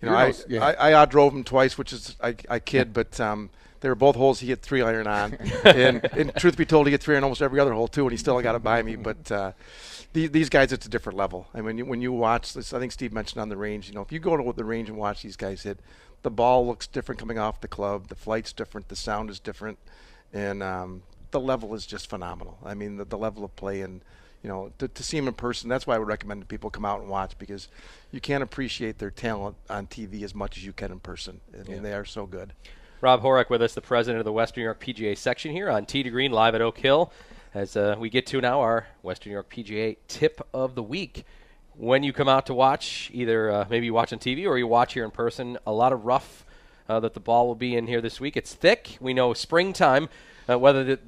you 0.00 0.08
know, 0.08 0.14
I, 0.14 0.34
yeah. 0.48 0.64
I 0.64 0.90
I 0.90 1.06
outdrove 1.06 1.32
him 1.32 1.44
twice, 1.44 1.78
which 1.78 1.92
is 1.92 2.16
I, 2.20 2.36
I 2.48 2.58
kid, 2.58 2.92
but 2.92 3.18
um, 3.20 3.50
they 3.82 3.88
were 3.88 3.94
both 3.94 4.16
holes 4.16 4.40
he 4.40 4.46
hit 4.48 4.62
three 4.62 4.80
iron 4.80 5.06
on, 5.06 5.34
and, 5.64 6.04
and 6.12 6.34
truth 6.36 6.56
be 6.56 6.64
told, 6.64 6.86
he 6.86 6.92
hit 6.92 7.02
three 7.02 7.16
iron 7.16 7.24
almost 7.24 7.42
every 7.42 7.60
other 7.60 7.72
hole 7.72 7.88
too, 7.88 8.02
and 8.02 8.12
he 8.12 8.16
still 8.16 8.40
got 8.40 8.54
it 8.54 8.62
by 8.62 8.82
me. 8.82 8.96
But 8.96 9.30
uh, 9.30 9.52
these, 10.12 10.30
these 10.30 10.48
guys, 10.48 10.72
it's 10.72 10.86
a 10.86 10.88
different 10.88 11.18
level. 11.18 11.48
I 11.52 11.60
mean, 11.60 11.86
when 11.88 12.00
you 12.00 12.12
watch 12.12 12.54
this, 12.54 12.72
I 12.72 12.78
think 12.78 12.92
Steve 12.92 13.12
mentioned 13.12 13.42
on 13.42 13.48
the 13.48 13.56
range. 13.56 13.88
You 13.88 13.94
know, 13.94 14.02
if 14.02 14.12
you 14.12 14.20
go 14.20 14.36
to 14.36 14.52
the 14.56 14.64
range 14.64 14.88
and 14.88 14.96
watch 14.96 15.22
these 15.22 15.36
guys 15.36 15.64
hit, 15.64 15.80
the 16.22 16.30
ball 16.30 16.66
looks 16.66 16.86
different 16.86 17.18
coming 17.18 17.38
off 17.38 17.60
the 17.60 17.68
club, 17.68 18.06
the 18.06 18.14
flight's 18.14 18.52
different, 18.52 18.88
the 18.88 18.96
sound 18.96 19.30
is 19.30 19.40
different, 19.40 19.78
and 20.32 20.62
um, 20.62 21.02
the 21.32 21.40
level 21.40 21.74
is 21.74 21.84
just 21.84 22.08
phenomenal. 22.08 22.58
I 22.64 22.74
mean, 22.74 22.98
the, 22.98 23.04
the 23.04 23.18
level 23.18 23.44
of 23.44 23.54
play 23.56 23.80
and 23.80 24.00
you 24.42 24.48
know, 24.48 24.72
to, 24.78 24.88
to 24.88 25.02
see 25.02 25.18
them 25.18 25.28
in 25.28 25.34
person. 25.34 25.68
That's 25.68 25.86
why 25.86 25.96
I 25.96 25.98
would 25.98 26.08
recommend 26.08 26.42
that 26.42 26.48
people 26.48 26.70
come 26.70 26.84
out 26.84 27.00
and 27.00 27.08
watch 27.08 27.38
because 27.38 27.68
you 28.10 28.20
can't 28.20 28.42
appreciate 28.42 28.98
their 28.98 29.10
talent 29.10 29.56
on 29.70 29.86
TV 29.86 30.22
as 30.22 30.34
much 30.34 30.56
as 30.56 30.64
you 30.64 30.72
can 30.72 30.90
in 30.90 31.00
person. 31.00 31.40
I 31.54 31.62
mean, 31.62 31.76
yeah. 31.76 31.82
they 31.82 31.94
are 31.94 32.04
so 32.04 32.26
good. 32.26 32.52
Rob 33.00 33.22
Horak 33.22 33.50
with 33.50 33.62
us, 33.62 33.74
the 33.74 33.80
president 33.80 34.20
of 34.20 34.24
the 34.24 34.32
Western 34.32 34.62
New 34.62 34.66
York 34.66 34.82
PGA 34.82 35.16
section 35.16 35.52
here 35.52 35.68
on 35.68 35.86
Tee 35.86 36.02
to 36.02 36.10
Green 36.10 36.32
live 36.32 36.54
at 36.54 36.60
Oak 36.60 36.78
Hill. 36.78 37.12
As 37.54 37.76
uh, 37.76 37.96
we 37.98 38.08
get 38.08 38.26
to 38.28 38.40
now 38.40 38.60
our 38.60 38.86
Western 39.02 39.30
New 39.30 39.34
York 39.34 39.52
PGA 39.52 39.96
tip 40.08 40.40
of 40.54 40.74
the 40.74 40.82
week. 40.82 41.24
When 41.74 42.02
you 42.02 42.12
come 42.12 42.28
out 42.28 42.46
to 42.46 42.54
watch, 42.54 43.10
either 43.12 43.50
uh, 43.50 43.66
maybe 43.68 43.86
you 43.86 43.94
watch 43.94 44.12
on 44.12 44.18
TV 44.18 44.46
or 44.46 44.56
you 44.56 44.66
watch 44.66 44.94
here 44.94 45.04
in 45.04 45.10
person, 45.10 45.58
a 45.66 45.72
lot 45.72 45.92
of 45.92 46.04
rough 46.04 46.44
uh, 46.88 47.00
that 47.00 47.14
the 47.14 47.20
ball 47.20 47.46
will 47.46 47.54
be 47.54 47.74
in 47.76 47.86
here 47.86 48.00
this 48.00 48.20
week. 48.20 48.36
It's 48.36 48.54
thick. 48.54 48.96
We 49.00 49.14
know 49.14 49.34
springtime, 49.34 50.08
uh, 50.48 50.58
whether 50.58 50.84
the, 50.84 51.00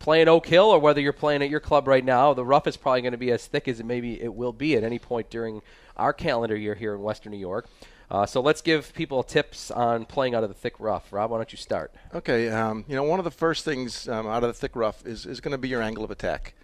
playing 0.00 0.26
Oak 0.26 0.46
Hill 0.46 0.64
or 0.64 0.80
whether 0.80 1.00
you're 1.00 1.12
playing 1.12 1.42
at 1.42 1.50
your 1.50 1.60
club 1.60 1.86
right 1.86 2.04
now, 2.04 2.34
the 2.34 2.44
rough 2.44 2.66
is 2.66 2.76
probably 2.76 3.02
going 3.02 3.12
to 3.12 3.18
be 3.18 3.30
as 3.30 3.46
thick 3.46 3.68
as 3.68 3.78
it 3.78 3.86
maybe 3.86 4.20
it 4.20 4.34
will 4.34 4.52
be 4.52 4.74
at 4.74 4.82
any 4.82 4.98
point 4.98 5.30
during 5.30 5.62
our 5.96 6.12
calendar 6.12 6.56
year 6.56 6.74
here 6.74 6.94
in 6.94 7.02
Western 7.02 7.30
New 7.30 7.38
York. 7.38 7.68
Uh, 8.10 8.26
so 8.26 8.40
let's 8.40 8.60
give 8.60 8.92
people 8.94 9.22
tips 9.22 9.70
on 9.70 10.04
playing 10.04 10.34
out 10.34 10.42
of 10.42 10.48
the 10.48 10.54
thick 10.54 10.74
rough. 10.80 11.12
Rob, 11.12 11.30
why 11.30 11.36
don't 11.36 11.52
you 11.52 11.58
start? 11.58 11.94
Okay. 12.12 12.48
Um, 12.48 12.84
you 12.88 12.96
know, 12.96 13.04
one 13.04 13.20
of 13.20 13.24
the 13.24 13.30
first 13.30 13.64
things 13.64 14.08
um, 14.08 14.26
out 14.26 14.42
of 14.42 14.48
the 14.48 14.54
thick 14.54 14.74
rough 14.74 15.06
is, 15.06 15.26
is 15.26 15.40
going 15.40 15.52
to 15.52 15.58
be 15.58 15.68
your 15.68 15.80
angle 15.80 16.02
of 16.02 16.10
attack. 16.10 16.54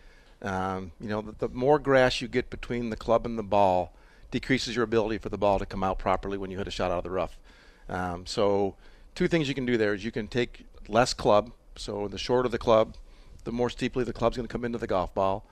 Um, 0.42 0.90
you 1.00 1.08
know, 1.08 1.20
the, 1.20 1.32
the, 1.46 1.48
more 1.48 1.78
grass 1.78 2.20
you 2.20 2.28
get 2.28 2.50
between 2.50 2.90
the 2.90 2.96
club 2.96 3.24
and 3.26 3.38
the 3.38 3.44
ball 3.44 3.92
decreases 4.30 4.74
your 4.74 4.84
ability 4.84 5.18
for 5.18 5.28
the 5.28 5.38
ball 5.38 5.58
to 5.58 5.66
come 5.66 5.84
out 5.84 5.98
properly 5.98 6.36
when 6.36 6.50
you 6.50 6.58
hit 6.58 6.66
a 6.66 6.70
shot 6.70 6.90
out 6.90 6.98
of 6.98 7.04
the 7.04 7.10
rough. 7.10 7.38
Um, 7.88 8.26
so, 8.26 8.74
two 9.14 9.28
things 9.28 9.48
you 9.48 9.54
can 9.54 9.64
do 9.64 9.78
there 9.78 9.94
is 9.94 10.04
you 10.04 10.10
can 10.10 10.26
take 10.26 10.66
less 10.88 11.14
club. 11.14 11.52
So, 11.76 12.08
the 12.08 12.18
shorter 12.18 12.48
the 12.48 12.58
club, 12.58 12.96
the 13.46 13.52
more 13.52 13.70
steeply 13.70 14.04
the 14.04 14.12
club's 14.12 14.36
going 14.36 14.46
to 14.46 14.52
come 14.52 14.64
into 14.64 14.76
the 14.76 14.88
golf 14.88 15.14
ball. 15.14 15.46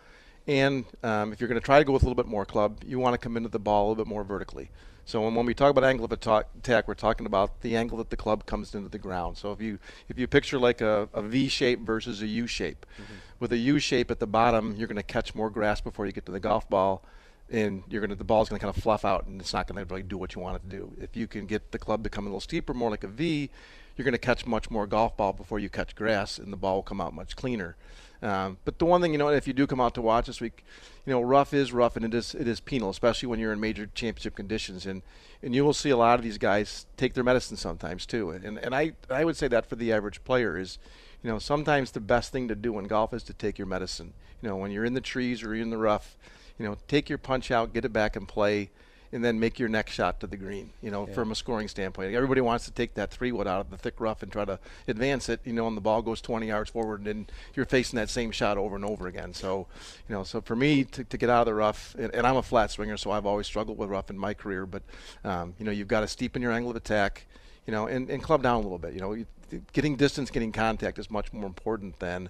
And 0.47 0.85
um, 1.03 1.33
if 1.33 1.41
you're 1.41 1.49
going 1.49 1.61
to 1.61 1.65
try 1.65 1.79
to 1.79 1.85
go 1.85 1.93
with 1.93 2.03
a 2.03 2.07
little 2.07 2.23
bit 2.23 2.29
more 2.29 2.45
club, 2.45 2.83
you 2.85 2.99
want 2.99 3.15
to 3.15 3.19
come 3.19 3.39
into 3.39 3.49
the 3.49 3.59
ball 3.59 3.81
a 3.81 3.87
little 3.89 4.05
bit 4.05 4.09
more 4.09 4.25
vertically. 4.25 4.69
So 5.07 5.23
when, 5.23 5.35
when 5.35 5.47
we 5.47 5.55
talk 5.55 5.71
about 5.71 5.85
angle 5.85 6.05
of 6.05 6.13
attack, 6.13 6.89
we're 6.89 6.95
talking 6.95 7.25
about 7.25 7.61
the 7.61 7.77
angle 7.77 7.99
that 7.99 8.11
the 8.11 8.17
club 8.17 8.47
comes 8.47 8.75
into 8.75 8.89
the 8.89 8.99
ground. 8.99 9.39
So 9.39 9.53
if 9.53 9.61
you 9.61 9.79
if 10.09 10.19
you 10.19 10.27
picture 10.27 10.59
like 10.59 10.81
a, 10.81 11.09
a 11.15 11.23
V 11.23 11.49
shape 11.49 11.81
versus 11.81 12.21
a 12.21 12.27
U 12.27 12.47
shape, 12.47 12.85
mm-hmm. 13.01 13.15
with 13.39 13.53
a 13.53 13.59
U 13.59 13.79
shape 13.79 14.11
at 14.11 14.19
the 14.19 14.27
bottom, 14.27 14.75
you're 14.77 14.89
going 14.89 14.97
to 14.97 15.03
catch 15.03 15.35
more 15.35 15.51
grass 15.51 15.81
before 15.81 16.05
you 16.05 16.13
get 16.13 16.27
to 16.27 16.33
the 16.33 16.41
golf 16.41 16.69
ball, 16.69 17.05
and 17.49 17.85
you're 17.89 18.01
going 18.01 18.11
to 18.11 18.17
the 18.17 18.25
ball's 18.25 18.49
going 18.49 18.59
to 18.59 18.65
kind 18.67 18.77
of 18.77 18.83
fluff 18.83 19.05
out, 19.05 19.27
and 19.27 19.41
it's 19.41 19.53
not 19.53 19.67
going 19.69 19.79
to 19.79 19.89
really 19.89 20.03
do 20.03 20.19
what 20.19 20.35
you 20.35 20.43
want 20.43 20.57
it 20.57 20.69
to 20.69 20.77
do. 20.77 20.93
If 21.01 21.17
you 21.17 21.27
can 21.27 21.47
get 21.47 21.71
the 21.71 21.79
club 21.79 22.03
to 22.05 22.11
come 22.11 22.25
a 22.25 22.29
little 22.29 22.41
steeper, 22.41 22.75
more 22.75 22.91
like 22.91 23.05
a 23.05 23.09
V, 23.09 23.51
you're 23.97 24.05
going 24.05 24.13
to 24.13 24.19
catch 24.19 24.47
much 24.47 24.71
more 24.71 24.87
golf 24.87 25.17
ball 25.17 25.33
before 25.33 25.59
you 25.59 25.69
catch 25.69 25.95
grass, 25.95 26.39
and 26.39 26.53
the 26.53 26.57
ball 26.57 26.77
will 26.77 26.83
come 26.83 27.01
out 27.01 27.15
much 27.15 27.37
cleaner. 27.37 27.77
Um, 28.23 28.57
but 28.65 28.79
the 28.79 28.87
one 28.87 29.03
thing 29.03 29.13
you 29.13 29.19
know, 29.19 29.29
if 29.29 29.47
you 29.47 29.53
do 29.53 29.67
come 29.67 29.81
out 29.81 29.95
to 29.95 30.03
watch 30.03 30.27
this 30.27 30.41
week, 30.41 30.65
you 31.05 31.13
know, 31.13 31.21
rough 31.21 31.53
is 31.53 31.73
rough, 31.73 31.95
and 31.95 32.05
it 32.05 32.15
is 32.15 32.35
it 32.35 32.49
is 32.49 32.59
penal, 32.59 32.89
especially 32.89 33.29
when 33.29 33.39
you're 33.39 33.53
in 33.53 33.61
major 33.61 33.87
championship 33.95 34.35
conditions, 34.35 34.87
and 34.87 35.03
and 35.43 35.55
you 35.55 35.65
will 35.65 35.75
see 35.75 35.91
a 35.91 35.97
lot 35.97 36.19
of 36.19 36.25
these 36.25 36.39
guys 36.39 36.87
take 36.97 37.13
their 37.13 37.25
medicine 37.25 37.57
sometimes 37.57 38.07
too. 38.07 38.31
And 38.31 38.59
and 38.59 38.75
I 38.75 38.93
I 39.11 39.25
would 39.25 39.37
say 39.37 39.49
that 39.49 39.67
for 39.67 39.77
the 39.77 39.93
average 39.93 40.25
player 40.25 40.57
is, 40.57 40.79
you 41.23 41.31
know, 41.31 41.39
sometimes 41.39 41.91
the 41.91 42.01
best 42.01 42.33
thing 42.33 42.49
to 42.49 42.55
do 42.55 42.79
in 42.79 42.87
golf 42.87 43.13
is 43.13 43.23
to 43.25 43.35
take 43.35 43.59
your 43.59 43.67
medicine. 43.67 44.15
You 44.41 44.49
know, 44.49 44.57
when 44.57 44.71
you're 44.71 44.87
in 44.87 44.95
the 44.95 45.03
trees 45.03 45.43
or 45.43 45.55
you're 45.55 45.63
in 45.63 45.71
the 45.71 45.77
rough, 45.77 46.17
you 46.59 46.65
know, 46.65 46.79
take 46.89 47.11
your 47.11 47.19
punch 47.19 47.51
out, 47.51 47.75
get 47.75 47.85
it 47.85 47.93
back 47.93 48.17
and 48.17 48.27
play 48.27 48.71
and 49.15 49.25
then 49.25 49.39
make 49.39 49.61
your 49.61 49.69
next 49.69 49.93
shot 49.93 50.19
to 50.21 50.27
the 50.27 50.37
green. 50.37 50.71
You 50.83 50.91
know, 50.91 51.07
yeah. 51.07 51.15
from 51.15 51.31
a 51.31 51.37
scoring 51.37 51.69
standpoint, 51.69 52.13
everybody 52.13 52.41
wants 52.41 52.65
to 52.65 52.73
take 52.73 52.95
that 52.95 53.13
three 53.13 53.31
wood 53.31 53.47
out 53.47 53.61
of 53.61 53.71
the 53.71 53.79
thick 53.79 54.01
rough 54.01 54.25
and 54.25 54.31
try 54.31 54.45
to 54.45 54.59
advance 54.89 55.29
it. 55.29 55.41
You 55.45 55.53
know, 55.53 55.69
and 55.69 55.77
the 55.77 55.81
ball 55.81 56.03
goes 56.03 56.21
20 56.21 56.49
yards 56.49 56.71
forward, 56.71 57.01
and 57.01 57.07
then 57.07 57.27
you're 57.55 57.65
facing 57.65 57.97
that 57.97 58.11
same 58.11 58.33
shot 58.33 58.59
over 58.59 58.75
and 58.75 58.85
over 58.85 59.07
again. 59.07 59.33
So, 59.33 59.69
you 60.09 60.15
know, 60.15 60.25
so 60.25 60.41
for 60.41 60.57
me 60.57 60.83
to, 60.85 61.05
to 61.05 61.17
get 61.17 61.31
out 61.31 61.43
of 61.43 61.47
the 61.47 61.55
rough, 61.55 61.95
and, 61.97 62.13
and 62.13 62.27
I'm 62.27 62.37
a 62.37 62.43
flat 62.43 62.73
swinger, 62.73 62.97
so 62.97 63.13
I've 63.13 63.25
always 63.25 63.47
struggled 63.47 63.79
with 63.79 63.89
rough 63.89 64.11
in 64.11 64.19
my 64.19 64.35
career. 64.35 64.67
But 64.67 64.83
um, 65.25 65.55
you 65.59 65.65
know, 65.65 65.71
you've 65.71 65.89
got 65.89 66.01
to 66.01 66.07
steepen 66.07 66.43
your 66.43 66.53
angle 66.53 66.71
of 66.71 66.77
attack. 66.77 67.27
You 67.67 67.73
know, 67.73 67.87
and, 67.87 68.11
and 68.11 68.23
club 68.23 68.43
down 68.43 68.57
a 68.57 68.61
little 68.61 68.77
bit. 68.77 68.93
You 68.93 69.01
know, 69.01 69.25
getting 69.73 69.97
distance, 69.97 70.31
getting 70.31 70.53
contact 70.53 70.99
is 70.99 71.11
much 71.11 71.33
more 71.33 71.47
important 71.47 71.99
than 71.99 72.29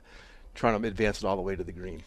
trying 0.55 0.81
to 0.81 0.87
advance 0.87 1.19
it 1.19 1.25
all 1.25 1.35
the 1.35 1.43
way 1.43 1.57
to 1.57 1.65
the 1.65 1.73
green. 1.73 2.05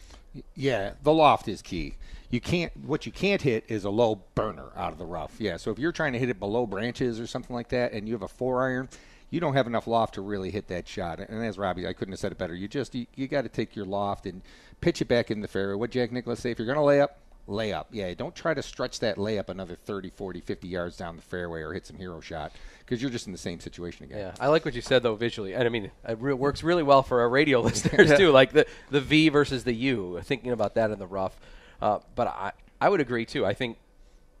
Yeah, 0.54 0.92
the 1.02 1.12
loft 1.12 1.48
is 1.48 1.62
key. 1.62 1.94
You 2.30 2.40
can't. 2.40 2.76
What 2.76 3.06
you 3.06 3.12
can't 3.12 3.40
hit 3.40 3.64
is 3.68 3.84
a 3.84 3.90
low 3.90 4.22
burner 4.34 4.70
out 4.76 4.92
of 4.92 4.98
the 4.98 5.06
rough. 5.06 5.40
Yeah. 5.40 5.56
So 5.56 5.70
if 5.70 5.78
you're 5.78 5.92
trying 5.92 6.12
to 6.12 6.18
hit 6.18 6.28
it 6.28 6.38
below 6.38 6.66
branches 6.66 7.18
or 7.18 7.26
something 7.26 7.54
like 7.54 7.68
that, 7.70 7.92
and 7.92 8.06
you 8.06 8.14
have 8.14 8.22
a 8.22 8.28
four 8.28 8.62
iron, 8.62 8.88
you 9.30 9.40
don't 9.40 9.54
have 9.54 9.66
enough 9.66 9.86
loft 9.86 10.14
to 10.14 10.20
really 10.20 10.50
hit 10.50 10.68
that 10.68 10.86
shot. 10.86 11.20
And 11.20 11.44
as 11.44 11.58
Robbie, 11.58 11.86
I 11.86 11.92
couldn't 11.92 12.12
have 12.12 12.20
said 12.20 12.32
it 12.32 12.38
better. 12.38 12.54
You 12.54 12.68
just 12.68 12.94
you, 12.94 13.06
you 13.14 13.28
got 13.28 13.42
to 13.42 13.48
take 13.48 13.74
your 13.74 13.86
loft 13.86 14.26
and 14.26 14.42
pitch 14.80 15.00
it 15.00 15.08
back 15.08 15.30
in 15.30 15.40
the 15.40 15.48
fairway. 15.48 15.74
What 15.74 15.90
Jack 15.90 16.12
Nicklaus 16.12 16.40
say? 16.40 16.50
If 16.50 16.58
you're 16.58 16.66
going 16.66 16.78
to 16.78 16.84
lay 16.84 17.00
up, 17.00 17.18
lay 17.48 17.72
up. 17.72 17.88
Yeah. 17.90 18.12
Don't 18.14 18.34
try 18.34 18.54
to 18.54 18.62
stretch 18.62 19.00
that 19.00 19.16
layup 19.16 19.48
another 19.48 19.74
30, 19.74 20.10
40, 20.10 20.40
50 20.40 20.68
yards 20.68 20.96
down 20.96 21.16
the 21.16 21.22
fairway 21.22 21.62
or 21.62 21.72
hit 21.72 21.86
some 21.86 21.96
hero 21.96 22.20
shot 22.20 22.52
because 22.80 23.02
you're 23.02 23.10
just 23.10 23.26
in 23.26 23.32
the 23.32 23.38
same 23.38 23.58
situation 23.58 24.04
again. 24.04 24.18
Yeah, 24.18 24.34
I 24.38 24.48
like 24.48 24.64
what 24.64 24.74
you 24.74 24.82
said 24.82 25.02
though 25.02 25.14
visually, 25.14 25.54
and 25.54 25.64
I 25.64 25.68
mean 25.68 25.90
it 26.08 26.18
re- 26.20 26.32
works 26.34 26.62
really 26.62 26.82
well 26.82 27.02
for 27.02 27.20
our 27.20 27.28
radio 27.28 27.60
listeners 27.68 28.16
too. 28.16 28.30
Like 28.30 28.52
the 28.52 28.66
the 28.90 29.00
V 29.00 29.30
versus 29.30 29.64
the 29.64 29.74
U, 29.74 30.20
thinking 30.22 30.52
about 30.52 30.74
that 30.74 30.90
in 30.90 30.98
the 30.98 31.06
rough. 31.06 31.36
Uh, 31.80 31.98
but 32.14 32.28
I 32.28 32.52
I 32.80 32.88
would 32.88 33.00
agree 33.00 33.24
too. 33.24 33.44
I 33.44 33.54
think 33.54 33.78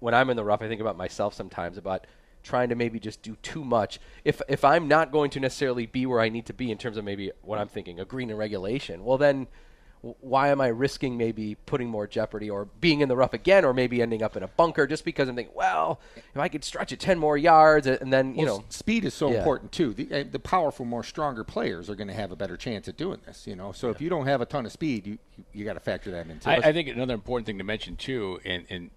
when 0.00 0.14
I'm 0.14 0.30
in 0.30 0.36
the 0.36 0.44
rough, 0.44 0.62
I 0.62 0.68
think 0.68 0.80
about 0.80 0.96
myself 0.96 1.34
sometimes 1.34 1.76
about 1.76 2.06
trying 2.42 2.68
to 2.68 2.74
maybe 2.74 3.00
just 3.00 3.20
do 3.22 3.36
too 3.42 3.64
much. 3.64 3.98
If 4.24 4.40
if 4.48 4.64
I'm 4.64 4.88
not 4.88 5.12
going 5.12 5.30
to 5.30 5.40
necessarily 5.40 5.86
be 5.86 6.06
where 6.06 6.20
I 6.20 6.28
need 6.28 6.46
to 6.46 6.52
be 6.54 6.70
in 6.70 6.78
terms 6.78 6.96
of 6.96 7.04
maybe 7.04 7.32
what 7.42 7.58
I'm 7.58 7.68
thinking, 7.68 8.00
a 8.00 8.04
green 8.04 8.30
and 8.30 8.38
regulation, 8.38 9.04
well 9.04 9.18
then 9.18 9.46
why 10.02 10.48
am 10.48 10.60
I 10.60 10.68
risking 10.68 11.16
maybe 11.16 11.56
putting 11.66 11.88
more 11.88 12.06
jeopardy 12.06 12.48
or 12.48 12.66
being 12.80 13.00
in 13.00 13.08
the 13.08 13.16
rough 13.16 13.32
again 13.32 13.64
or 13.64 13.74
maybe 13.74 14.00
ending 14.00 14.22
up 14.22 14.36
in 14.36 14.42
a 14.42 14.48
bunker 14.48 14.86
just 14.86 15.04
because 15.04 15.28
I'm 15.28 15.34
thinking, 15.34 15.54
well, 15.56 16.00
if 16.16 16.36
I 16.36 16.48
could 16.48 16.62
stretch 16.62 16.92
it 16.92 17.00
10 17.00 17.18
more 17.18 17.36
yards 17.36 17.86
and 17.86 18.12
then, 18.12 18.34
you 18.34 18.46
well, 18.46 18.58
know. 18.58 18.64
Speed 18.68 19.04
is 19.04 19.14
so 19.14 19.30
yeah. 19.30 19.38
important 19.38 19.72
too. 19.72 19.92
The, 19.92 20.20
uh, 20.20 20.24
the 20.30 20.38
powerful, 20.38 20.84
more 20.84 21.02
stronger 21.02 21.42
players 21.42 21.90
are 21.90 21.96
going 21.96 22.08
to 22.08 22.14
have 22.14 22.30
a 22.30 22.36
better 22.36 22.56
chance 22.56 22.86
at 22.88 22.96
doing 22.96 23.20
this, 23.26 23.46
you 23.46 23.56
know. 23.56 23.72
So 23.72 23.88
yeah. 23.88 23.94
if 23.94 24.00
you 24.00 24.08
don't 24.08 24.26
have 24.26 24.40
a 24.40 24.46
ton 24.46 24.66
of 24.66 24.72
speed, 24.72 25.06
you, 25.06 25.18
you, 25.36 25.44
you 25.52 25.64
got 25.64 25.74
to 25.74 25.80
factor 25.80 26.10
that 26.12 26.28
in 26.28 26.38
too. 26.38 26.50
I, 26.50 26.56
I, 26.56 26.72
think 26.72 26.88
another 26.88 27.14
important 27.14 27.46
thing 27.46 27.58
to 27.58 27.64
mention 27.64 27.96
too, 27.96 28.40
and, 28.44 28.66
and 28.70 28.90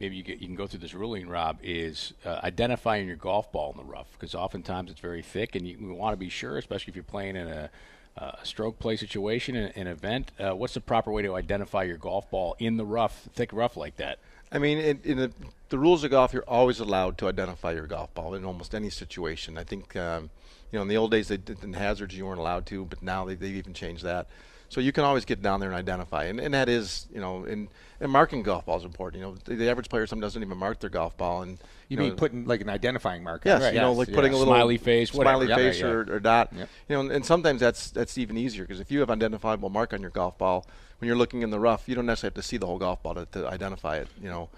maybe 0.00 0.16
you, 0.16 0.24
get, 0.24 0.40
you 0.40 0.48
can 0.48 0.56
go 0.56 0.66
through 0.66 0.80
this 0.80 0.94
ruling, 0.94 1.28
Rob, 1.28 1.58
is 1.62 2.14
uh, 2.24 2.40
identifying 2.42 3.06
your 3.06 3.16
golf 3.16 3.52
ball 3.52 3.70
in 3.70 3.78
the 3.78 3.84
rough 3.84 4.08
because 4.12 4.34
oftentimes 4.34 4.90
it's 4.90 5.00
very 5.00 5.22
thick 5.22 5.54
and 5.54 5.68
you, 5.68 5.76
you 5.78 5.94
want 5.94 6.14
to 6.14 6.18
be 6.18 6.28
sure, 6.28 6.58
especially 6.58 6.90
if 6.90 6.96
you're 6.96 7.04
playing 7.04 7.36
in 7.36 7.46
a– 7.46 7.70
uh, 8.18 8.32
stroke 8.42 8.78
play 8.78 8.96
situation, 8.96 9.54
an, 9.54 9.72
an 9.76 9.86
event, 9.86 10.32
uh, 10.38 10.54
what's 10.54 10.74
the 10.74 10.80
proper 10.80 11.12
way 11.12 11.22
to 11.22 11.34
identify 11.34 11.84
your 11.84 11.96
golf 11.96 12.28
ball 12.30 12.56
in 12.58 12.76
the 12.76 12.84
rough, 12.84 13.28
thick 13.32 13.52
rough 13.52 13.76
like 13.76 13.96
that? 13.96 14.18
I 14.50 14.58
mean, 14.58 14.78
in, 14.78 15.00
in 15.04 15.18
the, 15.18 15.32
the, 15.68 15.78
rules 15.78 16.02
of 16.04 16.10
golf, 16.10 16.32
you're 16.32 16.42
always 16.48 16.80
allowed 16.80 17.18
to 17.18 17.28
identify 17.28 17.72
your 17.72 17.86
golf 17.86 18.12
ball 18.14 18.34
in 18.34 18.44
almost 18.44 18.74
any 18.74 18.90
situation. 18.90 19.58
I 19.58 19.64
think, 19.64 19.94
um, 19.94 20.30
you 20.72 20.78
know, 20.78 20.82
in 20.82 20.88
the 20.88 20.96
old 20.96 21.10
days, 21.10 21.28
they 21.28 21.36
did 21.36 21.62
in 21.62 21.74
hazards 21.74 22.16
you 22.16 22.26
weren't 22.26 22.40
allowed 22.40 22.66
to, 22.66 22.86
but 22.86 23.02
now 23.02 23.24
they, 23.24 23.34
they've 23.34 23.54
even 23.54 23.74
changed 23.74 24.04
that. 24.04 24.26
So 24.70 24.80
you 24.80 24.92
can 24.92 25.04
always 25.04 25.24
get 25.24 25.40
down 25.40 25.60
there 25.60 25.70
and 25.70 25.78
identify, 25.78 26.24
and, 26.24 26.38
and 26.38 26.52
that 26.52 26.68
is, 26.68 27.06
you 27.12 27.20
know, 27.20 27.44
and, 27.44 27.68
and 28.00 28.12
marking 28.12 28.42
golf 28.42 28.66
balls 28.66 28.82
is 28.82 28.86
important. 28.86 29.20
You 29.20 29.28
know, 29.28 29.36
the, 29.44 29.54
the 29.54 29.70
average 29.70 29.88
player 29.88 30.06
sometimes 30.06 30.34
doesn't 30.34 30.42
even 30.42 30.58
mark 30.58 30.78
their 30.80 30.90
golf 30.90 31.16
ball, 31.16 31.40
and 31.42 31.52
you, 31.88 31.96
you 31.96 31.98
mean 31.98 32.08
know, 32.10 32.14
putting 32.16 32.44
like 32.44 32.60
an 32.60 32.68
identifying 32.68 33.22
mark? 33.22 33.42
Yes, 33.46 33.62
right. 33.62 33.72
you 33.72 33.80
know, 33.80 33.92
like 33.92 34.12
putting 34.12 34.34
a 34.34 34.36
little 34.36 34.52
smiley 34.52 34.76
face, 34.76 35.10
smiley 35.10 35.46
whatever. 35.46 35.72
face, 35.72 35.82
or, 35.82 36.00
or, 36.12 36.20
dot. 36.20 36.52
You 36.52 36.66
know, 36.90 37.00
and, 37.00 37.10
and, 37.10 37.24
sometimes 37.24 37.60
that's 37.60 37.90
that's 37.90 38.18
even 38.18 38.36
easier 38.36 38.64
because 38.64 38.78
if 38.78 38.90
you 38.90 39.00
have 39.00 39.10
identifiable 39.10 39.70
mark 39.70 39.94
on 39.94 40.02
your 40.02 40.10
golf 40.10 40.36
ball, 40.36 40.66
when 40.98 41.06
you're 41.06 41.16
looking 41.16 41.40
in 41.42 41.50
the 41.50 41.60
rough, 41.60 41.88
you 41.88 41.94
don't 41.94 42.06
necessarily 42.06 42.34
have 42.34 42.42
to 42.42 42.46
see 42.46 42.58
the 42.58 42.66
whole 42.66 42.78
golf 42.78 43.02
ball 43.02 43.14
to, 43.14 43.26
to 43.26 43.48
identify 43.48 43.96
it. 43.96 44.08
You 44.22 44.28
know. 44.28 44.48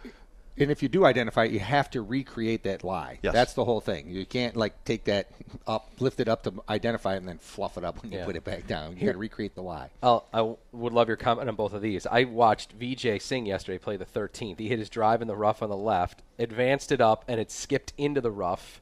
And 0.61 0.71
if 0.71 0.83
you 0.83 0.89
do 0.89 1.05
identify 1.07 1.45
it, 1.45 1.53
you 1.53 1.59
have 1.61 1.91
to 1.91 2.03
recreate 2.03 2.63
that 2.65 2.85
lie. 2.85 3.19
Yes. 3.23 3.33
That's 3.33 3.55
the 3.55 3.65
whole 3.65 3.81
thing. 3.81 4.09
You 4.11 4.27
can't 4.27 4.55
like 4.57 4.85
take 4.85 5.05
that 5.05 5.29
up, 5.67 5.91
lift 6.01 6.21
it 6.21 6.29
up 6.29 6.43
to 6.45 6.53
identify 6.69 7.15
it, 7.15 7.19
and 7.19 7.29
then 7.29 7.39
fluff 7.39 7.79
it 7.79 7.85
up 7.85 8.03
when 8.03 8.13
you 8.13 8.19
Yeah. 8.19 8.25
put 8.27 8.37
it 8.37 8.45
back 8.45 8.67
down. 8.67 8.97
You 8.97 9.07
got 9.07 9.13
to 9.13 9.19
recreate 9.19 9.55
the 9.55 9.63
lie. 9.63 9.91
I'll, 10.03 10.27
I 10.33 10.39
w- 10.39 10.57
would 10.73 10.93
love 10.93 11.09
your 11.09 11.17
comment 11.17 11.49
on 11.49 11.55
both 11.57 11.73
of 11.73 11.81
these. 11.83 12.07
I 12.07 12.25
watched 12.25 12.79
Vijay 12.79 13.21
Singh 13.21 13.47
yesterday 13.47 13.79
play 13.79 13.97
the 13.97 14.05
13th. 14.05 14.59
He 14.59 14.69
hit 14.69 14.79
his 14.79 14.91
drive 14.91 15.23
in 15.23 15.29
the 15.29 15.37
rough 15.37 15.63
on 15.63 15.71
the 15.71 15.77
left, 15.77 16.23
advanced 16.39 16.93
it 16.93 17.01
up, 17.01 17.25
and 17.27 17.41
it 17.41 17.51
skipped 17.51 17.93
into 17.97 18.21
the 18.21 18.31
rough. 18.31 18.81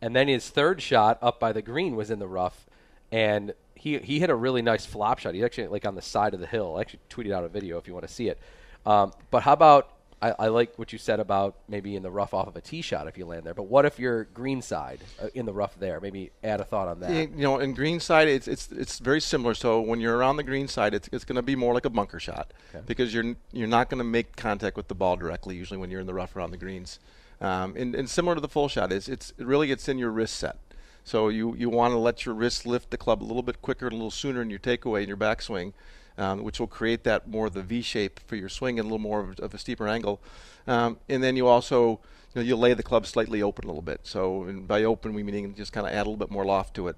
And 0.00 0.16
then 0.16 0.28
his 0.28 0.48
third 0.48 0.80
shot 0.80 1.18
up 1.20 1.38
by 1.38 1.52
the 1.52 1.60
green 1.62 1.94
was 1.94 2.10
in 2.10 2.20
the 2.20 2.28
rough, 2.28 2.66
and 3.12 3.52
he 3.74 3.98
he 3.98 4.18
hit 4.18 4.30
a 4.30 4.34
really 4.34 4.62
nice 4.62 4.86
flop 4.86 5.18
shot. 5.18 5.34
He 5.34 5.44
actually 5.44 5.66
like 5.68 5.86
on 5.86 5.94
the 5.94 6.02
side 6.02 6.34
of 6.34 6.40
the 6.40 6.46
hill. 6.46 6.76
I 6.76 6.80
actually 6.82 7.00
tweeted 7.10 7.32
out 7.32 7.44
a 7.44 7.48
video 7.48 7.76
if 7.78 7.86
you 7.86 7.92
want 7.94 8.06
to 8.06 8.12
see 8.12 8.28
it. 8.28 8.38
Um, 8.86 9.12
but 9.30 9.42
how 9.42 9.52
about 9.52 9.90
I, 10.20 10.34
I 10.38 10.48
like 10.48 10.76
what 10.76 10.92
you 10.92 10.98
said 10.98 11.20
about 11.20 11.56
maybe 11.68 11.94
in 11.94 12.02
the 12.02 12.10
rough 12.10 12.34
off 12.34 12.48
of 12.48 12.56
a 12.56 12.60
tee 12.60 12.82
shot 12.82 13.06
if 13.06 13.16
you 13.16 13.24
land 13.26 13.44
there. 13.44 13.54
But 13.54 13.64
what 13.64 13.84
if 13.84 13.98
you're 13.98 14.24
green 14.24 14.62
side 14.62 15.00
uh, 15.22 15.28
in 15.34 15.46
the 15.46 15.52
rough 15.52 15.78
there? 15.78 16.00
Maybe 16.00 16.30
add 16.42 16.60
a 16.60 16.64
thought 16.64 16.88
on 16.88 17.00
that. 17.00 17.10
You 17.10 17.28
know, 17.28 17.58
in 17.58 17.72
green 17.74 18.00
side, 18.00 18.26
it's 18.28 18.48
it's 18.48 18.70
it's 18.72 18.98
very 18.98 19.20
similar. 19.20 19.54
So 19.54 19.80
when 19.80 20.00
you're 20.00 20.16
around 20.16 20.36
the 20.36 20.42
green 20.42 20.66
side, 20.66 20.92
it's 20.94 21.08
it's 21.12 21.24
going 21.24 21.36
to 21.36 21.42
be 21.42 21.54
more 21.54 21.72
like 21.72 21.84
a 21.84 21.90
bunker 21.90 22.18
shot 22.18 22.52
because 22.86 23.14
you're 23.14 23.36
you're 23.52 23.68
not 23.68 23.90
going 23.90 23.98
to 23.98 24.04
make 24.04 24.34
contact 24.36 24.76
with 24.76 24.88
the 24.88 24.94
ball 24.94 25.16
directly. 25.16 25.56
Usually, 25.56 25.78
when 25.78 25.90
you're 25.90 26.00
in 26.00 26.06
the 26.06 26.14
rough 26.14 26.34
around 26.34 26.50
the 26.50 26.56
greens, 26.56 26.98
um, 27.40 27.74
and, 27.76 27.94
and 27.94 28.10
similar 28.10 28.34
to 28.34 28.40
the 28.40 28.48
full 28.48 28.68
shot, 28.68 28.92
is 28.92 29.08
it's 29.08 29.32
it 29.38 29.46
really 29.46 29.70
it's 29.70 29.88
in 29.88 29.98
your 29.98 30.10
wrist 30.10 30.34
set. 30.34 30.58
So 31.04 31.28
you 31.28 31.54
you 31.54 31.70
want 31.70 31.92
to 31.92 31.98
let 31.98 32.26
your 32.26 32.34
wrist 32.34 32.66
lift 32.66 32.90
the 32.90 32.98
club 32.98 33.22
a 33.22 33.24
little 33.24 33.42
bit 33.42 33.62
quicker, 33.62 33.86
and 33.86 33.92
a 33.92 33.96
little 33.96 34.10
sooner 34.10 34.42
in 34.42 34.50
your 34.50 34.58
takeaway 34.58 34.98
and 34.98 35.08
your 35.08 35.16
backswing, 35.16 35.72
um, 36.18 36.42
which 36.42 36.60
will 36.60 36.66
create 36.66 37.04
that 37.04 37.28
more 37.28 37.46
of 37.46 37.54
the 37.54 37.62
V 37.62 37.80
shape 37.80 38.20
for 38.26 38.36
your 38.36 38.48
swing 38.48 38.78
and 38.78 38.84
a 38.84 38.88
little 38.88 38.98
more 38.98 39.20
of, 39.20 39.38
of 39.38 39.54
a 39.54 39.58
steeper 39.58 39.88
angle. 39.88 40.20
Um, 40.66 40.98
and 41.08 41.22
then 41.22 41.36
you 41.36 41.46
also 41.46 42.00
you 42.34 42.36
know 42.36 42.42
you 42.42 42.56
lay 42.56 42.74
the 42.74 42.82
club 42.82 43.06
slightly 43.06 43.40
open 43.40 43.64
a 43.64 43.68
little 43.68 43.82
bit. 43.82 44.00
So 44.02 44.44
and 44.44 44.66
by 44.66 44.84
open 44.84 45.14
we 45.14 45.22
meaning 45.22 45.54
just 45.54 45.72
kind 45.72 45.86
of 45.86 45.92
add 45.92 45.98
a 45.98 46.08
little 46.10 46.16
bit 46.16 46.30
more 46.30 46.44
loft 46.44 46.74
to 46.74 46.88
it. 46.88 46.96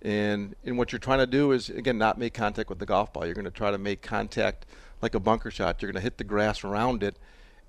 And 0.00 0.56
and 0.64 0.76
what 0.78 0.90
you're 0.90 0.98
trying 0.98 1.20
to 1.20 1.26
do 1.26 1.52
is 1.52 1.68
again 1.68 1.98
not 1.98 2.18
make 2.18 2.34
contact 2.34 2.70
with 2.70 2.78
the 2.78 2.86
golf 2.86 3.12
ball. 3.12 3.26
You're 3.26 3.34
going 3.34 3.44
to 3.44 3.50
try 3.50 3.70
to 3.70 3.78
make 3.78 4.02
contact 4.02 4.66
like 5.02 5.14
a 5.14 5.20
bunker 5.20 5.50
shot. 5.50 5.82
You're 5.82 5.92
going 5.92 6.00
to 6.00 6.04
hit 6.04 6.16
the 6.16 6.24
grass 6.24 6.64
around 6.64 7.02
it, 7.02 7.16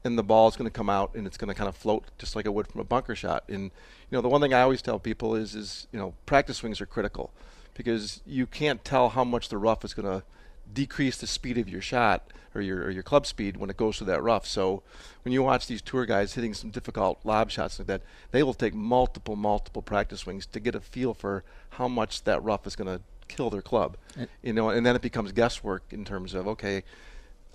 and 0.04 0.18
the 0.18 0.24
ball 0.24 0.48
is 0.48 0.56
going 0.56 0.70
to 0.70 0.74
come 0.74 0.90
out 0.90 1.14
and 1.16 1.28
it's 1.28 1.38
going 1.38 1.50
to 1.50 1.54
kind 1.54 1.68
of 1.68 1.76
float 1.76 2.06
just 2.18 2.36
like 2.36 2.46
it 2.46 2.54
would 2.54 2.68
from 2.68 2.82
a 2.82 2.86
bunker 2.86 3.16
shot. 3.16 3.44
And 3.50 3.64
you 3.64 4.18
know 4.18 4.22
the 4.22 4.30
one 4.30 4.40
thing 4.40 4.54
I 4.54 4.62
always 4.62 4.82
tell 4.82 5.00
people 5.00 5.36
is 5.36 5.54
is 5.54 5.88
you 5.92 6.00
know 6.00 6.14
practice 6.26 6.58
swings 6.58 6.80
are 6.80 6.86
critical 6.86 7.32
because 7.76 8.22
you 8.26 8.46
can't 8.48 8.84
tell 8.86 9.10
how 9.10 9.24
much 9.24 9.50
the 9.50 9.58
rough 9.58 9.84
is 9.84 9.94
going 9.94 10.08
to 10.08 10.24
decrease 10.72 11.18
the 11.18 11.28
speed 11.28 11.58
of 11.58 11.70
your 11.70 11.82
shot 11.82 12.32
or 12.56 12.62
your 12.62 12.84
or 12.84 12.90
your 12.90 13.04
club 13.04 13.26
speed 13.26 13.58
when 13.58 13.70
it 13.70 13.78
goes 13.78 13.98
through 13.98 14.08
that 14.08 14.22
rough. 14.22 14.46
So 14.46 14.84
when 15.24 15.34
you 15.34 15.44
watch 15.44 15.68
these 15.68 15.82
tour 15.82 16.06
guys 16.06 16.34
hitting 16.34 16.54
some 16.54 16.70
difficult 16.70 17.20
lob 17.24 17.52
shots 17.52 17.80
like 17.80 17.88
that, 17.88 18.02
they 18.32 18.44
will 18.44 18.54
take 18.54 18.74
multiple 18.74 19.36
multiple 19.36 19.82
practice 19.82 20.22
swings 20.22 20.46
to 20.48 20.60
get 20.60 20.76
a 20.76 20.80
feel 20.80 21.14
for 21.14 21.44
how 21.72 21.88
much 21.88 22.24
that 22.24 22.44
rough 22.44 22.68
is 22.68 22.76
going 22.76 22.98
to 22.98 23.04
kill 23.28 23.50
their 23.50 23.62
club. 23.62 23.98
you 24.42 24.54
know, 24.54 24.70
and 24.70 24.86
then 24.86 24.96
it 24.96 25.02
becomes 25.02 25.32
guesswork 25.32 25.84
in 25.92 26.06
terms 26.06 26.34
of 26.34 26.48
okay, 26.48 26.84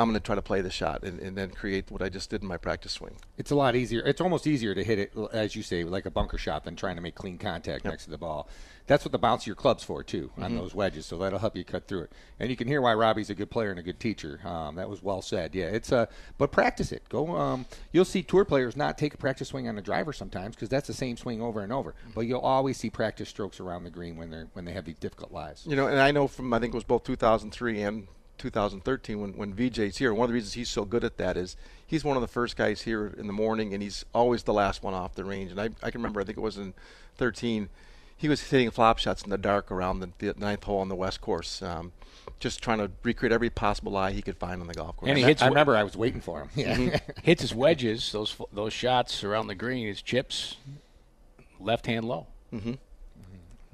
I'm 0.00 0.08
going 0.08 0.14
to 0.14 0.24
try 0.24 0.36
to 0.36 0.42
play 0.42 0.60
the 0.60 0.70
shot 0.70 1.02
and, 1.02 1.18
and 1.18 1.36
then 1.36 1.50
create 1.50 1.90
what 1.90 2.02
I 2.02 2.08
just 2.08 2.30
did 2.30 2.42
in 2.42 2.48
my 2.48 2.56
practice 2.56 2.92
swing. 2.92 3.16
It's 3.36 3.50
a 3.50 3.56
lot 3.56 3.74
easier. 3.74 4.00
It's 4.06 4.20
almost 4.20 4.46
easier 4.46 4.72
to 4.72 4.84
hit 4.84 4.98
it, 5.00 5.12
as 5.32 5.56
you 5.56 5.62
say, 5.64 5.82
like 5.82 6.06
a 6.06 6.10
bunker 6.10 6.38
shot 6.38 6.64
than 6.64 6.76
trying 6.76 6.94
to 6.94 7.02
make 7.02 7.16
clean 7.16 7.36
contact 7.36 7.84
next 7.84 8.04
to 8.04 8.10
the 8.10 8.18
ball. 8.18 8.48
That's 8.86 9.04
what 9.04 9.10
the 9.10 9.18
bounce 9.18 9.42
of 9.42 9.48
your 9.48 9.56
clubs 9.56 9.82
for 9.82 10.04
too 10.04 10.30
on 10.38 10.54
those 10.54 10.74
wedges. 10.74 11.04
So 11.04 11.18
that'll 11.18 11.40
help 11.40 11.56
you 11.56 11.64
cut 11.64 11.88
through 11.88 12.02
it. 12.02 12.12
And 12.38 12.48
you 12.48 12.56
can 12.56 12.68
hear 12.68 12.80
why 12.80 12.94
Robbie's 12.94 13.28
a 13.28 13.34
good 13.34 13.50
player 13.50 13.70
and 13.70 13.78
a 13.78 13.82
good 13.82 14.00
teacher. 14.00 14.40
Um, 14.44 14.76
that 14.76 14.88
was 14.88 15.02
well 15.02 15.20
said. 15.20 15.54
Yeah, 15.54 15.66
it's 15.66 15.92
a 15.92 16.08
but 16.38 16.52
practice 16.52 16.90
it. 16.90 17.06
Go. 17.10 17.36
Um, 17.36 17.66
you'll 17.92 18.06
see 18.06 18.22
tour 18.22 18.46
players 18.46 18.76
not 18.76 18.96
take 18.96 19.12
a 19.12 19.18
practice 19.18 19.48
swing 19.48 19.68
on 19.68 19.76
a 19.76 19.82
driver 19.82 20.14
sometimes 20.14 20.54
because 20.54 20.70
that's 20.70 20.86
the 20.86 20.94
same 20.94 21.18
swing 21.18 21.42
over 21.42 21.60
and 21.60 21.70
over. 21.70 21.94
But 22.14 22.22
you'll 22.22 22.40
always 22.40 22.78
see 22.78 22.88
practice 22.88 23.28
strokes 23.28 23.60
around 23.60 23.84
the 23.84 23.90
green 23.90 24.16
when 24.16 24.30
they're 24.30 24.48
when 24.54 24.64
they 24.64 24.72
have 24.72 24.86
these 24.86 24.98
difficult 24.98 25.32
lies. 25.32 25.64
You 25.68 25.76
know, 25.76 25.88
and 25.88 26.00
I 26.00 26.10
know 26.10 26.26
from 26.26 26.54
I 26.54 26.58
think 26.58 26.72
it 26.72 26.76
was 26.76 26.84
both 26.84 27.04
2003 27.04 27.82
and 27.82 28.08
2013 28.38 29.20
when 29.20 29.32
when 29.32 29.52
Vijay's 29.52 29.98
here. 29.98 30.14
One 30.14 30.24
of 30.24 30.28
the 30.30 30.34
reasons 30.34 30.54
he's 30.54 30.68
so 30.70 30.84
good 30.84 31.04
at 31.04 31.16
that 31.18 31.36
is 31.36 31.56
he's 31.86 32.04
one 32.04 32.16
of 32.16 32.20
the 32.20 32.28
first 32.28 32.56
guys 32.56 32.82
here 32.82 33.14
in 33.18 33.26
the 33.26 33.32
morning, 33.32 33.74
and 33.74 33.82
he's 33.82 34.04
always 34.14 34.44
the 34.44 34.52
last 34.52 34.82
one 34.82 34.94
off 34.94 35.14
the 35.14 35.24
range. 35.24 35.50
And 35.50 35.60
I 35.60 35.70
I 35.82 35.90
can 35.90 36.00
remember 36.00 36.20
I 36.20 36.24
think 36.24 36.38
it 36.38 36.42
was 36.42 36.56
in 36.56 36.74
13, 37.18 37.68
he 38.16 38.28
was 38.28 38.40
hitting 38.40 38.70
flop 38.70 38.98
shots 38.98 39.22
in 39.22 39.30
the 39.30 39.38
dark 39.38 39.70
around 39.70 40.00
the, 40.00 40.10
the 40.18 40.34
ninth 40.38 40.64
hole 40.64 40.80
on 40.80 40.88
the 40.88 40.96
west 40.96 41.20
course, 41.20 41.62
um, 41.62 41.92
just 42.40 42.62
trying 42.62 42.78
to 42.78 42.90
recreate 43.02 43.32
every 43.32 43.50
possible 43.50 43.92
lie 43.92 44.12
he 44.12 44.22
could 44.22 44.36
find 44.36 44.60
on 44.60 44.66
the 44.66 44.74
golf 44.74 44.96
course. 44.96 45.08
And 45.08 45.18
he 45.18 45.24
hits. 45.24 45.42
I 45.42 45.48
remember 45.48 45.76
I 45.76 45.84
was 45.84 45.96
waiting 45.96 46.20
for 46.20 46.40
him. 46.40 46.48
Yeah. 46.56 46.98
hits 47.22 47.42
his 47.42 47.54
wedges, 47.54 48.10
those 48.12 48.36
those 48.52 48.72
shots 48.72 49.22
around 49.22 49.46
the 49.46 49.54
green, 49.54 49.86
his 49.86 50.02
chips, 50.02 50.56
left 51.60 51.86
hand 51.86 52.06
low. 52.06 52.26
Mm-hmm. 52.52 52.74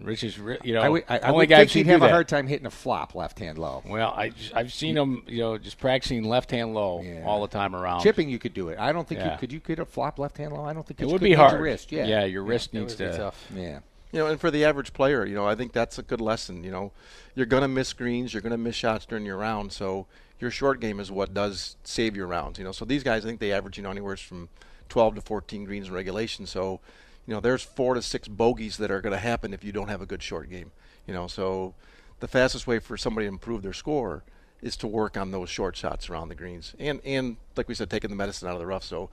Rich 0.04 0.24
is, 0.24 0.36
you 0.62 0.74
know, 0.74 0.80
I 0.82 0.88
would, 0.88 1.04
I, 1.08 1.18
I 1.18 1.28
only 1.28 1.38
would 1.44 1.48
guy 1.48 1.56
I've 1.56 1.60
think 1.62 1.70
seen 1.70 1.84
he'd 1.86 1.90
have 1.92 2.02
a 2.02 2.06
that. 2.06 2.10
hard 2.12 2.28
time 2.28 2.46
hitting 2.46 2.66
a 2.66 2.70
flop 2.70 3.14
left 3.14 3.38
hand 3.38 3.58
low. 3.58 3.82
Well, 3.86 4.10
I 4.10 4.32
I've 4.54 4.72
seen 4.72 4.96
him, 4.96 5.22
you 5.26 5.38
know, 5.38 5.58
just 5.58 5.78
practicing 5.78 6.24
left 6.24 6.50
hand 6.50 6.74
low 6.74 7.02
Yeah. 7.02 7.24
all 7.24 7.40
the 7.42 7.48
time 7.48 7.74
around. 7.74 8.02
Chipping, 8.02 8.28
you 8.28 8.38
could 8.38 8.54
do 8.54 8.68
it. 8.68 8.78
I 8.78 8.92
don't 8.92 9.08
think 9.08 9.20
Yeah. 9.20 9.32
you 9.32 9.38
could. 9.38 9.52
You 9.52 9.60
could 9.60 9.78
a 9.78 9.84
flop 9.84 10.18
left 10.18 10.36
hand 10.38 10.52
low. 10.52 10.64
I 10.64 10.72
don't 10.72 10.86
think 10.86 11.00
it 11.00 11.06
would 11.06 11.14
could 11.14 11.20
be 11.22 11.34
hard. 11.34 11.52
Your 11.52 11.62
wrist. 11.62 11.90
Yeah. 11.92 12.06
yeah, 12.06 12.24
your 12.24 12.42
wrist 12.42 12.70
It 12.74 12.78
needs 12.80 12.98
would 12.98 13.06
be 13.06 13.12
to. 13.12 13.16
tough. 13.18 13.46
Yeah. 13.54 13.80
You 14.12 14.20
know, 14.20 14.26
and 14.28 14.40
for 14.40 14.50
the 14.50 14.64
average 14.64 14.92
player, 14.92 15.24
you 15.26 15.34
know, 15.34 15.44
I 15.46 15.54
think 15.56 15.72
that's 15.72 15.98
a 15.98 16.02
good 16.02 16.20
lesson. 16.20 16.62
You 16.62 16.70
know, 16.70 16.92
you're 17.34 17.46
going 17.46 17.62
to 17.62 17.68
miss 17.68 17.92
greens, 17.92 18.32
you're 18.32 18.42
going 18.42 18.52
to 18.52 18.56
miss 18.58 18.76
shots 18.76 19.06
during 19.06 19.24
your 19.26 19.36
round. 19.38 19.72
So 19.72 20.06
your 20.38 20.50
short 20.52 20.78
game 20.80 21.00
is 21.00 21.10
what 21.10 21.34
does 21.34 21.76
save 21.82 22.14
your 22.14 22.26
rounds. 22.28 22.58
You 22.58 22.64
know, 22.64 22.72
so 22.72 22.84
these 22.84 23.02
guys, 23.02 23.24
I 23.24 23.28
think 23.28 23.40
they 23.40 23.52
average, 23.52 23.76
you 23.76 23.82
know, 23.82 23.90
anywhere 23.90 24.16
from 24.16 24.48
12 24.88 25.16
to 25.16 25.20
14 25.20 25.64
greens 25.64 25.88
in 25.88 25.94
regulation. 25.94 26.46
So, 26.46 26.78
you 27.26 27.34
know, 27.34 27.40
there's 27.40 27.62
four 27.62 27.94
to 27.94 28.02
six 28.02 28.28
bogeys 28.28 28.76
that 28.78 28.90
are 28.90 29.00
going 29.00 29.12
to 29.12 29.18
happen 29.18 29.54
if 29.54 29.64
you 29.64 29.72
don't 29.72 29.88
have 29.88 30.02
a 30.02 30.06
good 30.06 30.22
short 30.22 30.50
game. 30.50 30.72
You 31.06 31.14
know, 31.14 31.26
so 31.26 31.74
the 32.20 32.28
fastest 32.28 32.66
way 32.66 32.78
for 32.78 32.96
somebody 32.96 33.26
to 33.26 33.28
improve 33.28 33.62
their 33.62 33.72
score 33.72 34.24
is 34.62 34.76
to 34.78 34.86
work 34.86 35.16
on 35.16 35.30
those 35.30 35.50
short 35.50 35.76
shots 35.76 36.08
around 36.08 36.28
the 36.28 36.34
greens, 36.34 36.74
and 36.78 37.00
and 37.04 37.36
like 37.56 37.68
we 37.68 37.74
said, 37.74 37.90
taking 37.90 38.08
the 38.10 38.16
medicine 38.16 38.48
out 38.48 38.54
of 38.54 38.60
the 38.60 38.66
rough. 38.66 38.82
So 38.82 39.10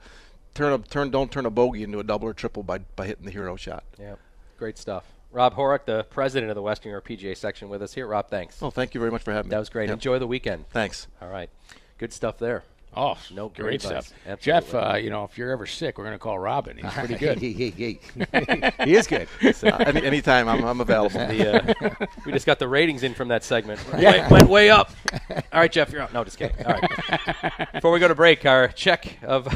turn 0.54 0.72
a 0.72 0.78
turn, 0.78 1.10
don't 1.10 1.30
turn 1.30 1.44
a 1.44 1.50
bogey 1.50 1.82
into 1.82 2.00
a 2.00 2.04
double 2.04 2.28
or 2.28 2.32
triple 2.32 2.62
by 2.62 2.78
by 2.78 3.06
hitting 3.06 3.26
the 3.26 3.30
hero 3.30 3.56
shot. 3.56 3.84
Yeah, 4.00 4.14
great 4.58 4.78
stuff. 4.78 5.04
Rob 5.30 5.54
Horick, 5.54 5.84
the 5.84 6.04
president 6.04 6.50
of 6.50 6.56
the 6.56 6.62
Western 6.62 6.90
New 6.90 6.94
York 6.94 7.08
PGA 7.08 7.36
section, 7.36 7.68
with 7.68 7.82
us 7.82 7.94
here. 7.94 8.06
Rob, 8.06 8.28
thanks. 8.28 8.60
Well, 8.60 8.70
thank 8.70 8.94
you 8.94 9.00
very 9.00 9.10
much 9.10 9.22
for 9.22 9.32
having 9.32 9.48
me. 9.48 9.54
That 9.54 9.58
was 9.58 9.68
great. 9.68 9.88
Yep. 9.88 9.94
Enjoy 9.94 10.18
the 10.18 10.26
weekend. 10.26 10.68
Thanks. 10.70 11.06
All 11.20 11.28
right, 11.28 11.50
good 11.98 12.14
stuff 12.14 12.38
there. 12.38 12.64
Oh, 12.94 13.16
No, 13.32 13.48
great 13.48 13.56
great 13.56 13.84
advice. 13.84 14.06
stuff. 14.06 14.18
Absolutely. 14.26 14.42
Jeff, 14.70 14.74
uh, 14.74 14.96
you 14.96 15.08
know, 15.10 15.24
if 15.24 15.38
you're 15.38 15.50
ever 15.50 15.64
sick, 15.66 15.96
we're 15.96 16.04
going 16.04 16.14
to 16.14 16.18
call 16.18 16.38
Robin. 16.38 16.76
He's 16.76 16.92
pretty 16.92 17.14
good. 17.14 17.38
he, 17.40 17.52
he, 17.52 17.70
he, 17.70 18.00
he 18.84 18.94
is 18.96 19.06
good. 19.06 19.28
Uh, 19.42 19.76
any, 19.86 20.02
anytime, 20.04 20.48
I'm, 20.48 20.62
I'm 20.64 20.80
available. 20.80 21.26
The, 21.32 21.64
uh, 22.00 22.06
we 22.26 22.32
just 22.32 22.44
got 22.44 22.58
the 22.58 22.68
ratings 22.68 23.02
in 23.02 23.14
from 23.14 23.28
that 23.28 23.44
segment. 23.44 23.80
Went, 23.92 24.30
went 24.30 24.48
way 24.48 24.68
up. 24.70 24.90
All 25.30 25.60
right, 25.60 25.72
Jeff, 25.72 25.90
you're 25.90 26.02
out. 26.02 26.12
No, 26.12 26.24
just 26.24 26.36
kidding. 26.38 26.64
All 26.66 26.74
right. 26.74 27.72
Before 27.72 27.92
we 27.92 27.98
go 28.00 28.08
to 28.08 28.14
break, 28.14 28.44
our 28.44 28.68
check 28.68 29.18
of 29.22 29.48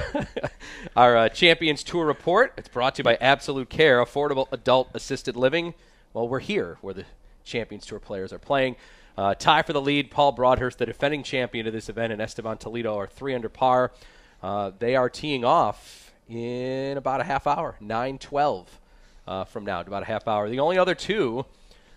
our 0.97 1.17
uh, 1.17 1.29
Champions 1.29 1.83
Tour 1.83 2.07
report. 2.07 2.55
It's 2.57 2.69
brought 2.69 2.95
to 2.95 3.01
you 3.01 3.05
by 3.05 3.17
Absolute 3.17 3.69
Care, 3.69 4.03
affordable 4.03 4.47
adult 4.53 4.89
assisted 4.95 5.37
living. 5.37 5.75
Well, 6.15 6.29
we're 6.29 6.41
here 6.41 6.79
where 6.81 6.95
the 6.95 7.05
Champions 7.45 7.85
Tour 7.87 8.01
players 8.01 8.33
are 8.33 8.39
playing. 8.39 8.77
Uh, 9.17 9.35
tie 9.35 9.63
for 9.63 9.73
the 9.73 9.81
lead. 9.81 10.11
Paul 10.11 10.33
Broadhurst, 10.33 10.79
the 10.79 10.87
defending 10.87 11.23
champion 11.23 11.67
of 11.67 11.73
this 11.73 11.89
event, 11.89 12.13
and 12.13 12.21
Esteban 12.21 12.59
Toledo 12.59 12.97
are 12.97 13.07
three 13.07 13.35
under 13.35 13.49
par. 13.49 13.93
Uh, 14.43 14.73
they 14.79 14.95
are 14.95 15.09
teeing 15.09 15.45
off 15.45 16.13
in 16.29 16.97
about 16.97 17.21
a 17.21 17.25
half 17.25 17.47
hour, 17.47 17.77
9:12 17.81 18.67
uh, 19.27 19.45
from 19.45 19.65
now, 19.65 19.81
about 19.81 20.03
a 20.03 20.07
half 20.07 20.29
hour. 20.29 20.49
The 20.51 20.61
only 20.61 20.79
other 20.79 20.95
two 20.95 21.47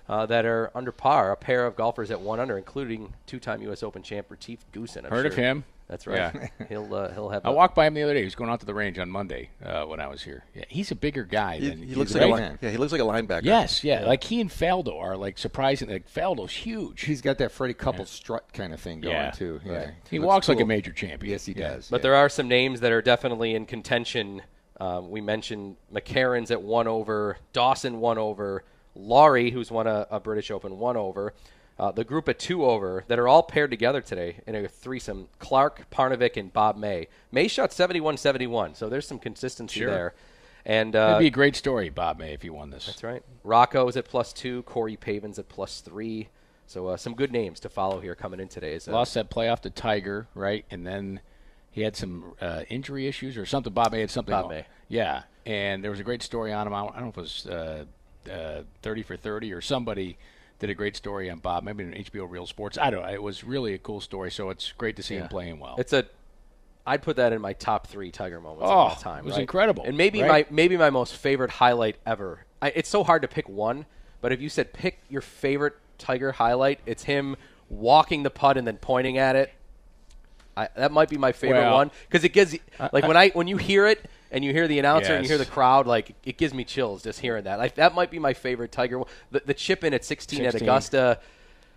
uh, 0.07 0.25
that 0.27 0.45
are 0.45 0.71
under 0.73 0.91
par, 0.91 1.31
a 1.31 1.35
pair 1.35 1.65
of 1.65 1.75
golfers 1.75 2.09
at 2.09 2.21
one 2.21 2.39
under, 2.39 2.57
including 2.57 3.13
two-time 3.25 3.61
U.S. 3.63 3.83
Open 3.83 4.01
champ 4.01 4.27
Retief 4.29 4.65
Goosen. 4.73 5.05
I'm 5.05 5.11
Heard 5.11 5.25
of 5.25 5.35
him. 5.35 5.63
That's 5.89 6.05
right. 6.05 6.33
Yeah. 6.35 6.47
he'll 6.69 6.93
uh, 6.93 7.11
he'll 7.11 7.29
have. 7.29 7.43
I 7.45 7.49
a- 7.49 7.51
walked 7.51 7.73
by 7.75 7.87
him 7.87 7.95
the 7.95 8.03
other 8.03 8.13
day. 8.13 8.19
He 8.19 8.25
was 8.25 8.35
going 8.35 8.49
out 8.49 8.59
to 8.59 8.65
the 8.65 8.73
range 8.75 8.99
on 8.99 9.09
Monday 9.09 9.49
uh, 9.63 9.85
when 9.85 9.99
I 9.99 10.07
was 10.07 10.21
here. 10.21 10.43
Yeah, 10.53 10.65
he's 10.69 10.91
a 10.91 10.95
bigger 10.95 11.23
guy 11.23 11.57
He, 11.57 11.69
than 11.69 11.81
he 11.81 11.95
looks 11.95 12.13
a 12.13 12.19
like 12.27 12.41
a, 12.41 12.49
big 12.51 12.59
yeah, 12.61 12.69
he 12.69 12.77
looks 12.77 12.91
like 12.91 13.01
a 13.01 13.03
linebacker. 13.03 13.43
Yes, 13.43 13.83
yeah, 13.83 14.05
Like 14.05 14.23
he 14.23 14.39
and 14.39 14.51
Faldo 14.51 14.99
are 15.01 15.17
like 15.17 15.39
surprising. 15.39 15.89
Like 15.89 16.07
Faldo's 16.07 16.51
huge. 16.51 17.01
He's 17.01 17.21
got 17.21 17.39
that 17.39 17.51
Freddie 17.51 17.73
Couples 17.73 18.09
strut 18.11 18.53
kind 18.53 18.71
of 18.73 18.79
thing 18.79 19.01
going 19.01 19.15
yeah, 19.15 19.31
too. 19.31 19.59
Yeah. 19.65 19.73
right. 19.73 19.87
He 20.11 20.19
Looks 20.19 20.27
walks 20.27 20.49
like 20.49 20.59
a 20.59 20.65
major 20.65 20.91
champion. 20.91 21.31
Yes, 21.31 21.45
he 21.45 21.53
Yeah. 21.53 21.71
does. 21.75 21.89
But 21.89 21.97
yeah. 21.97 22.03
there 22.03 22.15
are 22.15 22.29
some 22.29 22.47
names 22.47 22.81
that 22.81 22.91
are 22.91 23.01
definitely 23.01 23.55
in 23.55 23.65
contention. 23.65 24.43
Um, 24.79 25.09
we 25.09 25.21
mentioned 25.21 25.75
McCarron's 25.93 26.51
at 26.51 26.61
one 26.61 26.87
over, 26.87 27.37
Dawson 27.51 27.99
one 27.99 28.17
over, 28.17 28.63
Lawrie, 28.95 29.49
who's 29.51 29.71
won 29.71 29.87
a, 29.87 30.05
a 30.11 30.19
British 30.19 30.51
Open, 30.51 30.77
one 30.77 30.95
over. 30.97 31.33
Uh, 31.79 31.91
the 31.91 32.03
group 32.03 32.27
of 32.27 32.37
two 32.37 32.65
over 32.65 33.05
that 33.07 33.17
are 33.17 33.27
all 33.27 33.41
paired 33.41 33.71
together 33.71 34.01
today 34.01 34.37
in 34.45 34.53
a 34.53 34.67
threesome 34.67 35.29
Clarke, 35.39 35.89
Parnevik, 35.89 36.35
and 36.35 36.51
Bob 36.51 36.75
May. 36.75 37.07
May 37.31 37.47
shot 37.47 37.71
71 37.71 38.17
71, 38.17 38.75
so 38.75 38.89
there's 38.89 39.07
some 39.07 39.17
consistency 39.19 39.79
Sure. 39.79 39.89
there. 39.89 40.13
And 40.65 40.93
uh, 40.95 41.19
be 41.19 41.27
a 41.27 41.31
great 41.31 41.55
story, 41.55 41.89
Bob 41.89 42.19
May, 42.19 42.33
if 42.33 42.41
he 42.41 42.49
won 42.49 42.69
this. 42.69 42.85
that's 42.85 43.03
right. 43.03 43.23
Rocco's 43.45 43.95
at 43.95 44.05
plus 44.05 44.33
two, 44.33 44.63
Corey 44.63 44.97
Pavin's 44.97 45.39
at 45.39 45.47
plus 45.47 45.79
three. 45.79 46.27
So 46.67 46.87
uh, 46.87 46.97
some 46.97 47.15
good 47.15 47.31
names 47.31 47.61
to 47.61 47.69
follow 47.69 48.01
here 48.01 48.13
coming 48.13 48.39
in 48.41 48.49
today. 48.49 48.73
Is, 48.73 48.87
uh, 48.87 48.91
Lost 48.91 49.13
that 49.13 49.31
playoff 49.31 49.61
to 49.61 49.69
Tiger, 49.69 50.27
right? 50.35 50.65
And 50.69 50.85
then 50.85 51.21
he 51.71 51.81
had 51.81 51.95
some 51.95 52.33
uh, 52.41 52.63
injury 52.69 53.07
issues 53.07 53.37
or 53.37 53.45
something. 53.45 53.71
Bob 53.73 53.93
May 53.93 54.01
had 54.01 54.11
something. 54.11 54.33
Bob 54.33 54.49
May. 54.49 54.65
Yeah, 54.89 55.23
and 55.45 55.81
there 55.83 55.91
was 55.91 55.99
a 56.01 56.03
great 56.03 56.21
story 56.21 56.51
on 56.51 56.67
him. 56.67 56.73
I 56.73 56.81
don't 56.83 56.91
I 56.95 56.99
don't 56.99 57.03
know 57.05 57.09
if 57.09 57.17
it 57.17 57.21
was 57.21 57.47
uh, 57.47 57.85
uh, 58.31 58.63
30 58.81 59.03
for 59.03 59.15
30 59.15 59.53
or 59.53 59.61
somebody 59.61 60.17
did 60.59 60.69
a 60.69 60.73
great 60.75 60.95
story 60.95 61.29
on 61.29 61.39
Bob, 61.39 61.63
maybe 61.63 61.83
on 61.85 61.93
HBO 61.93 62.29
Real 62.29 62.45
Sports. 62.45 62.77
I 62.77 62.89
don't 62.89 63.01
know. 63.01 63.09
It 63.11 63.23
was 63.23 63.43
really 63.43 63.73
a 63.73 63.77
cool 63.77 64.01
story, 64.01 64.29
so 64.29 64.49
it's 64.49 64.73
great 64.77 64.95
to 64.97 65.03
see 65.03 65.15
him 65.15 65.27
playing 65.27 65.59
well. 65.59 65.75
It's 65.77 65.93
a. 65.93 66.05
I'd 66.85 67.01
put 67.01 67.17
that 67.17 67.33
in 67.33 67.41
my 67.41 67.53
top 67.53 67.87
three 67.87 68.09
Tiger 68.11 68.41
moments 68.41 68.63
Oh, 68.63 68.71
of 68.71 68.77
all 68.77 68.95
oh, 68.97 69.01
time. 69.01 69.19
it 69.19 69.25
was 69.25 69.33
right? 69.35 69.41
incredible, 69.41 69.83
and 69.85 69.95
maybe 69.97 70.21
right? 70.21 70.49
my 70.49 70.55
maybe 70.55 70.75
my 70.77 70.89
most 70.89 71.15
favorite 71.15 71.51
highlight 71.51 71.97
ever. 72.05 72.45
I, 72.61 72.69
it's 72.69 72.89
so 72.89 73.03
hard 73.03 73.21
to 73.21 73.27
pick 73.27 73.47
one, 73.47 73.85
but 74.21 74.31
if 74.31 74.41
you 74.41 74.49
said 74.49 74.73
pick 74.73 74.99
your 75.09 75.21
favorite 75.21 75.75
Tiger 75.97 76.33
highlight, 76.33 76.79
it's 76.85 77.03
him 77.03 77.35
walking 77.69 78.23
the 78.23 78.29
putt 78.29 78.57
and 78.57 78.65
then 78.67 78.77
pointing 78.77 79.17
at 79.17 79.35
it. 79.35 79.53
I, 80.57 80.67
that 80.75 80.91
might 80.91 81.09
be 81.09 81.17
my 81.17 81.31
favorite 81.31 81.59
Well, 81.59 81.75
one 81.75 81.91
because 82.09 82.23
it 82.25 82.33
gives 82.33 82.53
you- 82.53 82.59
uh, 82.79 82.89
like 82.91 83.03
uh, 83.05 83.07
when 83.07 83.17
I 83.17 83.29
when 83.29 83.47
you 83.47 83.57
hear 83.57 83.85
it 83.87 84.03
and 84.31 84.43
you 84.45 84.51
hear 84.53 84.67
the 84.67 84.79
announcer 84.79 85.13
and 85.13 85.23
you 85.23 85.29
hear 85.29 85.37
the 85.37 85.45
crowd 85.45 85.87
like 85.87 86.15
it 86.23 86.37
gives 86.37 86.53
me 86.53 86.63
chills 86.63 87.03
just 87.03 87.19
hearing 87.19 87.43
that. 87.45 87.57
Like 87.59 87.75
that 87.75 87.95
might 87.95 88.11
be 88.11 88.19
my 88.19 88.33
favorite 88.33 88.71
Tiger. 88.71 89.01
The, 89.31 89.41
the 89.45 89.53
chip 89.53 89.83
in 89.83 89.93
at 89.93 90.05
16, 90.05 90.45
at 90.45 90.55
Augusta. 90.55 91.19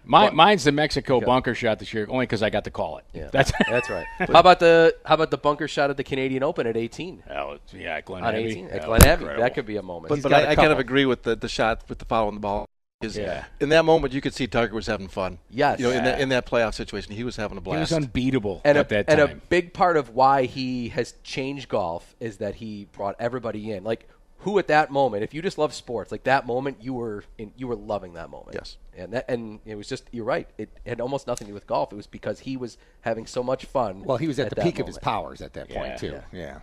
My, 0.04 0.24
What- 0.24 0.34
mine's 0.34 0.64
the 0.64 0.72
Mexico 0.72 1.20
bunker 1.20 1.54
shot 1.54 1.78
this 1.78 1.94
year, 1.94 2.06
only 2.08 2.24
because 2.26 2.42
I 2.42 2.50
got 2.50 2.64
to 2.64 2.72
call 2.72 2.98
it. 2.98 3.04
Yeah, 3.12 3.28
That's 3.30 3.52
that's 3.70 3.88
right. 3.88 4.04
how 4.18 4.40
about 4.40 4.58
the 4.58 4.96
how 5.04 5.14
about 5.14 5.30
the 5.30 5.38
bunker 5.38 5.68
shot 5.68 5.90
at 5.90 5.96
the 5.96 6.02
Canadian 6.02 6.42
Open 6.42 6.66
at 6.66 6.76
18? 6.76 7.22
Oh, 7.30 7.58
yeah, 7.72 8.00
Glen 8.00 8.24
on 8.24 8.34
Abbey. 8.34 8.44
18 8.46 8.64
at 8.66 8.72
That 8.72 8.84
Glen 8.86 9.02
Abbey. 9.04 9.12
incredible. 9.22 9.42
That 9.44 9.54
could 9.54 9.66
be 9.66 9.76
a 9.76 9.82
moment. 9.82 10.08
But, 10.08 10.16
He's 10.16 10.22
but 10.24 10.30
got 10.30 10.42
a 10.42 10.48
I, 10.48 10.50
I 10.52 10.54
kind 10.56 10.72
of 10.72 10.80
agree 10.80 11.06
with 11.06 11.22
the, 11.22 11.36
the 11.36 11.48
shot 11.48 11.82
with 11.88 11.98
the 12.00 12.04
following 12.04 12.34
the 12.34 12.40
ball. 12.40 12.66
Is 13.02 13.16
Yeah. 13.16 13.44
In 13.60 13.68
that 13.70 13.84
moment, 13.84 14.12
you 14.12 14.20
could 14.20 14.34
see 14.34 14.46
Tiger 14.46 14.74
was 14.74 14.86
having 14.86 15.08
fun. 15.08 15.38
Yes. 15.50 15.78
You 15.80 15.86
know, 15.86 15.92
in 15.92 16.04
that 16.04 16.18
Yeah. 16.18 16.22
in 16.22 16.28
that 16.30 16.46
playoff 16.46 16.74
situation, 16.74 17.12
he 17.14 17.24
was 17.24 17.36
having 17.36 17.58
a 17.58 17.60
blast. 17.60 17.74
He 17.74 17.78
blast. 17.80 17.92
was 17.92 18.04
unbeatable 18.06 18.60
and 18.64 18.78
at 18.78 18.86
a, 18.86 18.88
that 18.94 19.04
and 19.08 19.20
a 19.20 19.34
big 19.48 19.72
part 19.72 19.96
of 19.96 20.10
why 20.14 20.44
he 20.44 20.88
has 20.90 21.14
changed 21.22 21.68
golf 21.68 22.14
is 22.20 22.38
that 22.38 22.56
he 22.56 22.86
brought 22.92 23.16
everybody 23.18 23.72
in. 23.72 23.84
Like 23.84 24.08
who 24.38 24.58
at 24.58 24.66
that 24.66 24.90
moment, 24.90 25.22
if 25.22 25.32
you 25.34 25.40
just 25.40 25.56
love 25.56 25.72
sports, 25.72 26.10
like 26.10 26.24
that 26.24 26.46
moment, 26.46 26.78
you 26.80 26.94
were 26.94 27.22
in, 27.38 27.52
you 27.56 27.68
were 27.68 27.76
loving 27.76 28.14
that 28.14 28.28
moment. 28.28 28.54
Yes. 28.54 28.76
and 28.96 29.12
that 29.12 29.24
and 29.30 29.60
it 29.64 29.76
was 29.76 29.88
just 29.88 30.04
you're 30.10 30.24
right. 30.24 30.48
It 30.58 30.68
had 30.84 31.00
almost 31.00 31.26
nothing 31.26 31.46
to 31.46 31.50
do 31.50 31.54
with 31.54 31.66
golf. 31.66 31.92
It 31.92 31.96
was 31.96 32.06
because 32.08 32.40
he 32.40 32.56
was 32.56 32.76
having 33.02 33.26
so 33.26 33.42
much 33.42 33.64
fun. 33.66 34.02
Well, 34.02 34.16
he 34.16 34.26
was 34.28 34.38
at, 34.38 34.48
the 34.50 34.56
that 34.56 34.64
peak 34.64 34.78
of 34.80 34.86
his 34.86 34.98
powers 34.98 35.40
at 35.42 35.52
that 35.54 35.70
Yeah, 35.70 35.78
point 35.78 35.98
too. 35.98 36.12
yeah. 36.12 36.20
Yeah. 36.32 36.58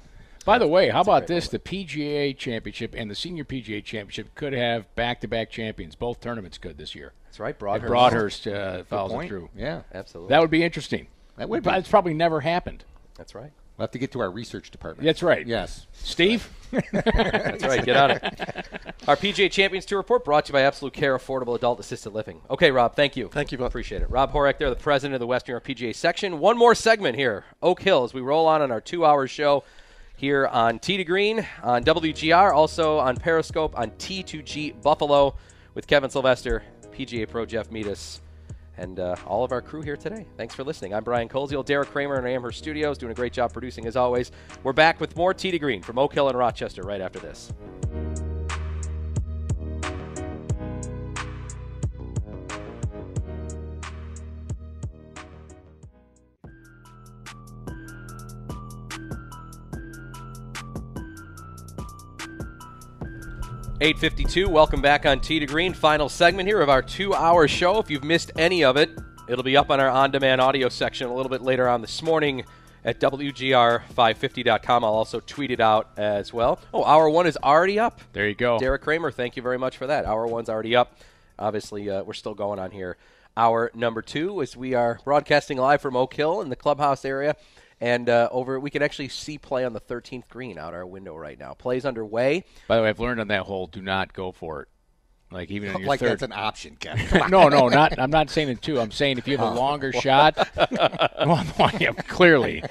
By 0.46 0.58
the 0.58 0.68
way, 0.68 0.90
how 0.90 1.02
about 1.02 1.28
great 1.28 1.36
this? 1.36 1.48
The 1.50 1.60
PGA 1.60 2.36
Championship 2.38 2.96
and 2.98 3.10
the 3.12 3.16
Senior 3.16 3.44
PGA 3.44 3.84
Championship 3.84 4.34
could 4.36 4.54
have 4.54 4.94
back-to-back 4.96 5.50
champions. 5.50 5.96
Both 5.96 6.22
tournaments 6.22 6.58
could 6.58 6.78
this 6.78 6.96
year. 6.96 7.14
That's 7.26 7.40
right, 7.40 7.52
If 7.52 7.60
Broadhurst. 7.60 7.90
Broadhurst 7.90 8.48
uh, 8.48 8.84
follows 8.86 9.24
it 9.24 9.28
through. 9.28 9.50
Yeah. 9.56 9.82
Absolutely. 9.94 10.30
That 10.30 10.42
would 10.42 10.50
be 10.50 10.64
interesting. 10.64 11.08
That 11.38 11.50
would 11.50 11.64
But 11.64 11.74
be. 11.74 11.80
It's 11.80 11.90
probably 11.90 12.14
never 12.14 12.42
happened. 12.42 12.84
That's 13.16 13.36
right. 13.36 13.52
We'll 13.78 13.84
have 13.84 13.92
to 13.92 14.00
get 14.00 14.12
to 14.12 14.20
our 14.20 14.30
research 14.30 14.72
department. 14.72 15.06
That's 15.06 15.24
right. 15.24 15.48
Yes. 15.48 15.88
Steve? 15.94 16.50
That's 16.92 17.64
right. 17.64 17.86
Get 17.86 17.96
on 17.96 18.12
it. 18.12 18.24
Our 19.08 19.16
PGA 19.16 19.50
Champions 19.50 19.86
Tour 19.86 20.00
report 20.00 20.26
brought 20.26 20.46
to 20.46 20.50
you 20.50 20.54
by 20.54 20.64
Absolute 20.64 20.92
Care 20.94 21.18
Affordable 21.18 21.56
Adult 21.56 21.80
Assisted 21.80 22.10
Living. 22.10 22.42
Okay, 22.50 22.72
Rob. 22.72 22.96
Thank 22.98 23.16
you. 23.16 23.30
Thank 23.30 23.54
you, 23.54 23.58
bud. 23.58 23.68
Appreciate 23.68 24.02
it. 24.02 24.10
Rob 24.10 24.34
Horek 24.34 24.58
there, 24.58 24.70
the 24.70 24.76
president 24.76 25.16
of 25.16 25.22
the 25.22 25.28
Western 25.28 25.54
New 25.54 25.56
York 25.56 25.66
PGA 25.66 25.96
section. 25.96 26.40
One 26.40 26.58
more 26.58 26.76
segment 26.76 27.16
here, 27.16 27.46
Oak 27.62 27.82
Hill, 27.82 28.04
as 28.04 28.14
we 28.14 28.20
roll 28.20 28.48
on 28.48 28.62
on 28.62 28.70
our 28.70 28.82
two-hour 28.82 29.28
show 29.28 29.64
here 30.20 30.48
on 30.48 30.80
Tee 30.80 30.98
to 30.98 31.06
Green, 31.06 31.48
on 31.64 31.82
WGR, 31.86 32.54
also 32.54 32.98
on 32.98 33.16
Periscope, 33.16 33.80
on 33.80 33.92
T2G 33.92 34.82
Buffalo 34.82 35.34
with 35.76 35.88
Kevin 35.88 36.10
Sylvester, 36.10 36.62
PGA 36.92 37.26
Pro 37.26 37.46
Jeff 37.46 37.72
Metis, 37.72 38.20
and 38.76 39.00
uh, 39.00 39.16
all 39.26 39.46
of 39.46 39.54
our 39.54 39.62
crew 39.62 39.82
here 39.82 39.96
today. 39.96 40.26
Thanks 40.36 40.54
for 40.54 40.66
listening. 40.66 40.94
I'm 40.94 41.06
Brian 41.06 41.30
Koziel, 41.30 41.64
Derek 41.64 41.90
Kramer 41.92 42.20
in 42.20 42.28
Amherst 42.28 42.58
Studios, 42.58 42.98
doing 42.98 43.14
a 43.14 43.16
great 43.16 43.32
job 43.32 43.54
producing 43.54 43.88
as 43.88 43.96
always. 43.96 44.32
We're 44.64 44.74
back 44.74 45.00
with 45.00 45.16
more 45.16 45.34
Tee 45.34 45.52
to 45.52 45.60
Green 45.60 45.82
from 45.82 45.98
Oak 45.98 46.14
Hill 46.14 46.28
and 46.28 46.38
Rochester 46.38 46.84
right 46.84 47.00
after 47.00 47.20
this. 47.20 47.54
Eight 63.82 63.98
fifty-two. 63.98 64.50
Welcome 64.50 64.82
back 64.82 65.06
on 65.06 65.22
Tee 65.22 65.40
to 65.40 65.46
Green. 65.46 65.74
Final 65.74 66.10
segment 66.10 66.50
here 66.50 66.60
of 66.60 66.68
our 66.68 66.82
two-hour 66.82 67.48
show. 67.48 67.80
If 67.80 67.90
you've 67.90 68.04
missed 68.04 68.30
any 68.38 68.66
of 68.66 68.76
it, 68.76 68.90
it'll 69.30 69.44
be 69.44 69.56
up 69.56 69.70
on 69.72 69.80
our 69.80 69.88
on-demand 69.88 70.42
audio 70.42 70.68
section 70.68 71.08
a 71.08 71.14
little 71.16 71.30
bit 71.30 71.42
later 71.42 71.66
on 71.66 71.80
this 71.80 72.02
morning 72.02 72.44
at 72.84 73.00
WGR550.com. 73.00 74.84
I'll 74.84 74.94
also 74.94 75.22
tweet 75.22 75.52
it 75.52 75.62
out 75.62 75.92
as 75.96 76.34
well. 76.34 76.60
Oh, 76.74 76.84
hour 76.84 77.10
one 77.10 77.26
is 77.26 77.38
already 77.38 77.80
up. 77.80 78.02
There 78.12 78.28
you 78.28 78.36
go. 78.36 78.60
Derek 78.60 78.82
Kramer, 78.82 79.12
thank 79.12 79.38
you 79.38 79.42
very 79.42 79.58
much 79.58 79.78
for 79.78 79.88
that. 79.88 80.04
Hour 80.04 80.28
one's 80.28 80.50
already 80.50 80.76
up. 80.76 80.98
Obviously, 81.38 81.90
uh, 81.90 82.04
we're 82.04 82.12
still 82.12 82.36
going 82.36 82.60
on 82.60 82.72
here. 82.72 82.98
Hour 83.38 83.72
number 83.74 84.02
two 84.02 84.42
is 84.42 84.58
we 84.58 84.74
are 84.74 85.00
broadcasting 85.06 85.58
live 85.58 85.82
from 85.82 85.96
Oak 85.96 86.14
Hill 86.14 86.42
in 86.42 86.50
the 86.50 86.58
clubhouse 86.58 87.06
area. 87.06 87.38
And 87.82 88.10
uh, 88.10 88.28
over, 88.32 88.60
we 88.60 88.70
can 88.70 88.82
actually 88.82 89.08
see 89.10 89.38
play 89.38 89.64
on 89.64 89.74
the 89.74 89.80
13th 89.80 90.28
green 90.28 90.58
out 90.58 90.74
our 90.74 90.86
window 90.86 91.16
right 91.16 91.40
now. 91.40 91.54
Play's 91.54 91.86
underway. 91.86 92.44
By 92.68 92.76
the 92.78 92.84
way, 92.84 92.90
I've 92.90 93.00
learned 93.00 93.22
on 93.22 93.30
that 93.30 93.44
hole, 93.44 93.68
do 93.68 93.82
not 93.82 94.12
go 94.14 94.32
for 94.32 94.64
it. 94.64 94.68
Like 95.32 95.52
even 95.52 95.70
on 95.76 95.82
your 95.82 95.88
like 95.88 96.00
third. 96.00 96.10
that's 96.10 96.24
an 96.24 96.32
option, 96.32 96.76
Kevin. 96.76 97.06
No, 97.30 97.50
no, 97.50 97.70
not. 97.70 98.00
I'm 98.00 98.10
not 98.10 98.32
saying 98.32 98.50
it 98.50 98.64
too. 98.64 98.80
I'm 98.80 98.90
saying 98.90 99.20
if 99.20 99.28
you 99.28 99.38
have 99.38 99.52
a 99.52 99.54
longer 99.60 99.94
shot, 99.94 100.36
well, 100.72 101.46
yeah, 101.80 101.92
clearly, 101.92 102.64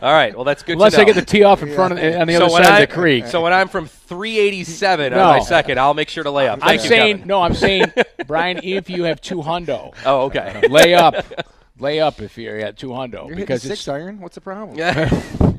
All 0.00 0.12
right. 0.12 0.32
Well, 0.32 0.44
that's 0.44 0.62
good. 0.62 0.74
unless 0.74 0.94
to 0.94 1.00
I 1.00 1.04
get 1.04 1.16
the 1.16 1.24
tee 1.24 1.42
off 1.42 1.64
in 1.64 1.74
front 1.74 1.94
of 1.94 1.98
on 1.98 2.28
the 2.28 2.34
so 2.34 2.44
other 2.44 2.48
side 2.50 2.64
I, 2.66 2.80
of 2.82 2.88
the 2.88 2.94
creek. 2.94 3.26
So 3.26 3.42
when 3.42 3.52
I'm 3.52 3.66
from 3.66 3.86
387 3.88 5.12
No. 5.12 5.18
on 5.20 5.26
my 5.38 5.40
second, 5.40 5.80
I'll 5.80 5.94
make 5.94 6.08
sure 6.08 6.22
to 6.22 6.30
lay 6.30 6.46
up. 6.46 6.60
I'm 6.62 6.74
you, 6.74 6.80
saying 6.80 7.14
Kevin. 7.16 7.28
no. 7.28 7.42
I'm 7.42 7.54
saying 7.54 7.92
Brian, 8.28 8.60
if 8.62 8.88
you 8.88 9.02
have 9.02 9.20
two 9.20 9.38
hundo, 9.38 9.92
Oh, 10.04 10.26
okay. 10.26 10.62
lay 10.68 10.94
up, 10.94 11.16
lay 11.78 12.00
up 12.00 12.20
if 12.20 12.38
you're 12.38 12.58
at 12.58 12.76
two 12.76 12.88
hundo 12.88 13.28
You're 13.28 13.36
because 13.36 13.62
hitting 13.62 13.72
it's 13.72 13.82
six 13.82 13.88
iron. 13.88 14.20
What's 14.20 14.34
the 14.34 14.40
problem? 14.40 14.78
Yeah. 14.78 15.08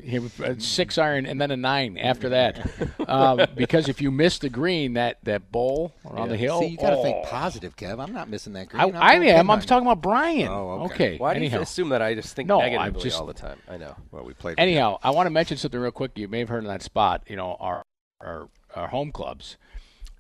six 0.58 0.98
iron 0.98 1.26
and 1.26 1.40
then 1.40 1.52
a 1.52 1.58
nine 1.58 1.98
after 1.98 2.30
that. 2.30 2.70
um, 3.08 3.42
because 3.56 3.90
if 3.90 4.02
you 4.02 4.12
miss 4.12 4.40
the 4.40 4.50
green, 4.50 4.94
that 4.94 5.18
that 5.24 5.52
bowl 5.52 5.94
around 6.06 6.30
the 6.30 6.38
hill. 6.38 6.62
See, 6.62 6.68
you 6.68 6.78
got 6.78 6.92
to 6.92 6.98
oh. 6.98 7.04
think 7.04 7.26
positive, 7.26 7.76
Kev. 7.76 8.02
I'm 8.02 8.14
not 8.14 8.30
missing 8.30 8.54
that 8.54 8.70
green. 8.70 8.96
I, 8.96 9.16
I'm 9.16 9.22
I'm 9.22 9.52
I'm 9.52 9.62
talking 9.62 9.86
about 9.86 10.02
Brian. 10.02 10.48
Oh, 10.48 10.84
okay. 10.86 10.94
okay. 10.94 11.18
Why 11.18 11.34
do 11.34 11.38
Anyhow. 11.38 11.58
you 11.58 11.64
assume 11.64 11.90
that 11.90 12.02
I 12.02 12.14
just 12.14 12.36
think 12.36 12.48
No, 12.48 12.62
I'm 12.62 12.72
negatively 12.72 13.04
just- 13.04 13.20
all 13.20 13.28
the 13.28 13.34
time? 13.34 13.60
I 13.68 13.78
know. 13.78 13.96
Well, 14.12 14.24
we 14.24 14.34
played. 14.34 14.60
Anyhow, 14.60 15.00
I 15.04 15.12
want 15.12 15.28
to 15.28 15.32
mention 15.32 15.58
something 15.58 15.80
real 15.80 15.92
quick. 15.92 16.12
You 16.16 16.28
may 16.28 16.40
have 16.40 16.50
heard 16.50 16.64
in 16.64 16.70
that 16.70 16.84
spot. 16.84 17.24
You 17.28 17.36
know, 17.36 17.58
our 17.60 17.84
our, 18.22 18.50
our 18.76 18.88
home 18.88 19.12
clubs. 19.12 19.58